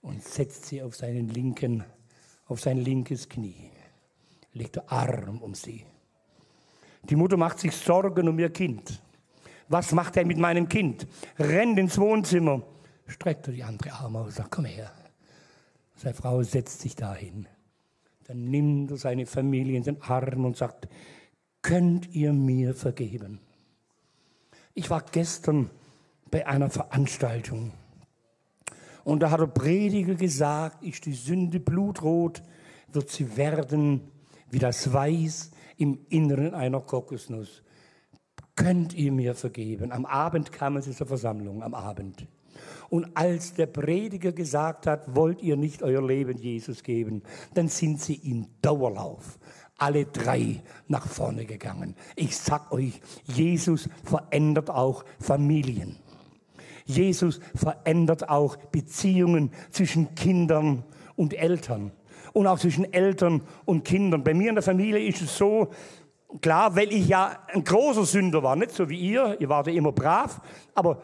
Und 0.00 0.24
setzt 0.24 0.64
sie 0.64 0.80
auf 0.80 0.96
seinen 0.96 1.28
linken, 1.28 1.84
auf 2.46 2.60
sein 2.60 2.78
linkes 2.78 3.28
Knie. 3.28 3.70
Legt 4.54 4.76
der 4.76 4.90
Arm 4.90 5.42
um 5.42 5.54
sie. 5.54 5.84
Die 7.02 7.16
Mutter 7.16 7.36
macht 7.36 7.58
sich 7.58 7.76
Sorgen 7.76 8.26
um 8.26 8.38
ihr 8.38 8.50
Kind. 8.50 9.02
Was 9.68 9.92
macht 9.92 10.16
er 10.16 10.24
mit 10.24 10.38
meinem 10.38 10.66
Kind? 10.66 11.06
Rennt 11.38 11.78
ins 11.78 11.98
Wohnzimmer, 11.98 12.62
streckt 13.06 13.48
er 13.48 13.52
die 13.52 13.64
andere 13.64 13.92
Arme 13.92 14.20
aus 14.20 14.28
und 14.28 14.32
sagt, 14.32 14.50
komm 14.50 14.64
her. 14.64 14.90
Seine 15.96 16.14
Frau 16.14 16.42
setzt 16.42 16.80
sich 16.80 16.94
dahin. 16.94 17.48
Dann 18.24 18.44
nimmt 18.44 18.90
er 18.90 18.96
seine 18.96 19.26
Familie 19.26 19.76
in 19.76 19.82
den 19.82 20.02
Arm 20.02 20.44
und 20.44 20.56
sagt, 20.56 20.88
könnt 21.62 22.14
ihr 22.14 22.32
mir 22.32 22.74
vergeben? 22.74 23.40
Ich 24.74 24.90
war 24.90 25.02
gestern 25.10 25.70
bei 26.30 26.46
einer 26.46 26.70
Veranstaltung 26.70 27.72
und 29.06 29.20
da 29.20 29.30
hat 29.30 29.38
der 29.38 29.46
Prediger 29.46 30.16
gesagt, 30.16 30.82
ist 30.82 31.06
die 31.06 31.12
Sünde 31.12 31.60
blutrot, 31.60 32.42
wird 32.92 33.08
sie 33.08 33.36
werden 33.36 34.00
wie 34.50 34.58
das 34.58 34.92
Weiß 34.92 35.52
im 35.76 36.00
Inneren 36.08 36.54
einer 36.54 36.80
Kokosnuss. 36.80 37.62
Könnt 38.56 38.94
ihr 38.94 39.12
mir 39.12 39.36
vergeben? 39.36 39.92
Am 39.92 40.06
Abend 40.06 40.50
kamen 40.50 40.82
sie 40.82 40.90
zur 40.90 41.06
Versammlung, 41.06 41.62
am 41.62 41.74
Abend. 41.74 42.26
Und 42.88 43.16
als 43.16 43.54
der 43.54 43.66
Prediger 43.66 44.32
gesagt 44.32 44.86
hat, 44.86 45.14
wollt 45.14 45.42
ihr 45.42 45.56
nicht 45.56 45.82
euer 45.82 46.06
Leben 46.06 46.38
Jesus 46.38 46.82
geben, 46.82 47.22
dann 47.54 47.68
sind 47.68 48.00
sie 48.00 48.14
im 48.14 48.46
Dauerlauf 48.62 49.38
alle 49.78 50.06
drei 50.06 50.62
nach 50.88 51.06
vorne 51.06 51.44
gegangen. 51.44 51.94
Ich 52.14 52.36
sag 52.36 52.72
euch, 52.72 53.00
Jesus 53.24 53.88
verändert 54.04 54.70
auch 54.70 55.04
Familien. 55.20 55.96
Jesus 56.86 57.40
verändert 57.54 58.28
auch 58.28 58.56
Beziehungen 58.56 59.50
zwischen 59.70 60.14
Kindern 60.14 60.84
und 61.16 61.34
Eltern 61.34 61.90
und 62.32 62.46
auch 62.46 62.58
zwischen 62.58 62.90
Eltern 62.92 63.42
und 63.64 63.84
Kindern. 63.84 64.22
Bei 64.22 64.34
mir 64.34 64.50
in 64.50 64.54
der 64.54 64.62
Familie 64.62 65.04
ist 65.06 65.20
es 65.20 65.36
so, 65.36 65.68
klar, 66.40 66.74
weil 66.76 66.92
ich 66.92 67.08
ja 67.08 67.38
ein 67.52 67.64
großer 67.64 68.04
Sünder 68.04 68.42
war, 68.42 68.56
nicht 68.56 68.72
so 68.72 68.88
wie 68.88 68.98
ihr, 68.98 69.36
ihr 69.40 69.48
wart 69.48 69.66
ja 69.66 69.72
immer 69.72 69.92
brav, 69.92 70.40
aber 70.74 71.02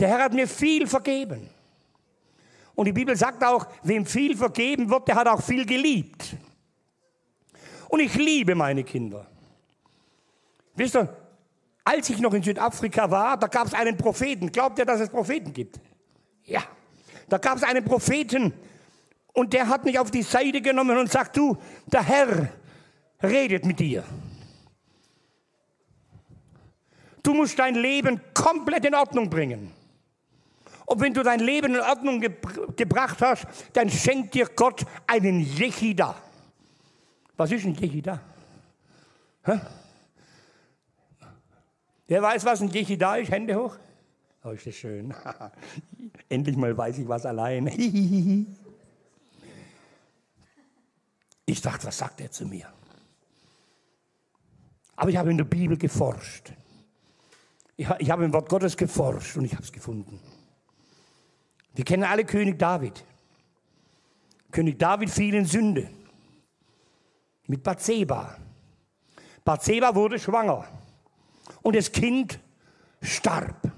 der 0.00 0.08
Herr 0.08 0.24
hat 0.24 0.32
mir 0.32 0.48
viel 0.48 0.86
vergeben. 0.86 1.48
Und 2.74 2.86
die 2.86 2.92
Bibel 2.92 3.14
sagt 3.14 3.44
auch, 3.44 3.66
wem 3.82 4.06
viel 4.06 4.36
vergeben 4.36 4.88
wird, 4.88 5.06
der 5.08 5.16
hat 5.16 5.28
auch 5.28 5.42
viel 5.42 5.66
geliebt. 5.66 6.36
Und 7.88 8.00
ich 8.00 8.14
liebe 8.14 8.54
meine 8.54 8.84
Kinder. 8.84 9.26
Wisst 10.74 10.96
ihr, 10.96 11.14
als 11.84 12.08
ich 12.08 12.20
noch 12.20 12.32
in 12.32 12.42
Südafrika 12.42 13.10
war, 13.10 13.36
da 13.36 13.48
gab 13.48 13.66
es 13.66 13.74
einen 13.74 13.96
Propheten. 13.96 14.50
Glaubt 14.50 14.78
ihr, 14.78 14.86
dass 14.86 15.00
es 15.00 15.10
Propheten 15.10 15.52
gibt? 15.52 15.78
Ja. 16.44 16.62
Da 17.28 17.38
gab 17.38 17.58
es 17.58 17.62
einen 17.62 17.84
Propheten 17.84 18.54
und 19.34 19.52
der 19.52 19.68
hat 19.68 19.84
mich 19.84 19.98
auf 19.98 20.10
die 20.10 20.22
Seite 20.22 20.62
genommen 20.62 20.96
und 20.96 21.10
sagt, 21.10 21.36
du, 21.36 21.56
der 21.86 22.02
Herr 22.02 22.48
redet 23.22 23.66
mit 23.66 23.78
dir. 23.78 24.04
Du 27.22 27.34
musst 27.34 27.58
dein 27.58 27.74
Leben 27.74 28.20
komplett 28.32 28.86
in 28.86 28.94
Ordnung 28.94 29.28
bringen. 29.28 29.79
Und 30.90 31.00
wenn 31.00 31.14
du 31.14 31.22
dein 31.22 31.38
Leben 31.38 31.76
in 31.76 31.80
Ordnung 31.80 32.20
ge 32.20 32.32
gebracht 32.74 33.22
hast, 33.22 33.46
dann 33.74 33.88
schenkt 33.88 34.34
dir 34.34 34.46
Gott 34.56 34.84
einen 35.06 35.38
Jechida. 35.38 36.16
Was 37.36 37.52
ist 37.52 37.64
ein 37.64 37.76
Jechida? 37.76 38.20
Wer 42.08 42.22
weiß, 42.22 42.44
was 42.44 42.60
ein 42.60 42.70
Jechida 42.70 43.14
ist? 43.18 43.30
Hände 43.30 43.54
hoch. 43.54 43.76
Oh, 44.42 44.50
ist 44.50 44.66
das 44.66 44.74
schön. 44.74 45.14
Endlich 46.28 46.56
mal 46.56 46.76
weiß 46.76 46.98
ich 46.98 47.06
was 47.06 47.24
allein. 47.24 47.68
ich 51.46 51.62
dachte, 51.62 51.86
was 51.86 51.98
sagt 51.98 52.20
er 52.20 52.32
zu 52.32 52.46
mir? 52.46 52.66
Aber 54.96 55.08
ich 55.08 55.16
habe 55.16 55.30
in 55.30 55.36
der 55.36 55.44
Bibel 55.44 55.78
geforscht. 55.78 56.52
Ich 57.76 58.10
habe 58.10 58.24
im 58.24 58.32
Wort 58.32 58.48
Gottes 58.48 58.76
geforscht 58.76 59.36
und 59.36 59.44
ich 59.44 59.52
habe 59.52 59.62
es 59.62 59.70
gefunden. 59.70 60.20
Wir 61.74 61.84
kennen 61.84 62.04
alle 62.04 62.24
König 62.24 62.58
David. 62.58 63.04
König 64.50 64.78
David 64.78 65.10
fiel 65.10 65.34
in 65.34 65.44
Sünde 65.44 65.88
mit 67.46 67.62
Bathseba. 67.62 68.36
Bathseba 69.44 69.94
wurde 69.94 70.18
schwanger 70.18 70.66
und 71.62 71.76
das 71.76 71.90
Kind 71.92 72.38
starb. 73.02 73.70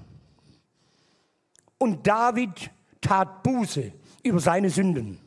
Und 1.77 2.05
David 2.07 2.71
tat 3.01 3.43
Buße 3.43 3.91
über 4.23 4.39
seine 4.39 4.69
Sünden. 4.69 5.19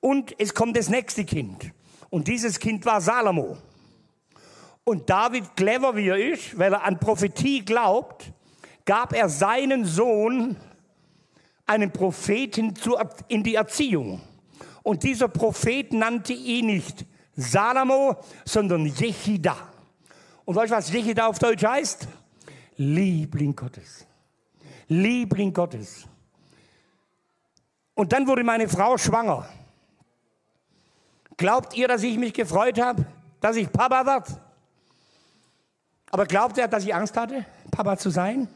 Und 0.00 0.38
es 0.38 0.54
kommt 0.54 0.76
das 0.76 0.88
nächste 0.88 1.24
Kind. 1.24 1.72
Und 2.10 2.28
dieses 2.28 2.58
Kind 2.58 2.84
war 2.84 3.00
Salomo. 3.00 3.56
Und 4.84 5.08
David, 5.08 5.56
clever 5.56 5.96
wie 5.96 6.08
er 6.08 6.32
ist, 6.32 6.58
weil 6.58 6.74
er 6.74 6.84
an 6.84 7.00
Prophetie 7.00 7.64
glaubt, 7.64 8.32
gab 8.84 9.14
er 9.14 9.28
seinen 9.28 9.86
Sohn 9.86 10.56
einen 11.66 11.90
Propheten 11.90 12.74
in 13.28 13.42
die 13.42 13.54
Erziehung. 13.54 14.20
Und 14.82 15.02
dieser 15.02 15.28
Prophet 15.28 15.92
nannte 15.92 16.32
ihn 16.32 16.66
nicht 16.66 17.06
Salomo, 17.36 18.16
sondern 18.44 18.86
Jechida. 18.86 19.56
Und 20.44 20.56
weißt 20.56 20.72
du, 20.72 20.76
was 20.76 20.92
Jechida 20.92 21.26
auf 21.26 21.38
Deutsch 21.38 21.64
heißt? 21.64 22.06
Liebling 22.76 23.56
Gottes. 23.56 24.06
Liebling 24.88 25.52
Gottes. 25.52 26.06
Und 27.94 28.12
dann 28.12 28.26
wurde 28.26 28.44
meine 28.44 28.68
Frau 28.68 28.98
schwanger. 28.98 29.48
Glaubt 31.36 31.76
ihr, 31.76 31.88
dass 31.88 32.02
ich 32.02 32.18
mich 32.18 32.32
gefreut 32.32 32.80
habe, 32.80 33.06
dass 33.40 33.56
ich 33.56 33.70
Papa 33.70 34.04
werde? 34.06 34.40
Aber 36.10 36.26
glaubt 36.26 36.58
er, 36.58 36.68
dass 36.68 36.84
ich 36.84 36.94
Angst 36.94 37.16
hatte, 37.16 37.44
Papa 37.70 37.96
zu 37.96 38.10
sein? 38.10 38.48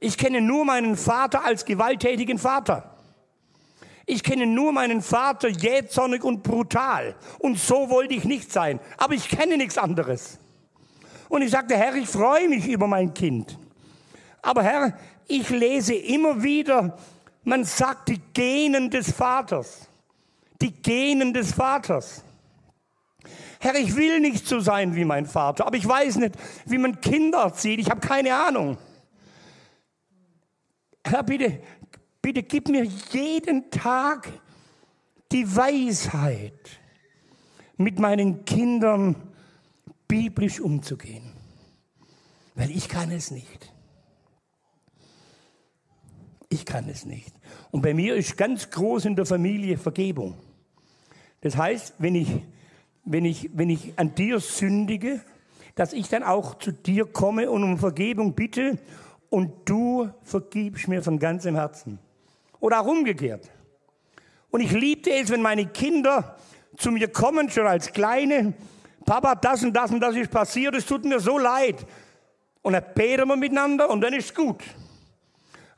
Ich 0.00 0.16
kenne 0.16 0.40
nur 0.40 0.64
meinen 0.64 0.96
Vater 0.96 1.44
als 1.44 1.64
gewalttätigen 1.64 2.38
Vater. 2.38 2.96
Ich 4.06 4.24
kenne 4.24 4.46
nur 4.46 4.72
meinen 4.72 5.02
Vater 5.02 5.48
jähzornig 5.48 6.24
und 6.24 6.42
brutal. 6.42 7.14
Und 7.38 7.58
so 7.58 7.90
wollte 7.90 8.14
ich 8.14 8.24
nicht 8.24 8.50
sein. 8.50 8.80
Aber 8.96 9.14
ich 9.14 9.28
kenne 9.28 9.56
nichts 9.56 9.78
anderes. 9.78 10.38
Und 11.28 11.42
ich 11.42 11.50
sagte, 11.50 11.76
Herr, 11.76 11.94
ich 11.94 12.08
freue 12.08 12.48
mich 12.48 12.66
über 12.66 12.88
mein 12.88 13.14
Kind. 13.14 13.56
Aber 14.42 14.62
Herr, 14.62 14.98
ich 15.28 15.48
lese 15.50 15.94
immer 15.94 16.42
wieder, 16.42 16.98
man 17.44 17.64
sagt 17.64 18.08
die 18.08 18.20
Genen 18.34 18.90
des 18.90 19.12
Vaters. 19.12 19.86
Die 20.60 20.72
Genen 20.72 21.32
des 21.32 21.52
Vaters. 21.52 22.24
Herr, 23.60 23.76
ich 23.76 23.94
will 23.94 24.18
nicht 24.20 24.48
so 24.48 24.58
sein 24.58 24.94
wie 24.96 25.04
mein 25.04 25.26
Vater, 25.26 25.66
aber 25.66 25.76
ich 25.76 25.86
weiß 25.86 26.16
nicht, 26.16 26.34
wie 26.64 26.78
man 26.78 27.00
Kinder 27.00 27.42
erzieht. 27.42 27.78
Ich 27.78 27.90
habe 27.90 28.00
keine 28.00 28.34
Ahnung. 28.34 28.78
Herr, 31.04 31.22
bitte, 31.22 31.60
bitte 32.20 32.42
gib 32.42 32.68
mir 32.68 32.84
jeden 32.84 33.70
Tag 33.70 34.28
die 35.32 35.56
Weisheit, 35.56 36.80
mit 37.76 37.98
meinen 37.98 38.44
Kindern 38.44 39.16
biblisch 40.06 40.60
umzugehen. 40.60 41.32
Weil 42.54 42.70
ich 42.70 42.88
kann 42.88 43.10
es 43.10 43.30
nicht. 43.30 43.72
Ich 46.50 46.66
kann 46.66 46.88
es 46.88 47.06
nicht. 47.06 47.32
Und 47.70 47.80
bei 47.80 47.94
mir 47.94 48.16
ist 48.16 48.36
ganz 48.36 48.70
groß 48.70 49.06
in 49.06 49.16
der 49.16 49.24
Familie 49.24 49.78
Vergebung. 49.78 50.36
Das 51.40 51.56
heißt, 51.56 51.94
wenn 51.98 52.16
ich, 52.16 52.28
wenn 53.04 53.24
ich, 53.24 53.48
wenn 53.54 53.70
ich 53.70 53.98
an 53.98 54.14
dir 54.14 54.40
sündige, 54.40 55.22
dass 55.74 55.92
ich 55.94 56.08
dann 56.08 56.22
auch 56.22 56.58
zu 56.58 56.72
dir 56.72 57.06
komme 57.06 57.50
und 57.50 57.62
um 57.62 57.78
Vergebung 57.78 58.34
bitte 58.34 58.78
und 59.30 59.52
du 59.64 60.10
vergibst 60.22 60.88
mir 60.88 61.02
von 61.02 61.18
ganzem 61.18 61.54
Herzen. 61.54 61.98
Oder 62.58 62.80
auch 62.80 62.86
umgekehrt. 62.86 63.48
Und 64.50 64.60
ich 64.60 64.72
liebte 64.72 65.10
es, 65.10 65.30
wenn 65.30 65.40
meine 65.40 65.66
Kinder 65.66 66.36
zu 66.76 66.90
mir 66.90 67.08
kommen, 67.08 67.48
schon 67.48 67.66
als 67.66 67.92
Kleine, 67.92 68.52
Papa, 69.06 69.34
das 69.36 69.62
und 69.62 69.72
das 69.72 69.90
und 69.90 70.00
das 70.00 70.16
ist 70.16 70.30
passiert, 70.30 70.74
es 70.74 70.84
tut 70.84 71.04
mir 71.04 71.20
so 71.20 71.38
leid. 71.38 71.86
Und 72.62 72.74
dann 72.74 72.84
beten 72.94 73.28
wir 73.28 73.36
miteinander 73.36 73.88
und 73.88 74.00
dann 74.02 74.12
ist 74.12 74.34
gut. 74.34 74.62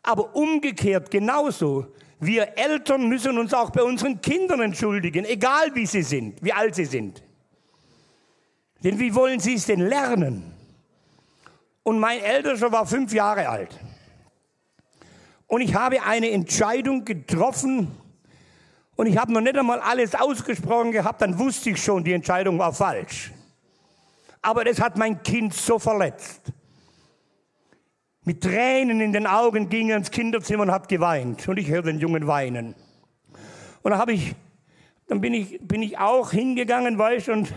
Aber 0.02 0.34
umgekehrt 0.34 1.10
genauso. 1.10 1.86
Wir 2.18 2.56
Eltern 2.56 3.08
müssen 3.08 3.38
uns 3.38 3.52
auch 3.52 3.70
bei 3.70 3.82
unseren 3.82 4.20
Kindern 4.20 4.60
entschuldigen, 4.60 5.24
egal 5.24 5.74
wie 5.74 5.86
sie 5.86 6.02
sind, 6.02 6.42
wie 6.42 6.52
alt 6.52 6.74
sie 6.74 6.84
sind. 6.84 7.22
Denn 8.82 8.98
wie 8.98 9.14
wollen 9.14 9.38
sie 9.38 9.54
es 9.54 9.66
denn 9.66 9.80
lernen? 9.80 10.52
Und 11.82 11.98
mein 11.98 12.20
Ältester 12.20 12.70
war 12.70 12.86
fünf 12.86 13.12
Jahre 13.12 13.48
alt. 13.48 13.78
Und 15.46 15.60
ich 15.60 15.74
habe 15.74 16.02
eine 16.02 16.30
Entscheidung 16.30 17.04
getroffen 17.04 17.90
und 18.96 19.06
ich 19.06 19.16
habe 19.16 19.32
noch 19.32 19.40
nicht 19.40 19.58
einmal 19.58 19.80
alles 19.80 20.14
ausgesprochen 20.14 20.92
gehabt, 20.92 21.20
dann 21.20 21.38
wusste 21.38 21.70
ich 21.70 21.82
schon, 21.82 22.04
die 22.04 22.12
Entscheidung 22.12 22.58
war 22.58 22.72
falsch. 22.72 23.32
Aber 24.40 24.64
das 24.64 24.80
hat 24.80 24.96
mein 24.96 25.22
Kind 25.22 25.54
so 25.54 25.78
verletzt. 25.78 26.52
Mit 28.24 28.42
Tränen 28.42 29.00
in 29.00 29.12
den 29.12 29.26
Augen 29.26 29.68
ging 29.68 29.90
er 29.90 29.96
ins 29.96 30.10
Kinderzimmer 30.10 30.62
und 30.62 30.70
hat 30.70 30.88
geweint. 30.88 31.46
Und 31.48 31.58
ich 31.58 31.68
höre 31.68 31.82
den 31.82 31.98
Jungen 31.98 32.26
weinen. 32.26 32.74
Und 33.82 33.90
dann 33.90 33.98
habe 33.98 34.12
ich, 34.12 34.34
dann 35.08 35.20
bin 35.20 35.34
ich, 35.34 35.60
bin 35.60 35.82
ich 35.82 35.98
auch 35.98 36.30
hingegangen, 36.30 36.96
weißt 36.98 37.30
und 37.30 37.52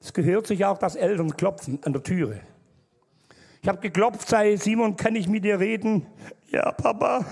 es 0.00 0.12
gehört 0.12 0.46
sich 0.46 0.64
auch, 0.64 0.78
dass 0.78 0.94
Eltern 0.94 1.36
klopfen 1.36 1.80
an 1.82 1.92
der 1.92 2.02
Türe. 2.02 2.40
Ich 3.66 3.68
habe 3.68 3.80
geklopft, 3.80 4.28
sei 4.28 4.54
Simon, 4.54 4.96
kann 4.96 5.16
ich 5.16 5.26
mit 5.26 5.42
dir 5.42 5.58
reden? 5.58 6.06
Ja, 6.52 6.70
Papa 6.70 7.26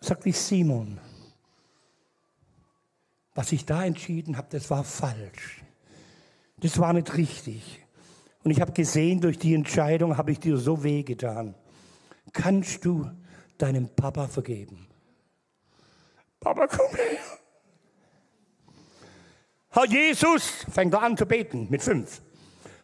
sagte 0.00 0.30
ich, 0.30 0.38
Simon, 0.38 0.98
was 3.34 3.52
ich 3.52 3.66
da 3.66 3.84
entschieden 3.84 4.38
habe, 4.38 4.48
das 4.48 4.70
war 4.70 4.84
falsch. 4.84 5.62
Das 6.56 6.78
war 6.78 6.94
nicht 6.94 7.14
richtig. 7.14 7.84
Und 8.42 8.52
ich 8.52 8.62
habe 8.62 8.72
gesehen, 8.72 9.20
durch 9.20 9.38
die 9.38 9.52
Entscheidung 9.52 10.16
habe 10.16 10.32
ich 10.32 10.40
dir 10.40 10.56
so 10.56 10.82
wehgetan. 10.82 11.54
Kannst 12.32 12.86
du 12.86 13.10
deinem 13.58 13.86
Papa 13.86 14.28
vergeben? 14.28 14.86
Papa, 16.40 16.68
komm 16.68 16.96
her. 16.96 17.18
Herr 19.72 19.86
Jesus, 19.86 20.64
fängt 20.72 20.94
er 20.94 21.02
an 21.02 21.18
zu 21.18 21.26
beten 21.26 21.66
mit 21.68 21.82
fünf. 21.82 22.22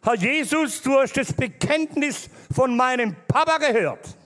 Herr 0.05 0.15
Jesus, 0.15 0.81
du 0.81 0.99
hast 0.99 1.15
das 1.15 1.31
Bekenntnis 1.31 2.29
von 2.53 2.75
meinem 2.75 3.15
Papa 3.25 3.57
gehört. 3.57 4.17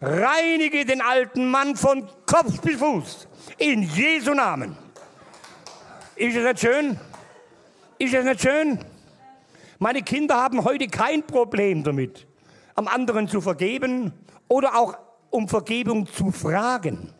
Reinige 0.00 0.84
den 0.84 1.00
alten 1.00 1.48
Mann 1.48 1.76
von 1.76 2.08
Kopf 2.26 2.60
bis 2.60 2.76
Fuß. 2.76 3.28
In 3.58 3.84
Jesu 3.84 4.34
Namen. 4.34 4.76
Ist 6.16 6.34
es 6.34 6.42
nicht 6.42 6.58
schön? 6.58 6.98
Ist 7.98 8.12
es 8.12 8.24
nicht 8.24 8.40
schön? 8.40 8.84
Meine 9.78 10.02
Kinder 10.02 10.34
haben 10.34 10.64
heute 10.64 10.88
kein 10.88 11.22
Problem 11.22 11.84
damit, 11.84 12.26
am 12.74 12.88
anderen 12.88 13.28
zu 13.28 13.40
vergeben 13.40 14.12
oder 14.48 14.74
auch 14.74 14.98
um 15.30 15.48
Vergebung 15.48 16.08
zu 16.08 16.32
fragen. 16.32 17.14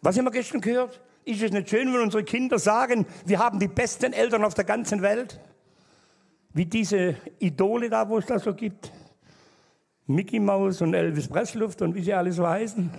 Was 0.00 0.16
haben 0.16 0.24
wir 0.24 0.30
gestern 0.30 0.62
gehört? 0.62 1.03
Ist 1.24 1.42
es 1.42 1.52
nicht 1.52 1.70
schön, 1.70 1.92
wenn 1.92 2.02
unsere 2.02 2.24
Kinder 2.24 2.58
sagen, 2.58 3.06
wir 3.24 3.38
haben 3.38 3.58
die 3.58 3.68
besten 3.68 4.12
Eltern 4.12 4.44
auf 4.44 4.54
der 4.54 4.64
ganzen 4.64 5.00
Welt? 5.00 5.40
Wie 6.52 6.66
diese 6.66 7.16
Idole 7.38 7.88
da, 7.88 8.08
wo 8.08 8.18
es 8.18 8.26
da 8.26 8.38
so 8.38 8.54
gibt. 8.54 8.92
Mickey 10.06 10.38
Mouse 10.38 10.82
und 10.82 10.92
Elvis 10.92 11.28
Pressluft 11.28 11.80
und 11.80 11.94
wie 11.94 12.02
sie 12.02 12.12
alles 12.12 12.36
so 12.36 12.46
heißen. 12.46 12.90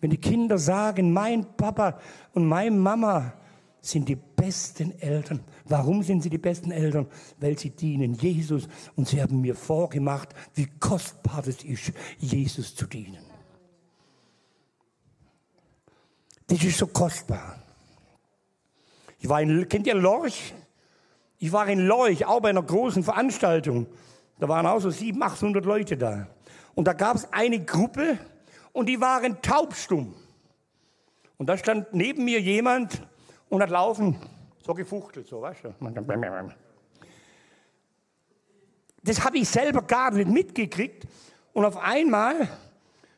Wenn 0.00 0.10
die 0.10 0.18
Kinder 0.18 0.58
sagen, 0.58 1.12
mein 1.12 1.46
Papa 1.56 1.98
und 2.34 2.46
meine 2.46 2.76
Mama 2.76 3.32
sind 3.80 4.08
die 4.08 4.16
besten 4.16 4.92
Eltern. 5.00 5.40
Warum 5.64 6.02
sind 6.02 6.22
sie 6.22 6.30
die 6.30 6.38
besten 6.38 6.70
Eltern? 6.70 7.06
Weil 7.40 7.58
sie 7.58 7.70
dienen 7.70 8.14
Jesus 8.14 8.68
und 8.94 9.08
sie 9.08 9.22
haben 9.22 9.40
mir 9.40 9.54
vorgemacht, 9.54 10.34
wie 10.54 10.66
kostbar 10.78 11.46
es 11.46 11.64
ist, 11.64 11.92
Jesus 12.18 12.74
zu 12.74 12.86
dienen. 12.86 13.24
Das 16.46 16.62
ist 16.62 16.78
so 16.78 16.86
kostbar. 16.86 17.56
Ich 19.18 19.28
war 19.28 19.40
in, 19.40 19.68
kennt 19.68 19.86
ihr 19.86 19.94
Lorch? 19.94 20.54
Ich 21.38 21.52
war 21.52 21.66
in 21.68 21.80
Lorch, 21.80 22.24
auch 22.24 22.40
bei 22.40 22.50
einer 22.50 22.62
großen 22.62 23.02
Veranstaltung. 23.02 23.86
Da 24.38 24.48
waren 24.48 24.66
auch 24.66 24.78
so 24.80 24.90
700, 24.90 25.32
800 25.32 25.64
Leute 25.64 25.96
da. 25.96 26.28
Und 26.74 26.86
da 26.86 26.92
gab 26.92 27.16
es 27.16 27.32
eine 27.32 27.64
Gruppe 27.64 28.18
und 28.72 28.86
die 28.86 29.00
waren 29.00 29.40
taubstumm. 29.42 30.14
Und 31.38 31.46
da 31.48 31.56
stand 31.56 31.92
neben 31.92 32.24
mir 32.24 32.40
jemand 32.40 33.02
und 33.48 33.62
hat 33.62 33.70
laufen, 33.70 34.18
so 34.64 34.74
gefuchtelt, 34.74 35.26
so, 35.26 35.42
weißt 35.42 35.64
du. 35.64 35.74
Das 39.02 39.24
habe 39.24 39.38
ich 39.38 39.48
selber 39.48 39.82
gar 39.82 40.10
nicht 40.10 40.28
mitgekriegt. 40.28 41.06
Und 41.52 41.64
auf 41.64 41.76
einmal 41.76 42.48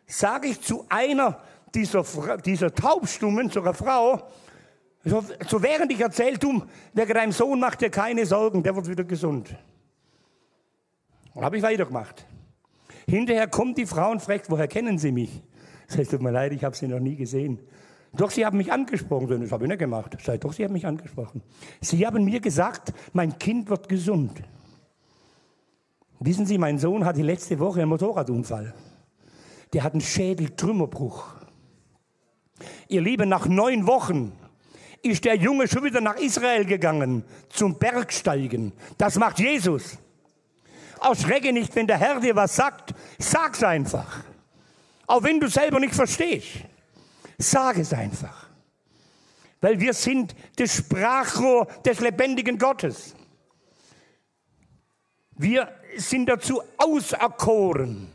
sage 0.06 0.48
ich 0.48 0.60
zu 0.60 0.86
einer 0.88 1.40
dieser, 1.74 2.04
dieser 2.44 2.74
Taubstummen, 2.74 3.50
zu 3.50 3.61
einer 3.61 3.74
Frau, 3.74 4.22
so, 5.04 5.24
so 5.48 5.62
während 5.62 5.92
ich 5.92 6.00
erzähle, 6.00 6.38
du, 6.38 6.62
wegen 6.92 7.14
deinem 7.14 7.33
Sohn 7.33 7.61
macht 7.61 7.81
dir 7.81 7.90
keine 7.90 8.26
Sorgen, 8.26 8.62
der 8.62 8.74
wird 8.74 8.88
wieder 8.88 9.04
gesund. 9.04 9.54
Und 11.35 11.44
habe 11.44 11.57
ich 11.57 11.62
weitergemacht. 11.62 12.26
Hinterher 13.07 13.46
kommt 13.46 13.78
die 13.78 13.87
Frau 13.87 14.11
und 14.11 14.20
fragt, 14.20 14.50
woher 14.50 14.68
kennen 14.68 14.98
Sie 14.98 15.12
mich? 15.12 15.42
Das 15.87 15.98
heißt, 15.98 16.11
tut 16.11 16.20
mir 16.20 16.31
leid, 16.31 16.52
ich 16.52 16.64
habe 16.64 16.76
Sie 16.76 16.88
noch 16.88 16.98
nie 16.98 17.16
gesehen. 17.16 17.59
Doch, 18.12 18.31
Sie 18.31 18.44
haben 18.44 18.59
mich 18.59 18.72
angesprochen. 18.72 19.40
Das 19.40 19.52
habe 19.52 19.64
ich 19.64 19.68
nicht 19.68 19.78
gemacht. 19.78 20.16
Sei 20.22 20.38
doch, 20.38 20.52
Sie 20.52 20.64
haben 20.64 20.72
mich 20.72 20.87
angesprochen. 20.87 21.42
Sie 21.81 22.07
haben 22.07 22.24
mir 22.24 22.40
gesagt, 22.40 22.92
mein 23.12 23.38
Kind 23.38 23.70
wird 23.70 23.88
gesund. 23.88 24.42
Wissen 26.20 26.46
Sie, 26.46 26.59
mein 26.59 26.78
Sohn 26.78 27.04
hatte 27.04 27.22
letzte 27.22 27.59
Woche 27.59 27.81
einen 27.81 27.90
Motorradunfall. 27.90 28.74
Der 29.72 29.85
hat 29.85 29.92
einen 29.92 30.00
Schädeltrümmerbruch. 30.00 31.38
Ihr 32.88 33.03
Lieben, 33.03 33.29
nach 33.29 33.46
neun 33.46 33.87
Wochen 33.87 34.33
ist 35.03 35.24
der 35.24 35.37
Junge 35.37 35.68
schon 35.68 35.85
wieder 35.85 36.01
nach 36.01 36.16
Israel 36.16 36.64
gegangen 36.64 37.24
zum 37.51 37.79
Bergsteigen. 37.79 38.72
Das 38.96 39.16
macht 39.16 39.38
Jesus. 39.38 39.98
Erschrecke 41.01 41.53
nicht, 41.53 41.74
wenn 41.77 41.87
der 41.87 41.98
Herr 41.98 42.20
dir 42.20 42.35
was 42.35 42.57
sagt. 42.57 42.94
Sag's 43.18 43.62
einfach. 43.62 44.24
Auch 45.07 45.22
wenn 45.22 45.38
du 45.38 45.48
selber 45.48 45.79
nicht 45.81 45.94
verstehst. 45.94 46.48
Sag 47.38 47.79
es 47.79 47.92
einfach. 47.92 48.48
Weil 49.61 49.79
wir 49.81 49.92
sind 49.92 50.35
das 50.57 50.77
Sprachrohr 50.77 51.66
des 51.85 52.01
lebendigen 52.01 52.59
Gottes. 52.59 53.14
Wir 55.37 55.72
sind 55.96 56.27
dazu 56.27 56.62
auserkoren, 56.77 58.11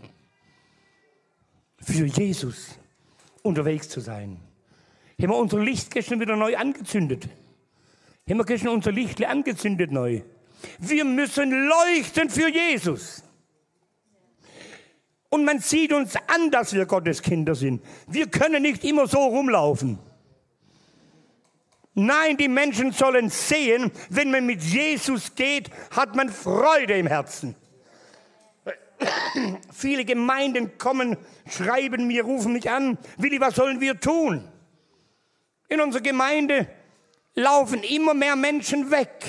für 1.80 2.06
Jesus 2.06 2.78
unterwegs 3.42 3.88
zu 3.90 4.02
sein. 4.02 4.40
Haben 5.22 5.30
wir 5.30 5.38
unser 5.38 5.60
Licht 5.60 5.92
gestern 5.92 6.20
wieder 6.20 6.36
neu 6.36 6.56
angezündet? 6.56 7.28
Haben 8.30 8.38
wir 8.38 8.46
gestern 8.46 8.70
unser 8.70 8.92
Licht 8.92 9.24
angezündet 9.24 9.92
neu? 9.92 10.22
Wir 10.80 11.06
müssen 11.06 11.52
leuchten 11.68 12.30
für 12.30 12.50
Jesus. 12.50 13.24
Und 15.30 15.46
man 15.46 15.60
sieht 15.60 15.92
uns 15.92 16.16
an, 16.28 16.52
dass 16.52 16.74
wir 16.74 16.86
Gottes 16.86 17.22
Kinder 17.22 17.56
sind. 17.56 17.84
Wir 18.08 18.28
können 18.28 18.62
nicht 18.62 18.84
immer 18.84 19.08
so 19.08 19.18
rumlaufen. 19.18 20.00
Nein, 21.96 22.38
die 22.38 22.48
Menschen 22.48 22.92
sollen 22.92 23.30
sehen, 23.30 23.92
wenn 24.10 24.32
man 24.32 24.46
mit 24.46 24.64
Jesus 24.64 25.36
geht, 25.36 25.70
hat 25.92 26.16
man 26.16 26.30
Freude 26.30 26.98
im 26.98 27.08
Herzen. 27.08 27.56
Viele 29.72 30.06
Gemeinden 30.06 30.78
kommen, 30.78 31.18
schreiben 31.48 32.08
mir, 32.08 32.24
rufen 32.24 32.54
mich 32.54 32.70
an, 32.70 32.98
Willi, 33.18 33.40
was 33.40 33.56
sollen 33.56 33.82
wir 33.82 34.00
tun? 34.00 34.48
In 35.74 35.82
unserer 35.82 36.04
Gemeinde 36.04 36.68
laufen 37.34 37.82
immer 37.82 38.14
mehr 38.14 38.36
Menschen 38.36 38.92
weg. 38.92 39.26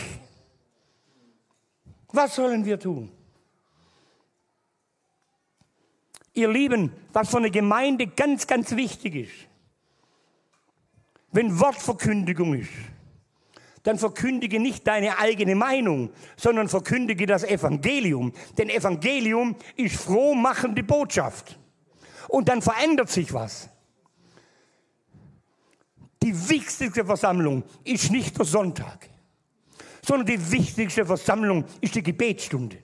Was 2.09 2.35
sollen 2.35 2.67
wir 2.67 2.79
tun? 2.79 3.11
Ihr 6.35 6.51
Lieben, 6.51 6.93
was 7.15 7.31
für 7.31 7.39
eine 7.39 7.51
Gemeinde 7.51 8.09
ganz, 8.09 8.47
ganz 8.47 8.77
wichtig 8.77 9.15
ist, 9.15 9.33
wenn 11.33 11.59
Wortverkündigung 11.59 12.53
ist, 12.53 12.73
dann 13.83 13.99
verkündige 13.99 14.61
nicht 14.61 14.87
deine 14.87 15.17
eigene 15.17 15.55
Meinung, 15.55 16.11
sondern 16.37 16.69
verkündige 16.69 17.25
das 17.25 17.45
Evangelium. 17.45 18.35
Denn 18.59 18.69
Evangelium 18.69 19.57
ist 19.77 19.97
frohmachende 19.97 20.83
Botschaft. 20.83 21.59
Und 22.29 22.51
dann 22.51 22.61
verändert 22.61 23.09
sich 23.09 23.33
was. 23.33 23.71
Die 26.25 26.49
wichtigste 26.49 27.05
Versammlung 27.05 27.65
ist 27.85 28.11
nicht 28.11 28.39
der 28.39 28.47
Sonntag, 28.47 29.11
sondern 30.01 30.27
die 30.27 30.53
wichtigste 30.53 31.05
Versammlung 31.05 31.67
ist 31.83 31.97
die 31.97 32.03
Gebetsstunde. 32.03 32.79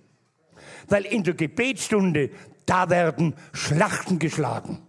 Weil 0.89 1.07
in 1.07 1.25
der 1.25 1.33
Gebetsstunde 1.33 2.33
da 2.67 2.91
werden 2.91 3.35
Schlachten 3.55 4.19
geschlagen. 4.19 4.83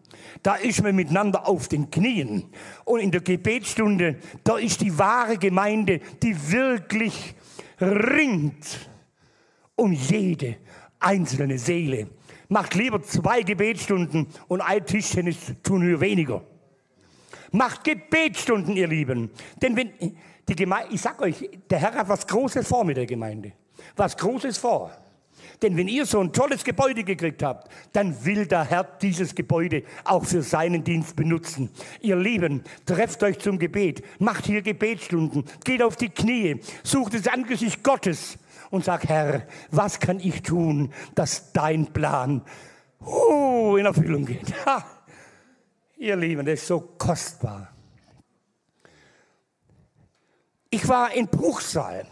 Da 0.43 0.55
ist 0.55 0.83
man 0.83 0.97
miteinander 0.97 1.47
auf 1.47 1.69
den 1.69 1.89
Knien. 1.91 2.49
Und 2.83 2.99
in 2.99 3.11
der 3.11 3.21
Gebetsstunde, 3.21 4.17
da 4.43 4.57
ist 4.57 4.81
die 4.81 4.97
wahre 4.99 5.37
Gemeinde, 5.37 6.01
die 6.21 6.51
wirklich 6.51 7.35
ringt 7.79 8.89
um 9.75 9.93
jede 9.93 10.57
einzelne 10.99 11.57
Seele. 11.57 12.09
Macht 12.49 12.75
lieber 12.75 13.01
zwei 13.01 13.43
Gebetsstunden 13.43 14.27
und 14.49 14.59
ein 14.59 14.85
Tischtennis 14.85 15.37
tun 15.63 15.87
wir 15.87 16.01
weniger. 16.01 16.43
Macht 17.51 17.83
Gebetsstunden, 17.83 18.75
ihr 18.75 18.87
Lieben. 18.87 19.29
Denn 19.61 19.75
wenn 19.75 19.91
die 20.47 20.55
Gemeinde, 20.55 20.93
ich 20.93 21.01
sag 21.01 21.21
euch, 21.21 21.49
der 21.69 21.79
Herr 21.79 21.93
hat 21.93 22.09
was 22.09 22.25
Großes 22.27 22.67
vor 22.67 22.83
mit 22.83 22.97
der 22.97 23.05
Gemeinde. 23.05 23.53
Was 23.95 24.17
Großes 24.17 24.57
vor. 24.57 24.91
Denn 25.61 25.77
wenn 25.77 25.87
ihr 25.87 26.05
so 26.05 26.19
ein 26.19 26.33
tolles 26.33 26.63
Gebäude 26.63 27.03
gekriegt 27.03 27.43
habt, 27.43 27.71
dann 27.93 28.25
will 28.25 28.47
der 28.47 28.63
Herr 28.63 28.83
dieses 28.83 29.35
Gebäude 29.35 29.83
auch 30.03 30.25
für 30.25 30.41
seinen 30.41 30.83
Dienst 30.83 31.15
benutzen. 31.15 31.69
Ihr 32.01 32.15
Lieben, 32.15 32.63
trefft 32.85 33.21
euch 33.23 33.39
zum 33.39 33.59
Gebet, 33.59 34.03
macht 34.19 34.45
hier 34.45 34.61
Gebetsstunden, 34.61 35.45
geht 35.63 35.83
auf 35.83 35.95
die 35.95 36.09
Knie, 36.09 36.59
sucht 36.83 37.13
das 37.13 37.27
Angesicht 37.27 37.83
Gottes 37.83 38.37
und 38.71 38.85
sagt, 38.85 39.09
Herr, 39.09 39.43
was 39.69 39.99
kann 39.99 40.19
ich 40.19 40.41
tun, 40.41 40.91
dass 41.13 41.53
dein 41.53 41.87
Plan 41.93 42.41
uh, 43.05 43.77
in 43.77 43.85
Erfüllung 43.85 44.25
geht? 44.25 44.53
Ha! 44.65 44.83
Ihr 46.01 46.15
Lieben, 46.15 46.43
das 46.47 46.61
ist 46.61 46.67
so 46.67 46.79
kostbar. 46.97 47.71
Ich 50.71 50.87
war 50.87 51.13
in 51.13 51.27
Bruchsal. 51.27 52.07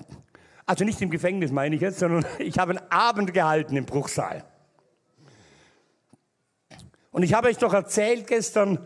Also 0.68 0.86
nicht 0.86 1.02
im 1.02 1.10
Gefängnis 1.10 1.52
meine 1.52 1.74
ich 1.74 1.82
jetzt, 1.82 1.98
sondern 1.98 2.24
ich 2.38 2.60
habe 2.60 2.78
einen 2.78 2.92
Abend 2.92 3.34
gehalten 3.34 3.76
im 3.76 3.88
Bruchsal. 3.88 4.44
Und 7.10 7.24
ich 7.24 7.34
habe 7.34 7.48
euch 7.48 7.58
doch 7.58 7.74
erzählt 7.74 8.28
gestern, 8.28 8.78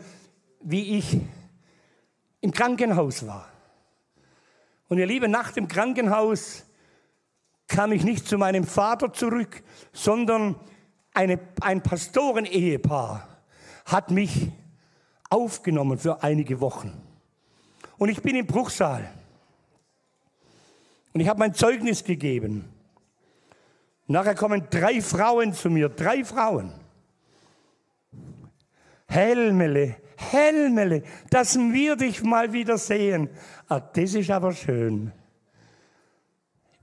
wie 0.61 0.97
ich 0.97 1.17
im 2.39 2.53
Krankenhaus 2.53 3.27
war. 3.27 3.49
Und 4.87 4.99
ihr 4.99 5.05
Liebe, 5.05 5.27
nach 5.27 5.51
dem 5.51 5.67
Krankenhaus 5.67 6.63
kam 7.67 7.91
ich 7.91 8.05
nicht 8.05 8.25
zu 8.25 8.37
meinem 8.37 8.63
Vater 8.63 9.11
zurück, 9.11 9.63
sondern 9.91 10.55
eine, 11.13 11.41
ein 11.59 11.83
Pastorenehepaar 11.83 13.27
hat 13.85 14.09
mich 14.09 14.49
aufgenommen 15.33 15.97
für 15.97 16.21
einige 16.21 16.61
Wochen. 16.61 16.93
Und 17.97 18.09
ich 18.09 18.21
bin 18.21 18.35
im 18.35 18.45
Bruchsal. 18.45 19.09
Und 21.13 21.21
ich 21.21 21.27
habe 21.27 21.39
mein 21.39 21.53
Zeugnis 21.53 22.03
gegeben. 22.03 22.65
Nachher 24.07 24.35
kommen 24.35 24.67
drei 24.69 25.01
Frauen 25.01 25.53
zu 25.53 25.69
mir, 25.69 25.89
drei 25.89 26.23
Frauen. 26.23 26.73
Helmele, 29.07 29.95
Helmele, 30.17 31.03
dass 31.29 31.57
wir 31.57 31.95
dich 31.95 32.23
mal 32.23 32.53
wieder 32.53 32.77
sehen. 32.77 33.29
Ah, 33.67 33.79
das 33.79 34.13
ist 34.13 34.29
aber 34.29 34.53
schön. 34.53 35.11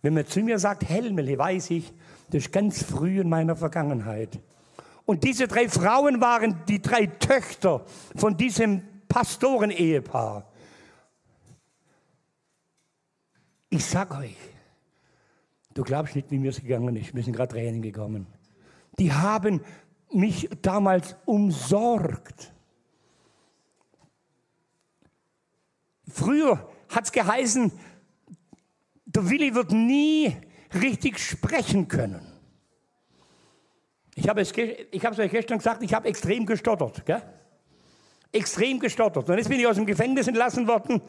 Wenn 0.02 0.14
man 0.14 0.26
zu 0.26 0.40
mir 0.40 0.58
sagt, 0.58 0.88
Helmele, 0.88 1.38
weiß 1.38 1.70
ich, 1.70 1.92
das 2.30 2.44
ist 2.44 2.52
ganz 2.52 2.82
früh 2.82 3.20
in 3.20 3.28
meiner 3.28 3.54
Vergangenheit. 3.54 4.38
Und 5.10 5.24
diese 5.24 5.48
drei 5.48 5.68
Frauen 5.68 6.20
waren 6.20 6.64
die 6.68 6.80
drei 6.80 7.06
Töchter 7.06 7.84
von 8.14 8.36
diesem 8.36 8.80
Pastorenehepaar. 9.08 10.48
Ich 13.70 13.84
sag 13.84 14.16
euch, 14.16 14.36
du 15.74 15.82
glaubst 15.82 16.14
nicht, 16.14 16.30
wie 16.30 16.38
mir 16.38 16.50
es 16.50 16.60
gegangen 16.60 16.94
ist. 16.94 17.12
Mir 17.12 17.24
sind 17.24 17.34
gerade 17.34 17.52
Tränen 17.52 17.82
gekommen. 17.82 18.28
Die 19.00 19.12
haben 19.12 19.64
mich 20.12 20.48
damals 20.62 21.16
umsorgt. 21.24 22.52
Früher 26.06 26.70
hat 26.88 27.06
es 27.06 27.10
geheißen, 27.10 27.72
der 29.06 29.28
Willi 29.28 29.56
wird 29.56 29.72
nie 29.72 30.36
richtig 30.72 31.18
sprechen 31.18 31.88
können. 31.88 32.29
Ich 34.20 34.28
habe 34.28 34.42
es, 34.42 34.52
ich 34.52 35.04
habe 35.04 35.14
es 35.14 35.18
euch 35.18 35.30
gestern 35.30 35.56
gesagt, 35.56 35.82
ich 35.82 35.94
habe 35.94 36.06
extrem 36.06 36.44
gestottert. 36.44 37.06
Gell? 37.06 37.22
Extrem 38.30 38.78
gestottert. 38.78 39.30
Und 39.30 39.38
jetzt 39.38 39.48
bin 39.48 39.58
ich 39.58 39.66
aus 39.66 39.76
dem 39.76 39.86
Gefängnis 39.86 40.28
entlassen 40.28 40.68
worden. 40.68 41.00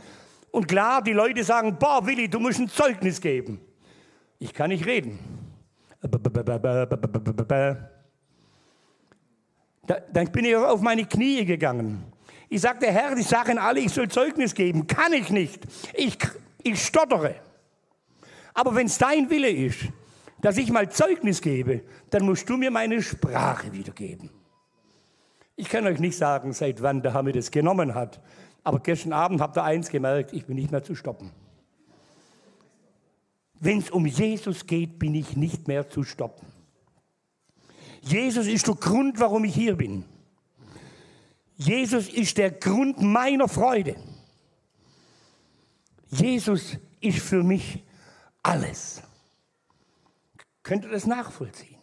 Und 0.50 0.66
klar, 0.66 1.02
die 1.02 1.12
Leute 1.12 1.44
sagen, 1.44 1.78
boah, 1.78 2.06
Willi, 2.08 2.30
du 2.30 2.40
musst 2.40 2.60
ein 2.60 2.70
Zeugnis 2.70 3.20
geben. 3.20 3.60
Ich 4.40 4.54
kann 4.54 4.70
nicht 4.70 4.86
reden. 4.86 5.20
Dann 10.14 10.32
bin 10.32 10.46
ich 10.46 10.56
auf 10.56 10.80
meine 10.80 11.06
Knie 11.06 11.44
gegangen. 11.44 12.06
Ich 12.48 12.62
sagte, 12.62 12.88
Herr, 12.88 13.14
die 13.14 13.24
sagen 13.24 13.58
alle, 13.58 13.82
ich 13.82 13.92
soll 13.92 14.08
Zeugnis 14.08 14.56
geben. 14.56 14.88
Kann 14.88 15.12
ich 15.12 15.30
nicht. 15.32 15.68
Ich, 15.96 16.18
ich 16.64 16.82
stottere. 16.82 17.36
Aber 18.54 18.74
wenn 18.74 18.88
es 18.88 18.98
dein 18.98 19.30
Wille 19.30 19.50
ist, 19.50 19.90
dass 20.42 20.58
ich 20.58 20.72
mal 20.72 20.90
Zeugnis 20.90 21.42
gebe, 21.42 21.84
dann 22.10 22.26
musst 22.26 22.50
du 22.50 22.58
mir 22.58 22.72
meine 22.72 23.02
Sprache 23.02 23.72
wiedergeben. 23.72 24.30
Ich 25.56 25.70
kann 25.70 25.86
euch 25.86 26.00
nicht 26.00 26.18
sagen, 26.18 26.54
seit 26.54 26.82
wann 26.82 27.02
der 27.02 27.14
Herr 27.14 27.24
mir 27.24 27.34
das 27.34 27.52
genommen 27.52 27.94
hat. 27.94 28.20
Aber 28.64 28.80
gestern 28.80 29.14
Abend 29.14 29.42
habt 29.42 29.58
ihr 29.58 29.64
eins 29.64 29.90
gemerkt, 29.90 30.34
ich 30.34 30.46
bin 30.46 30.56
nicht 30.56 30.72
mehr 30.72 30.84
zu 30.84 30.96
stoppen. 30.96 31.32
Wenn 33.60 33.78
es 33.78 33.92
um 33.92 34.06
Jesus 34.08 34.66
geht, 34.66 34.98
bin 34.98 35.14
ich 35.14 35.36
nicht 35.36 35.68
mehr 35.68 35.88
zu 35.88 36.04
stoppen. 36.04 36.48
Jesus 38.02 38.48
ist 38.48 38.68
der 38.68 38.76
Grund, 38.76 39.20
warum 39.20 39.44
ich 39.44 39.54
hier 39.54 39.76
bin. 39.76 40.04
Jesus 41.58 42.10
ist 42.10 42.40
der 42.40 42.50
Grund 42.50 43.00
meiner 43.02 43.48
Freude. 43.48 43.96
Jesus 46.10 46.78
ist 47.00 47.20
für 47.20 47.44
mich 47.44 47.84
alles. 48.42 49.04
Könnt 50.64 50.86
ihr 50.86 50.92
das 50.92 51.06
nachvollziehen? 51.06 51.78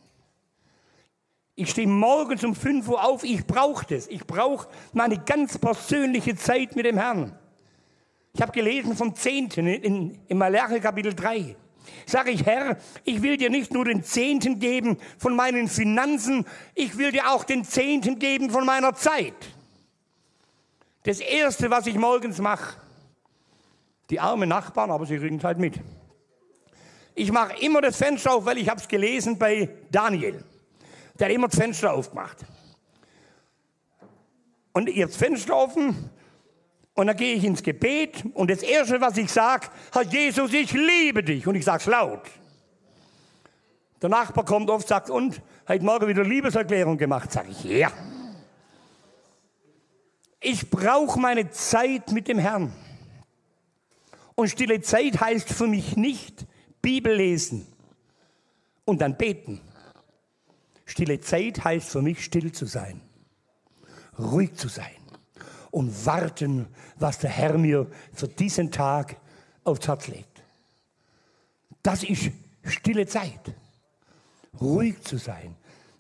Ich 1.55 1.71
stehe 1.71 1.89
morgens 1.89 2.45
um 2.45 2.55
5 2.55 2.89
Uhr 2.89 3.05
auf, 3.05 3.25
ich 3.25 3.45
brauche 3.45 3.85
das. 3.87 4.07
Ich 4.07 4.25
brauche 4.25 4.69
meine 4.93 5.19
ganz 5.19 5.59
persönliche 5.59 6.37
Zeit 6.37 6.77
mit 6.77 6.87
dem 6.87 6.97
Herrn. 6.97 7.37
Ich 8.33 8.41
habe 8.41 8.53
gelesen 8.53 8.97
vom 8.97 9.15
10. 9.15 9.51
in, 9.57 9.67
in, 9.67 10.19
in 10.29 10.39
Malachi 10.39 10.79
Kapitel 10.79 11.13
3. 11.13 11.57
Sage 12.07 12.31
ich, 12.31 12.47
Herr, 12.47 12.77
ich 13.05 13.23
will 13.23 13.37
dir 13.37 13.51
nicht 13.51 13.73
nur 13.73 13.85
den 13.85 14.05
Zehnten 14.05 14.61
geben 14.61 14.99
von 15.19 15.35
meinen 15.35 15.69
Finanzen, 15.69 16.47
ich 16.75 16.97
will 16.97 17.11
dir 17.11 17.33
auch 17.33 17.45
den 17.45 17.65
Zehnten 17.65 18.19
geben 18.19 18.51
von 18.51 18.65
meiner 18.65 18.95
Zeit. 18.95 19.35
Das 21.03 21.21
Erste, 21.21 21.71
was 21.71 21.87
ich 21.87 21.97
morgens 21.97 22.39
mache, 22.39 22.77
die 24.11 24.21
armen 24.21 24.49
Nachbarn, 24.49 24.91
aber 24.91 25.07
sie 25.07 25.19
kriegen 25.19 25.39
es 25.39 25.45
halt 25.45 25.59
mit. 25.59 25.75
Ich 27.19 27.33
mache 27.33 27.59
immer 27.61 27.81
das 27.81 27.97
Fenster 27.97 28.33
auf, 28.33 28.45
weil 28.45 28.59
ich 28.59 28.69
habe 28.69 28.81
es 28.81 28.87
gelesen 28.87 29.37
bei 29.37 29.69
Daniel. 29.91 30.45
Der 31.19 31.27
hat 31.27 31.35
immer 31.35 31.49
das 31.49 31.59
Fenster 31.59 31.93
aufgemacht. 31.93 32.37
Und 34.73 34.89
das 34.97 35.17
Fenster 35.17 35.57
offen 35.57 36.11
und 36.95 37.07
dann 37.09 37.17
gehe 37.17 37.35
ich 37.35 37.43
ins 37.43 37.65
Gebet 37.65 38.23
und 38.35 38.49
das 38.49 38.63
Erste, 38.63 39.01
was 39.01 39.17
ich 39.17 39.33
sage, 39.33 39.67
Herr 39.93 40.03
Jesus, 40.03 40.53
ich 40.53 40.73
liebe 40.73 41.25
dich. 41.25 41.45
Und 41.49 41.57
ich 41.57 41.65
sage 41.65 41.79
es 41.79 41.87
laut. 41.87 42.23
Der 44.01 44.09
Nachbar 44.09 44.45
kommt 44.45 44.71
oft, 44.71 44.87
sagt, 44.87 45.11
und, 45.11 45.43
heute 45.67 45.85
Morgen 45.85 46.07
wieder 46.07 46.23
Liebeserklärung 46.23 46.99
gemacht. 46.99 47.33
Sage 47.33 47.49
ich, 47.51 47.65
ja. 47.65 47.91
Ich 50.39 50.71
brauche 50.71 51.19
meine 51.19 51.51
Zeit 51.51 52.13
mit 52.13 52.29
dem 52.29 52.39
Herrn. 52.39 52.73
Und 54.37 54.51
stille 54.51 54.81
Zeit 54.83 55.21
heißt 55.21 55.53
für 55.53 55.67
mich 55.67 55.97
nicht 55.97 56.47
Bibel 56.83 57.15
lesen 57.15 57.67
und 58.85 59.01
dann 59.01 59.17
beten. 59.17 59.61
Stille 60.85 61.21
Zeit 61.21 61.65
heißt 61.65 61.89
für 61.89 62.03
mich 62.03 62.25
still 62.25 62.53
zu 62.53 62.67
sein, 62.67 63.01
ruhig 64.19 64.55
zu 64.55 64.69
sein 64.69 64.97
und 65.71 66.07
warten, 66.07 66.67
was 66.97 67.19
der 67.19 67.31
Herr 67.31 67.59
mir 67.59 67.87
für 68.15 68.29
diesen 68.29 68.71
Tag 68.71 69.17
aufs 69.65 69.87
Herz 69.87 70.09
legt. 70.09 70.43
Das 71.83 72.03
ist 72.03 72.31
stille 72.65 73.07
Zeit, 73.07 73.55
ruhig 74.61 75.01
zu 75.03 75.19
sein. 75.19 75.57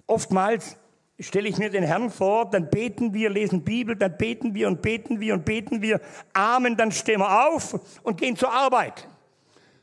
Oftmals 0.06 0.76
stelle 1.20 1.48
ich 1.48 1.58
mir 1.58 1.70
den 1.70 1.84
Herrn 1.84 2.10
vor, 2.10 2.50
dann 2.50 2.70
beten 2.70 3.12
wir, 3.12 3.30
lesen 3.30 3.62
Bibel, 3.62 3.96
dann 3.96 4.16
beten 4.16 4.54
wir 4.54 4.68
und 4.68 4.82
beten 4.82 5.20
wir 5.20 5.34
und 5.34 5.44
beten 5.44 5.82
wir. 5.82 6.00
Amen, 6.32 6.76
dann 6.76 6.92
stehen 6.92 7.20
wir 7.20 7.48
auf 7.48 7.78
und 8.02 8.18
gehen 8.18 8.36
zur 8.36 8.52
Arbeit. 8.52 9.06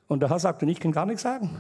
Und 0.08 0.20
der 0.20 0.30
Herr 0.30 0.40
sagte, 0.40 0.66
ich 0.66 0.80
kann 0.80 0.92
gar 0.92 1.06
nichts 1.06 1.24
sagen 1.24 1.60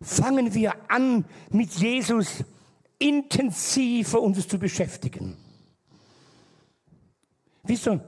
fangen 0.00 0.54
wir 0.54 0.74
an, 0.88 1.24
mit 1.50 1.72
Jesus 1.74 2.44
intensiver 2.98 4.20
uns 4.20 4.46
zu 4.46 4.58
beschäftigen. 4.58 5.36
Wisst 7.64 7.88
ihr, 7.88 8.00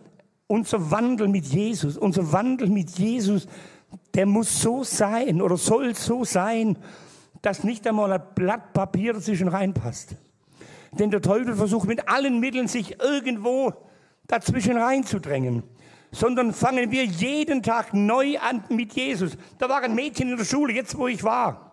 unser 0.47 0.91
Wandel 0.91 1.29
mit 1.29 1.47
Jesus, 1.47 1.97
unser 1.97 2.33
Wandel 2.33 2.69
mit 2.69 2.91
Jesus, 2.99 3.47
der 4.15 4.27
muss 4.27 4.61
so 4.61 4.83
sein 4.83 5.41
oder 5.43 5.57
soll 5.57 5.95
so 5.95 6.25
sein, 6.25 6.77
dass 7.43 7.65
nicht 7.65 7.87
einmal 7.87 8.13
ein 8.13 8.23
Blatt 8.35 8.73
Papier 8.73 9.13
dazwischen 9.13 9.49
reinpasst. 9.49 10.17
Denn 10.93 11.11
der 11.11 11.23
Teufel 11.23 11.55
versucht 11.55 11.87
mit 11.87 12.09
allen 12.09 12.41
Mitteln, 12.41 12.67
sich 12.67 13.01
irgendwo 13.01 13.73
dazwischen 14.27 14.77
reinzudrängen. 14.77 15.63
Sondern 16.13 16.53
fangen 16.53 16.91
wir 16.91 17.05
jeden 17.05 17.63
Tag 17.63 17.95
neu 17.95 18.39
an 18.39 18.65
mit 18.69 18.95
Jesus. 18.95 19.33
Da 19.59 19.69
war 19.69 19.83
ein 19.83 19.95
Mädchen 19.95 20.31
in 20.31 20.37
der 20.37 20.45
Schule, 20.45 20.73
jetzt 20.73 20.97
wo 20.97 21.07
ich 21.07 21.23
war. 21.23 21.73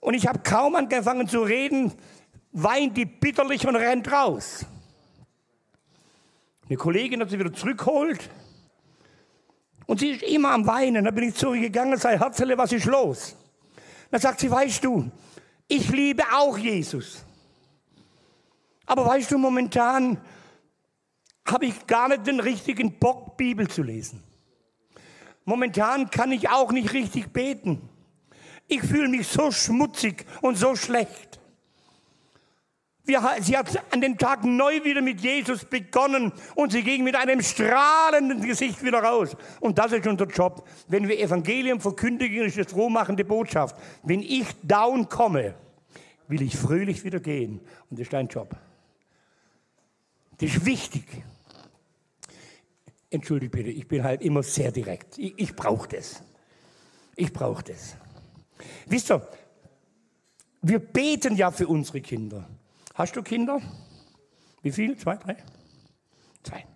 Und 0.00 0.14
ich 0.14 0.26
habe 0.26 0.40
kaum 0.40 0.74
angefangen 0.74 1.28
zu 1.28 1.42
reden, 1.42 1.92
weint 2.52 2.96
die 2.96 3.04
bitterlich 3.04 3.66
und 3.66 3.76
rennt 3.76 4.10
raus. 4.10 4.66
Eine 6.68 6.76
Kollegin 6.76 7.20
hat 7.20 7.30
sie 7.30 7.38
wieder 7.38 7.52
zurückgeholt 7.52 8.30
und 9.86 10.00
sie 10.00 10.10
ist 10.10 10.22
immer 10.22 10.52
am 10.52 10.66
Weinen. 10.66 11.04
Da 11.04 11.10
bin 11.10 11.28
ich 11.28 11.34
zurückgegangen 11.34 11.94
und 11.94 12.00
sage, 12.00 12.18
Herzele, 12.18 12.56
was 12.56 12.72
ist 12.72 12.86
los? 12.86 13.36
Dann 14.10 14.20
sagt 14.20 14.40
sie, 14.40 14.50
weißt 14.50 14.84
du, 14.84 15.10
ich 15.68 15.88
liebe 15.90 16.22
auch 16.34 16.56
Jesus. 16.56 17.24
Aber 18.86 19.06
weißt 19.06 19.30
du, 19.30 19.38
momentan 19.38 20.18
habe 21.44 21.66
ich 21.66 21.86
gar 21.86 22.08
nicht 22.08 22.26
den 22.26 22.40
richtigen 22.40 22.98
Bock, 22.98 23.36
Bibel 23.36 23.68
zu 23.68 23.82
lesen. 23.82 24.22
Momentan 25.44 26.10
kann 26.10 26.30
ich 26.32 26.48
auch 26.48 26.72
nicht 26.72 26.92
richtig 26.92 27.32
beten. 27.32 27.88
Ich 28.68 28.82
fühle 28.82 29.08
mich 29.08 29.26
so 29.26 29.50
schmutzig 29.50 30.24
und 30.40 30.56
so 30.56 30.76
schlecht. 30.76 31.40
Wir, 33.04 33.20
sie 33.40 33.56
hat 33.56 33.82
an 33.92 34.00
dem 34.00 34.16
Tag 34.16 34.44
neu 34.44 34.84
wieder 34.84 35.02
mit 35.02 35.20
Jesus 35.20 35.64
begonnen 35.64 36.32
und 36.54 36.70
sie 36.70 36.84
ging 36.84 37.02
mit 37.02 37.16
einem 37.16 37.42
strahlenden 37.42 38.42
Gesicht 38.42 38.82
wieder 38.84 39.02
raus. 39.02 39.36
Und 39.58 39.78
das 39.78 39.90
ist 39.90 40.06
unser 40.06 40.26
Job. 40.26 40.68
Wenn 40.86 41.08
wir 41.08 41.18
Evangelium 41.18 41.80
verkündigen, 41.80 42.44
ist 42.44 42.58
es 42.58 42.70
frohmachende 42.70 43.24
Botschaft. 43.24 43.76
Wenn 44.04 44.22
ich 44.22 44.46
down 44.62 45.08
komme, 45.08 45.56
will 46.28 46.42
ich 46.42 46.56
fröhlich 46.56 47.02
wieder 47.02 47.18
gehen. 47.18 47.58
Und 47.90 47.98
das 47.98 48.02
ist 48.02 48.12
dein 48.12 48.28
Job. 48.28 48.56
Das 50.42 50.56
ist 50.56 50.66
wichtig. 50.66 51.04
Entschuldigt 53.10 53.52
bitte, 53.52 53.70
ich 53.70 53.86
bin 53.86 54.02
halt 54.02 54.22
immer 54.22 54.42
sehr 54.42 54.72
direkt. 54.72 55.16
Ich, 55.16 55.34
ich 55.38 55.54
brauche 55.54 55.86
das. 55.86 56.20
Ich 57.14 57.32
brauche 57.32 57.62
das. 57.62 57.94
Wisst 58.86 59.12
ihr, 59.12 59.28
wir 60.62 60.80
beten 60.80 61.36
ja 61.36 61.52
für 61.52 61.68
unsere 61.68 62.00
Kinder. 62.00 62.48
Hast 62.94 63.14
du 63.14 63.22
Kinder? 63.22 63.60
Wie 64.62 64.72
viele? 64.72 64.96
Zwei, 64.96 65.14
drei? 65.14 65.36
Zwei. 66.42 66.66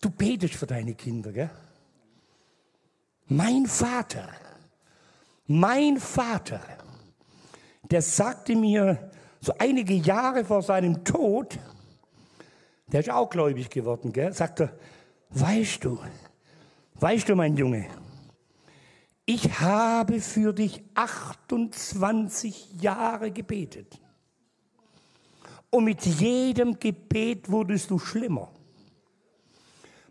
Du 0.00 0.10
betest 0.10 0.54
für 0.54 0.66
deine 0.66 0.96
Kinder, 0.96 1.30
gell? 1.30 1.50
Mein 3.28 3.66
Vater, 3.66 4.28
mein 5.46 5.98
Vater, 5.98 6.60
der 7.88 8.02
sagte 8.02 8.56
mir, 8.56 9.12
so 9.40 9.52
einige 9.58 9.94
Jahre 9.94 10.44
vor 10.44 10.62
seinem 10.62 11.04
Tod, 11.04 11.58
der 12.88 13.00
ist 13.00 13.10
auch 13.10 13.28
gläubig 13.28 13.70
geworden, 13.70 14.12
gell, 14.12 14.32
sagt 14.32 14.60
er, 14.60 14.72
weißt 15.30 15.84
du, 15.84 15.98
weißt 16.94 17.28
du, 17.28 17.36
mein 17.36 17.56
Junge, 17.56 17.86
ich 19.26 19.60
habe 19.60 20.20
für 20.20 20.54
dich 20.54 20.82
28 20.94 22.80
Jahre 22.80 23.30
gebetet. 23.30 24.00
Und 25.70 25.84
mit 25.84 26.06
jedem 26.06 26.78
Gebet 26.78 27.50
wurdest 27.50 27.90
du 27.90 27.98
schlimmer. 27.98 28.50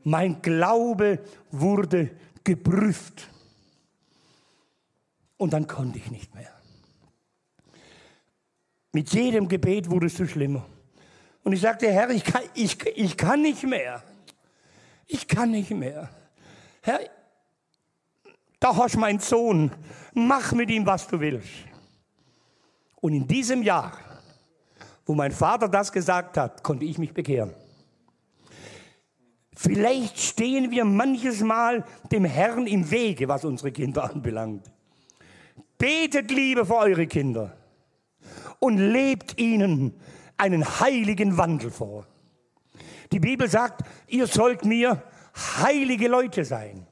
Mein 0.03 0.41
Glaube 0.41 1.19
wurde 1.51 2.11
geprüft. 2.43 3.27
Und 5.37 5.53
dann 5.53 5.65
konnte 5.65 5.97
ich 5.97 6.11
nicht 6.11 6.35
mehr. 6.35 6.56
Mit 8.91 9.13
jedem 9.13 9.47
Gebet 9.47 9.89
wurdest 9.89 10.19
du 10.19 10.27
schlimmer. 10.27 10.65
Und 11.43 11.53
ich 11.53 11.61
sagte, 11.61 11.91
Herr, 11.91 12.09
ich 12.09 12.23
kann, 12.23 12.43
ich, 12.53 12.77
ich 12.95 13.17
kann 13.17 13.41
nicht 13.41 13.63
mehr. 13.63 14.03
Ich 15.05 15.27
kann 15.27 15.51
nicht 15.51 15.71
mehr. 15.71 16.09
Herr, 16.81 16.99
da 18.59 18.75
hast 18.75 18.95
du 18.95 18.99
meinen 18.99 19.19
Sohn. 19.19 19.71
Mach 20.13 20.51
mit 20.53 20.69
ihm, 20.69 20.85
was 20.85 21.07
du 21.07 21.19
willst. 21.19 21.49
Und 22.99 23.13
in 23.13 23.27
diesem 23.27 23.61
Jahr, 23.61 23.93
wo 25.05 25.13
mein 25.13 25.31
Vater 25.31 25.69
das 25.69 25.91
gesagt 25.91 26.37
hat, 26.37 26.63
konnte 26.63 26.85
ich 26.85 26.97
mich 26.97 27.13
bekehren. 27.13 27.53
Vielleicht 29.55 30.19
stehen 30.19 30.69
wir 30.69 30.85
manches 30.85 31.41
Mal 31.41 31.83
dem 32.11 32.25
Herrn 32.25 32.67
im 32.67 32.89
Wege, 32.91 33.27
was 33.27 33.43
unsere 33.43 33.71
Kinder 33.71 34.03
anbelangt. 34.11 34.69
Betet 35.77 36.31
Liebe 36.31 36.65
für 36.65 36.75
eure 36.75 37.07
Kinder 37.07 37.56
und 38.59 38.77
lebt 38.77 39.39
ihnen 39.39 39.93
einen 40.37 40.79
heiligen 40.79 41.37
Wandel 41.37 41.71
vor. 41.71 42.05
Die 43.11 43.19
Bibel 43.19 43.49
sagt, 43.49 43.81
ihr 44.07 44.27
sollt 44.27 44.65
mir 44.65 45.03
heilige 45.61 46.07
Leute 46.07 46.45
sein. 46.45 46.85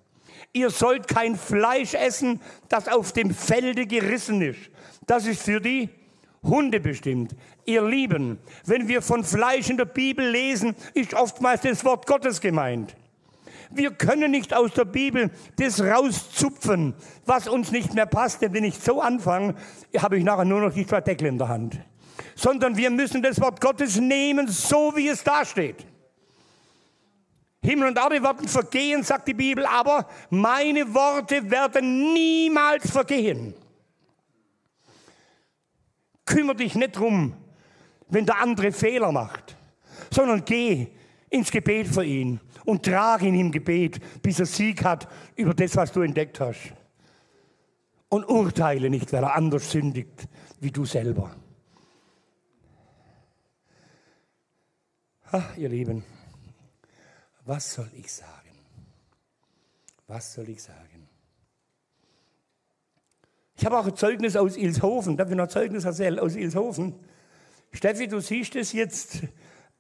Ihr 0.54 0.70
sollt 0.70 1.08
kein 1.08 1.36
Fleisch 1.36 1.94
essen, 1.94 2.40
das 2.70 2.88
auf 2.88 3.12
dem 3.12 3.32
Felde 3.32 3.86
gerissen 3.88 4.42
ist. 4.42 4.70
Das 5.06 5.28
ist 5.28 5.42
für 5.42 5.60
die 5.60 5.90
Hunde 6.44 6.80
bestimmt. 6.80 7.36
Ihr 7.66 7.84
Lieben, 7.84 8.40
wenn 8.66 8.88
wir 8.88 9.02
von 9.02 9.24
Fleisch 9.24 9.70
in 9.70 9.78
der 9.78 9.86
Bibel 9.86 10.28
lesen, 10.30 10.76
ist 10.94 11.14
oftmals 11.14 11.62
das 11.62 11.84
Wort 11.84 12.08
Gottes 12.08 12.40
gemeint. 12.40 12.96
Wir 13.76 13.92
können 13.92 14.32
nicht 14.32 14.54
aus 14.54 14.72
der 14.74 14.86
Bibel 14.86 15.32
das 15.58 15.82
rauszupfen, 15.82 16.96
was 17.26 17.48
uns 17.48 17.72
nicht 17.72 17.94
mehr 17.94 18.06
passt. 18.06 18.42
Denn 18.42 18.54
wenn 18.54 18.64
ich 18.64 18.80
so 18.80 19.02
anfange, 19.02 19.56
habe 19.98 20.18
ich 20.18 20.24
nachher 20.24 20.46
nur 20.46 20.62
noch 20.62 20.74
die 20.74 20.86
zwei 20.86 21.02
Deckel 21.02 21.28
in 21.28 21.38
der 21.38 21.50
Hand. 21.50 21.80
Sondern 22.36 22.78
wir 22.78 22.90
müssen 22.90 23.22
das 23.22 23.40
Wort 23.42 23.60
Gottes 23.62 24.00
nehmen, 24.00 24.48
so 24.48 24.94
wie 24.96 25.10
es 25.10 25.24
da 25.24 25.44
steht. 25.44 25.86
Himmel 27.66 27.90
und 27.90 27.98
Erde 27.98 28.22
werden 28.22 28.48
vergehen, 28.48 29.04
sagt 29.04 29.28
die 29.28 29.34
Bibel, 29.34 29.66
aber 29.66 30.08
meine 30.30 30.94
Worte 30.94 31.50
werden 31.50 32.14
niemals 32.14 32.90
vergehen. 32.92 33.56
Kümmere 36.26 36.58
dich 36.58 36.76
nicht 36.76 36.98
drum, 36.98 37.34
wenn 38.08 38.26
der 38.26 38.40
andere 38.40 38.72
Fehler 38.72 39.12
macht, 39.12 39.58
sondern 40.12 40.46
geh 40.46 40.88
ins 41.30 41.52
Gebet 41.52 41.88
für 41.88 42.04
ihn 42.04 42.40
und 42.66 42.86
trage 42.86 43.28
ihn 43.28 43.36
im 43.36 43.52
Gebet, 43.52 44.00
bis 44.22 44.40
er 44.40 44.46
Sieg 44.46 44.84
hat 44.84 45.08
über 45.36 45.54
das, 45.54 45.76
was 45.76 45.92
du 45.92 46.02
entdeckt 46.02 46.40
hast. 46.40 46.74
Und 48.10 48.26
urteile 48.26 48.90
nicht, 48.90 49.12
wer 49.12 49.22
er 49.22 49.36
anders 49.36 49.72
sündigt 49.72 50.28
wie 50.60 50.72
du 50.72 50.86
selber. 50.86 51.36
Ach, 55.32 55.58
ihr 55.58 55.70
Lieben, 55.70 56.04
was 57.46 57.74
soll 57.74 57.90
ich 57.98 58.12
sagen? 58.12 58.32
Was 60.08 60.34
soll 60.34 60.50
ich 60.50 60.62
sagen? 60.62 61.10
Ich 63.58 63.66
habe 63.66 63.78
auch 63.78 63.88
ein 63.88 63.96
Zeugnis 63.96 64.36
aus 64.36 64.58
Ilshofen. 64.58 65.18
Darf 65.18 65.30
ich 65.30 65.36
noch 65.36 65.46
ein 65.46 65.50
Zeugnis 65.50 65.86
erzählen 65.86 66.20
aus 66.20 66.36
Ilshofen? 66.36 66.94
Steffi, 67.72 68.08
du 68.08 68.22
siehst 68.22 68.56
es 68.56 68.72
jetzt 68.74 69.22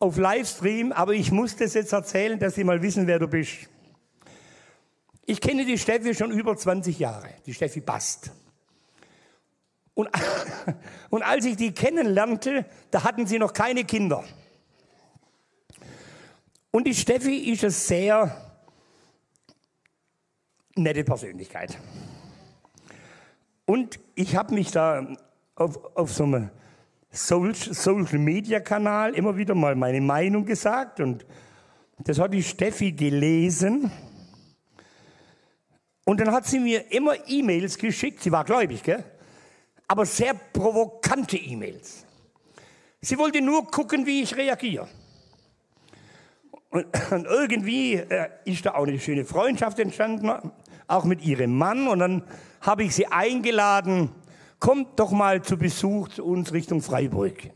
auf 0.05 0.17
Livestream, 0.17 0.91
aber 0.91 1.13
ich 1.13 1.31
muss 1.31 1.55
das 1.55 1.73
jetzt 1.73 1.91
erzählen, 1.91 2.37
dass 2.37 2.55
sie 2.55 2.63
mal 2.63 2.81
wissen, 2.81 3.07
wer 3.07 3.17
du 3.17 3.27
bist. 3.27 3.67
Ich 5.25 5.41
kenne 5.41 5.65
die 5.65 5.79
Steffi 5.79 6.13
schon 6.13 6.31
über 6.31 6.55
20 6.55 6.99
Jahre, 6.99 7.29
die 7.45 7.53
Steffi 7.53 7.81
Bast. 7.81 8.31
Und, 9.95 10.09
und 11.09 11.23
als 11.23 11.45
ich 11.45 11.57
die 11.57 11.73
kennenlernte, 11.73 12.65
da 12.91 13.03
hatten 13.03 13.25
sie 13.25 13.39
noch 13.39 13.51
keine 13.51 13.83
Kinder. 13.83 14.23
Und 16.69 16.85
die 16.85 16.93
Steffi 16.93 17.51
ist 17.51 17.63
eine 17.63 17.71
sehr 17.71 18.57
nette 20.75 21.03
Persönlichkeit. 21.03 21.79
Und 23.65 23.99
ich 24.13 24.35
habe 24.35 24.53
mich 24.53 24.69
da 24.69 25.07
auf, 25.55 25.79
auf 25.95 26.13
so 26.13 26.25
einem 26.25 26.51
Social 27.15 28.19
Media 28.19 28.59
Kanal 28.59 29.13
immer 29.15 29.35
wieder 29.37 29.55
mal 29.55 29.75
meine 29.75 30.01
Meinung 30.01 30.45
gesagt 30.45 30.99
und 30.99 31.25
das 31.99 32.19
hat 32.19 32.33
die 32.33 32.43
Steffi 32.43 32.91
gelesen. 32.91 33.89
Und 36.03 36.19
dann 36.19 36.31
hat 36.31 36.45
sie 36.45 36.59
mir 36.59 36.91
immer 36.91 37.13
E-Mails 37.27 37.77
geschickt. 37.77 38.21
Sie 38.21 38.31
war 38.31 38.43
gläubig, 38.43 38.83
gell? 38.83 39.03
Aber 39.87 40.05
sehr 40.05 40.33
provokante 40.33 41.37
E-Mails. 41.37 42.05
Sie 43.01 43.17
wollte 43.17 43.41
nur 43.41 43.65
gucken, 43.67 44.05
wie 44.05 44.21
ich 44.21 44.35
reagiere. 44.35 44.87
Und, 46.69 46.85
und 47.11 47.25
irgendwie 47.25 47.93
äh, 47.93 48.29
ist 48.45 48.65
da 48.65 48.73
auch 48.75 48.85
eine 48.85 48.99
schöne 48.99 49.25
Freundschaft 49.25 49.79
entstanden, 49.79 50.51
auch 50.87 51.05
mit 51.05 51.23
ihrem 51.23 51.57
Mann. 51.57 51.87
Und 51.87 51.99
dann 51.99 52.23
habe 52.61 52.83
ich 52.83 52.93
sie 52.93 53.07
eingeladen, 53.07 54.09
kommt 54.59 54.99
doch 54.99 55.11
mal 55.11 55.41
zu 55.41 55.57
Besuch 55.57 56.09
zu 56.09 56.25
uns 56.25 56.53
Richtung 56.53 56.81
Freiburg. 56.81 57.43
Dann 57.43 57.53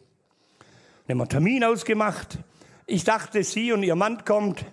haben 1.09 1.17
wir 1.17 1.23
einen 1.23 1.29
Termin 1.29 1.63
ausgemacht. 1.63 2.39
Ich 2.85 3.03
dachte, 3.03 3.43
sie 3.43 3.71
und 3.71 3.83
ihr 3.83 3.95
Mann 3.95 4.23
kommt, 4.25 4.65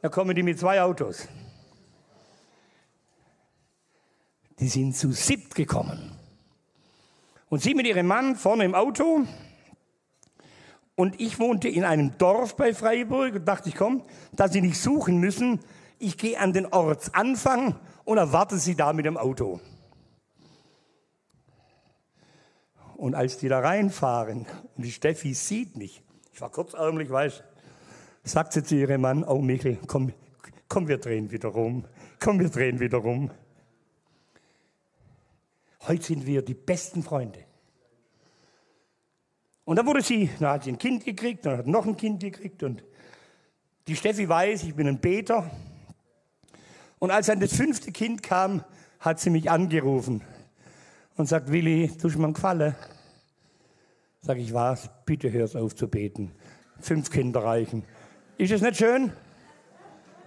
da 0.00 0.08
kommen 0.08 0.34
die 0.34 0.42
mit 0.42 0.58
zwei 0.58 0.82
Autos. 0.82 1.28
Die 4.58 4.68
sind 4.68 4.96
zu 4.96 5.12
siebt 5.12 5.54
gekommen. 5.54 6.16
Und 7.48 7.62
sie 7.62 7.74
mit 7.74 7.86
ihrem 7.86 8.06
Mann 8.06 8.36
vorne 8.36 8.64
im 8.64 8.74
Auto. 8.74 9.26
Und 10.94 11.20
ich 11.20 11.38
wohnte 11.38 11.68
in 11.68 11.84
einem 11.84 12.16
Dorf 12.18 12.56
bei 12.56 12.74
Freiburg 12.74 13.34
und 13.34 13.44
dachte 13.44 13.68
ich, 13.68 13.74
komm, 13.74 14.02
da 14.32 14.48
sie 14.48 14.60
nicht 14.60 14.80
suchen 14.80 15.18
müssen, 15.18 15.60
ich 15.98 16.18
gehe 16.18 16.38
an 16.38 16.52
den 16.52 16.66
Ortsanfang 16.66 17.76
und 18.04 18.18
erwarte 18.18 18.58
sie 18.58 18.74
da 18.74 18.92
mit 18.92 19.06
dem 19.06 19.16
Auto. 19.16 19.60
Und 23.02 23.16
als 23.16 23.36
die 23.36 23.48
da 23.48 23.58
reinfahren 23.58 24.46
und 24.76 24.84
die 24.84 24.92
Steffi 24.92 25.34
sieht 25.34 25.76
mich, 25.76 26.04
ich 26.32 26.40
war 26.40 26.50
kurzärmlich, 26.52 27.10
weiß, 27.10 27.42
sagt 28.22 28.52
sie 28.52 28.62
zu 28.62 28.76
ihrem 28.76 29.00
Mann, 29.00 29.24
oh 29.24 29.42
Michel, 29.42 29.76
komm, 29.88 30.12
komm, 30.68 30.86
wir 30.86 30.98
drehen 30.98 31.32
wieder 31.32 31.48
rum. 31.48 31.84
Komm, 32.20 32.38
wir 32.38 32.48
drehen 32.48 32.78
wieder 32.78 32.98
rum. 32.98 33.32
Heute 35.88 36.00
sind 36.04 36.26
wir 36.26 36.42
die 36.42 36.54
besten 36.54 37.02
Freunde. 37.02 37.40
Und 39.64 39.74
dann 39.74 39.86
wurde 39.86 40.02
sie, 40.02 40.30
dann 40.38 40.50
hat 40.50 40.62
sie 40.62 40.70
ein 40.70 40.78
Kind 40.78 41.04
gekriegt, 41.04 41.44
dann 41.44 41.58
hat 41.58 41.66
noch 41.66 41.84
ein 41.84 41.96
Kind 41.96 42.20
gekriegt 42.20 42.62
und 42.62 42.84
die 43.88 43.96
Steffi 43.96 44.28
weiß, 44.28 44.62
ich 44.62 44.76
bin 44.76 44.86
ein 44.86 45.00
Beter. 45.00 45.50
Und 47.00 47.10
als 47.10 47.26
dann 47.26 47.40
das 47.40 47.56
fünfte 47.56 47.90
Kind 47.90 48.22
kam, 48.22 48.62
hat 49.00 49.18
sie 49.18 49.30
mich 49.30 49.50
angerufen 49.50 50.22
und 51.16 51.26
sagt, 51.26 51.50
Willi, 51.50 51.90
tust 52.00 52.16
mir 52.16 52.24
einen 52.24 52.34
Gefallen? 52.34 52.74
Sag 54.20 54.38
ich, 54.38 54.54
was? 54.54 54.88
Bitte 55.04 55.32
hörst 55.32 55.56
auf 55.56 55.74
zu 55.74 55.88
beten. 55.88 56.32
Fünf 56.78 57.10
Kinder 57.10 57.42
reichen. 57.42 57.84
Ist 58.38 58.52
es 58.52 58.62
nicht 58.62 58.76
schön? 58.76 59.12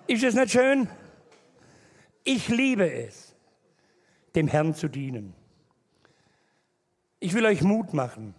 Ist 0.07 0.23
es 0.23 0.35
nicht 0.35 0.51
schön? 0.51 0.87
Ich 2.23 2.49
liebe 2.49 2.91
es, 2.91 3.35
dem 4.35 4.47
Herrn 4.47 4.73
zu 4.73 4.87
dienen. 4.87 5.33
Ich 7.19 7.33
will 7.33 7.45
euch 7.45 7.61
Mut 7.61 7.93
machen. 7.93 8.35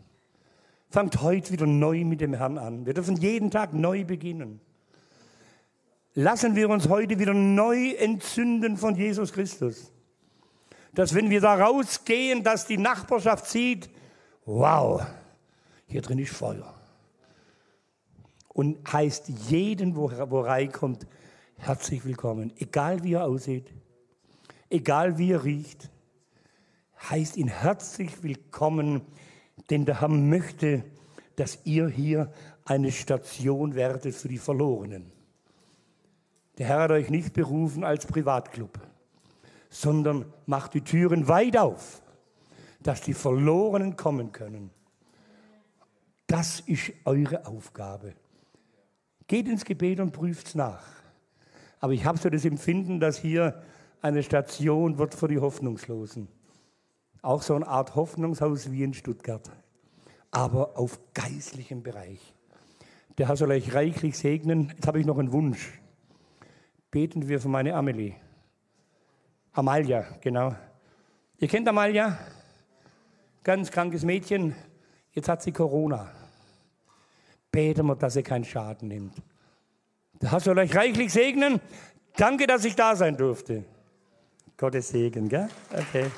Fangt 0.91 1.23
heute 1.23 1.53
wieder 1.53 1.67
neu 1.67 2.05
mit 2.05 2.21
dem 2.21 2.35
Herrn 2.35 2.59
an. 2.59 2.87
Wir 2.87 2.95
dürfen 2.95 3.17
jeden 3.17 3.51
Tag 3.51 3.73
neu 3.73 4.05
beginnen. 4.05 4.61
Lassen 6.15 6.55
wir 6.55 6.71
uns 6.71 6.89
heute 6.89 7.19
wieder 7.19 7.35
neu 7.35 7.91
entzünden 7.91 8.77
von 8.77 8.95
Jesus 8.95 9.33
Christus. 9.33 9.93
Dass 10.97 11.15
wenn 11.15 11.31
wir 11.31 11.41
da 11.41 11.55
rausgehen, 11.55 12.43
dass 12.43 12.67
die 12.67 12.77
Nachbarschaft 12.77 13.47
sieht, 13.47 13.89
wow, 14.45 15.07
hier 15.87 16.03
drin 16.03 16.19
ist 16.19 16.35
Feuer. 16.35 16.75
Und 18.49 18.93
heißt 18.93 19.29
jeden, 19.49 19.95
wo, 19.95 20.11
wo 20.11 20.41
reinkommt, 20.41 21.07
herzlich 21.59 22.05
willkommen. 22.05 22.53
Egal 22.59 23.05
wie 23.05 23.13
er 23.13 23.27
aussieht, 23.27 23.73
egal 24.69 25.19
wie 25.19 25.31
er 25.31 25.45
riecht, 25.45 25.89
heißt 27.09 27.37
ihn 27.37 27.49
herzlich 27.49 28.25
willkommen, 28.25 29.03
denn 29.71 29.85
der 29.85 30.01
Herr 30.01 30.09
möchte 30.09 30.83
dass 31.37 31.59
ihr 31.65 31.89
hier 31.89 32.33
eine 32.65 32.91
Station 32.91 33.75
werdet 33.75 34.15
für 34.15 34.29
die 34.29 34.39
Verlorenen. 34.39 35.13
Der 36.59 36.67
Herr 36.67 36.81
hat 36.81 36.91
euch 36.91 37.11
nicht 37.11 37.35
berufen 37.35 37.85
als 37.85 38.07
Privatclub, 38.07 38.79
sondern 39.77 40.25
macht 40.47 40.73
die 40.73 40.81
Türen 40.81 41.29
weit 41.29 41.59
auf, 41.59 42.01
dass 42.81 43.03
die 43.03 43.13
Verlorenen 43.13 43.95
kommen 43.95 44.33
können. 44.33 44.71
Das 46.27 46.61
ist 46.61 46.93
eure 47.05 47.47
Aufgabe. 47.47 48.15
Geht 49.27 49.49
ins 49.49 49.67
Gebet 49.67 50.01
und 50.01 50.13
prüft 50.13 50.47
es 50.47 50.55
nach. 50.55 50.83
Aber 51.79 51.93
ich 51.93 52.07
habe 52.07 52.17
so 52.17 52.31
das 52.31 52.47
Empfinden, 52.47 53.01
dass 53.01 53.19
hier 53.19 53.63
eine 54.01 54.23
Station 54.23 54.97
wird 54.97 55.15
für 55.15 55.29
die 55.29 55.41
Hoffnungslosen. 55.41 56.29
Auch 57.21 57.43
so 57.43 57.55
eine 57.55 57.67
Art 57.67 57.95
Hoffnungshaus 57.97 58.71
wie 58.71 58.83
in 58.83 58.95
Stuttgart. 58.95 59.51
Aber 60.31 60.79
auf 60.79 60.99
geistlichem 61.13 61.83
Bereich. 61.83 62.35
Der 63.19 63.29
Herr 63.29 63.37
soll 63.37 63.51
euch 63.51 63.75
reichlich 63.75 64.17
segnen. 64.17 64.71
Jetzt 64.75 64.87
habe 64.87 65.01
ich 65.01 65.07
noch 65.07 65.19
einen 65.19 65.33
Wunsch. 65.33 65.81
Beten 66.91 67.29
wir 67.29 67.41
für 67.41 67.49
meine 67.49 67.75
Amelie. 67.75 68.15
Amalia, 69.57 70.05
genau. 70.21 70.55
Ihr 71.39 71.49
kennt 71.49 71.67
Amalia? 71.67 72.19
Ganz 73.43 73.71
krankes 73.71 74.05
Mädchen. 74.05 74.55
Jetzt 75.13 75.31
hat 75.31 75.43
sie 75.43 75.51
Corona. 75.51 76.11
Beten 77.51 77.87
wir, 77.87 77.97
dass 77.97 78.13
sie 78.13 78.23
keinen 78.23 78.45
Schaden 78.45 78.89
nimmt. 78.89 79.15
Der 80.21 80.33
Herr 80.33 80.41
soll 80.41 80.59
euch 80.59 80.77
reichlich 80.77 81.11
segnen. 81.11 81.59
Danke, 82.19 82.47
dass 82.47 82.67
ich 82.67 82.77
da 82.77 82.95
sein 82.97 83.17
durfte. 83.17 83.65
Gottes 84.59 84.91
Segen, 84.91 85.27
gell? 85.31 85.49
Okay. 85.73 86.11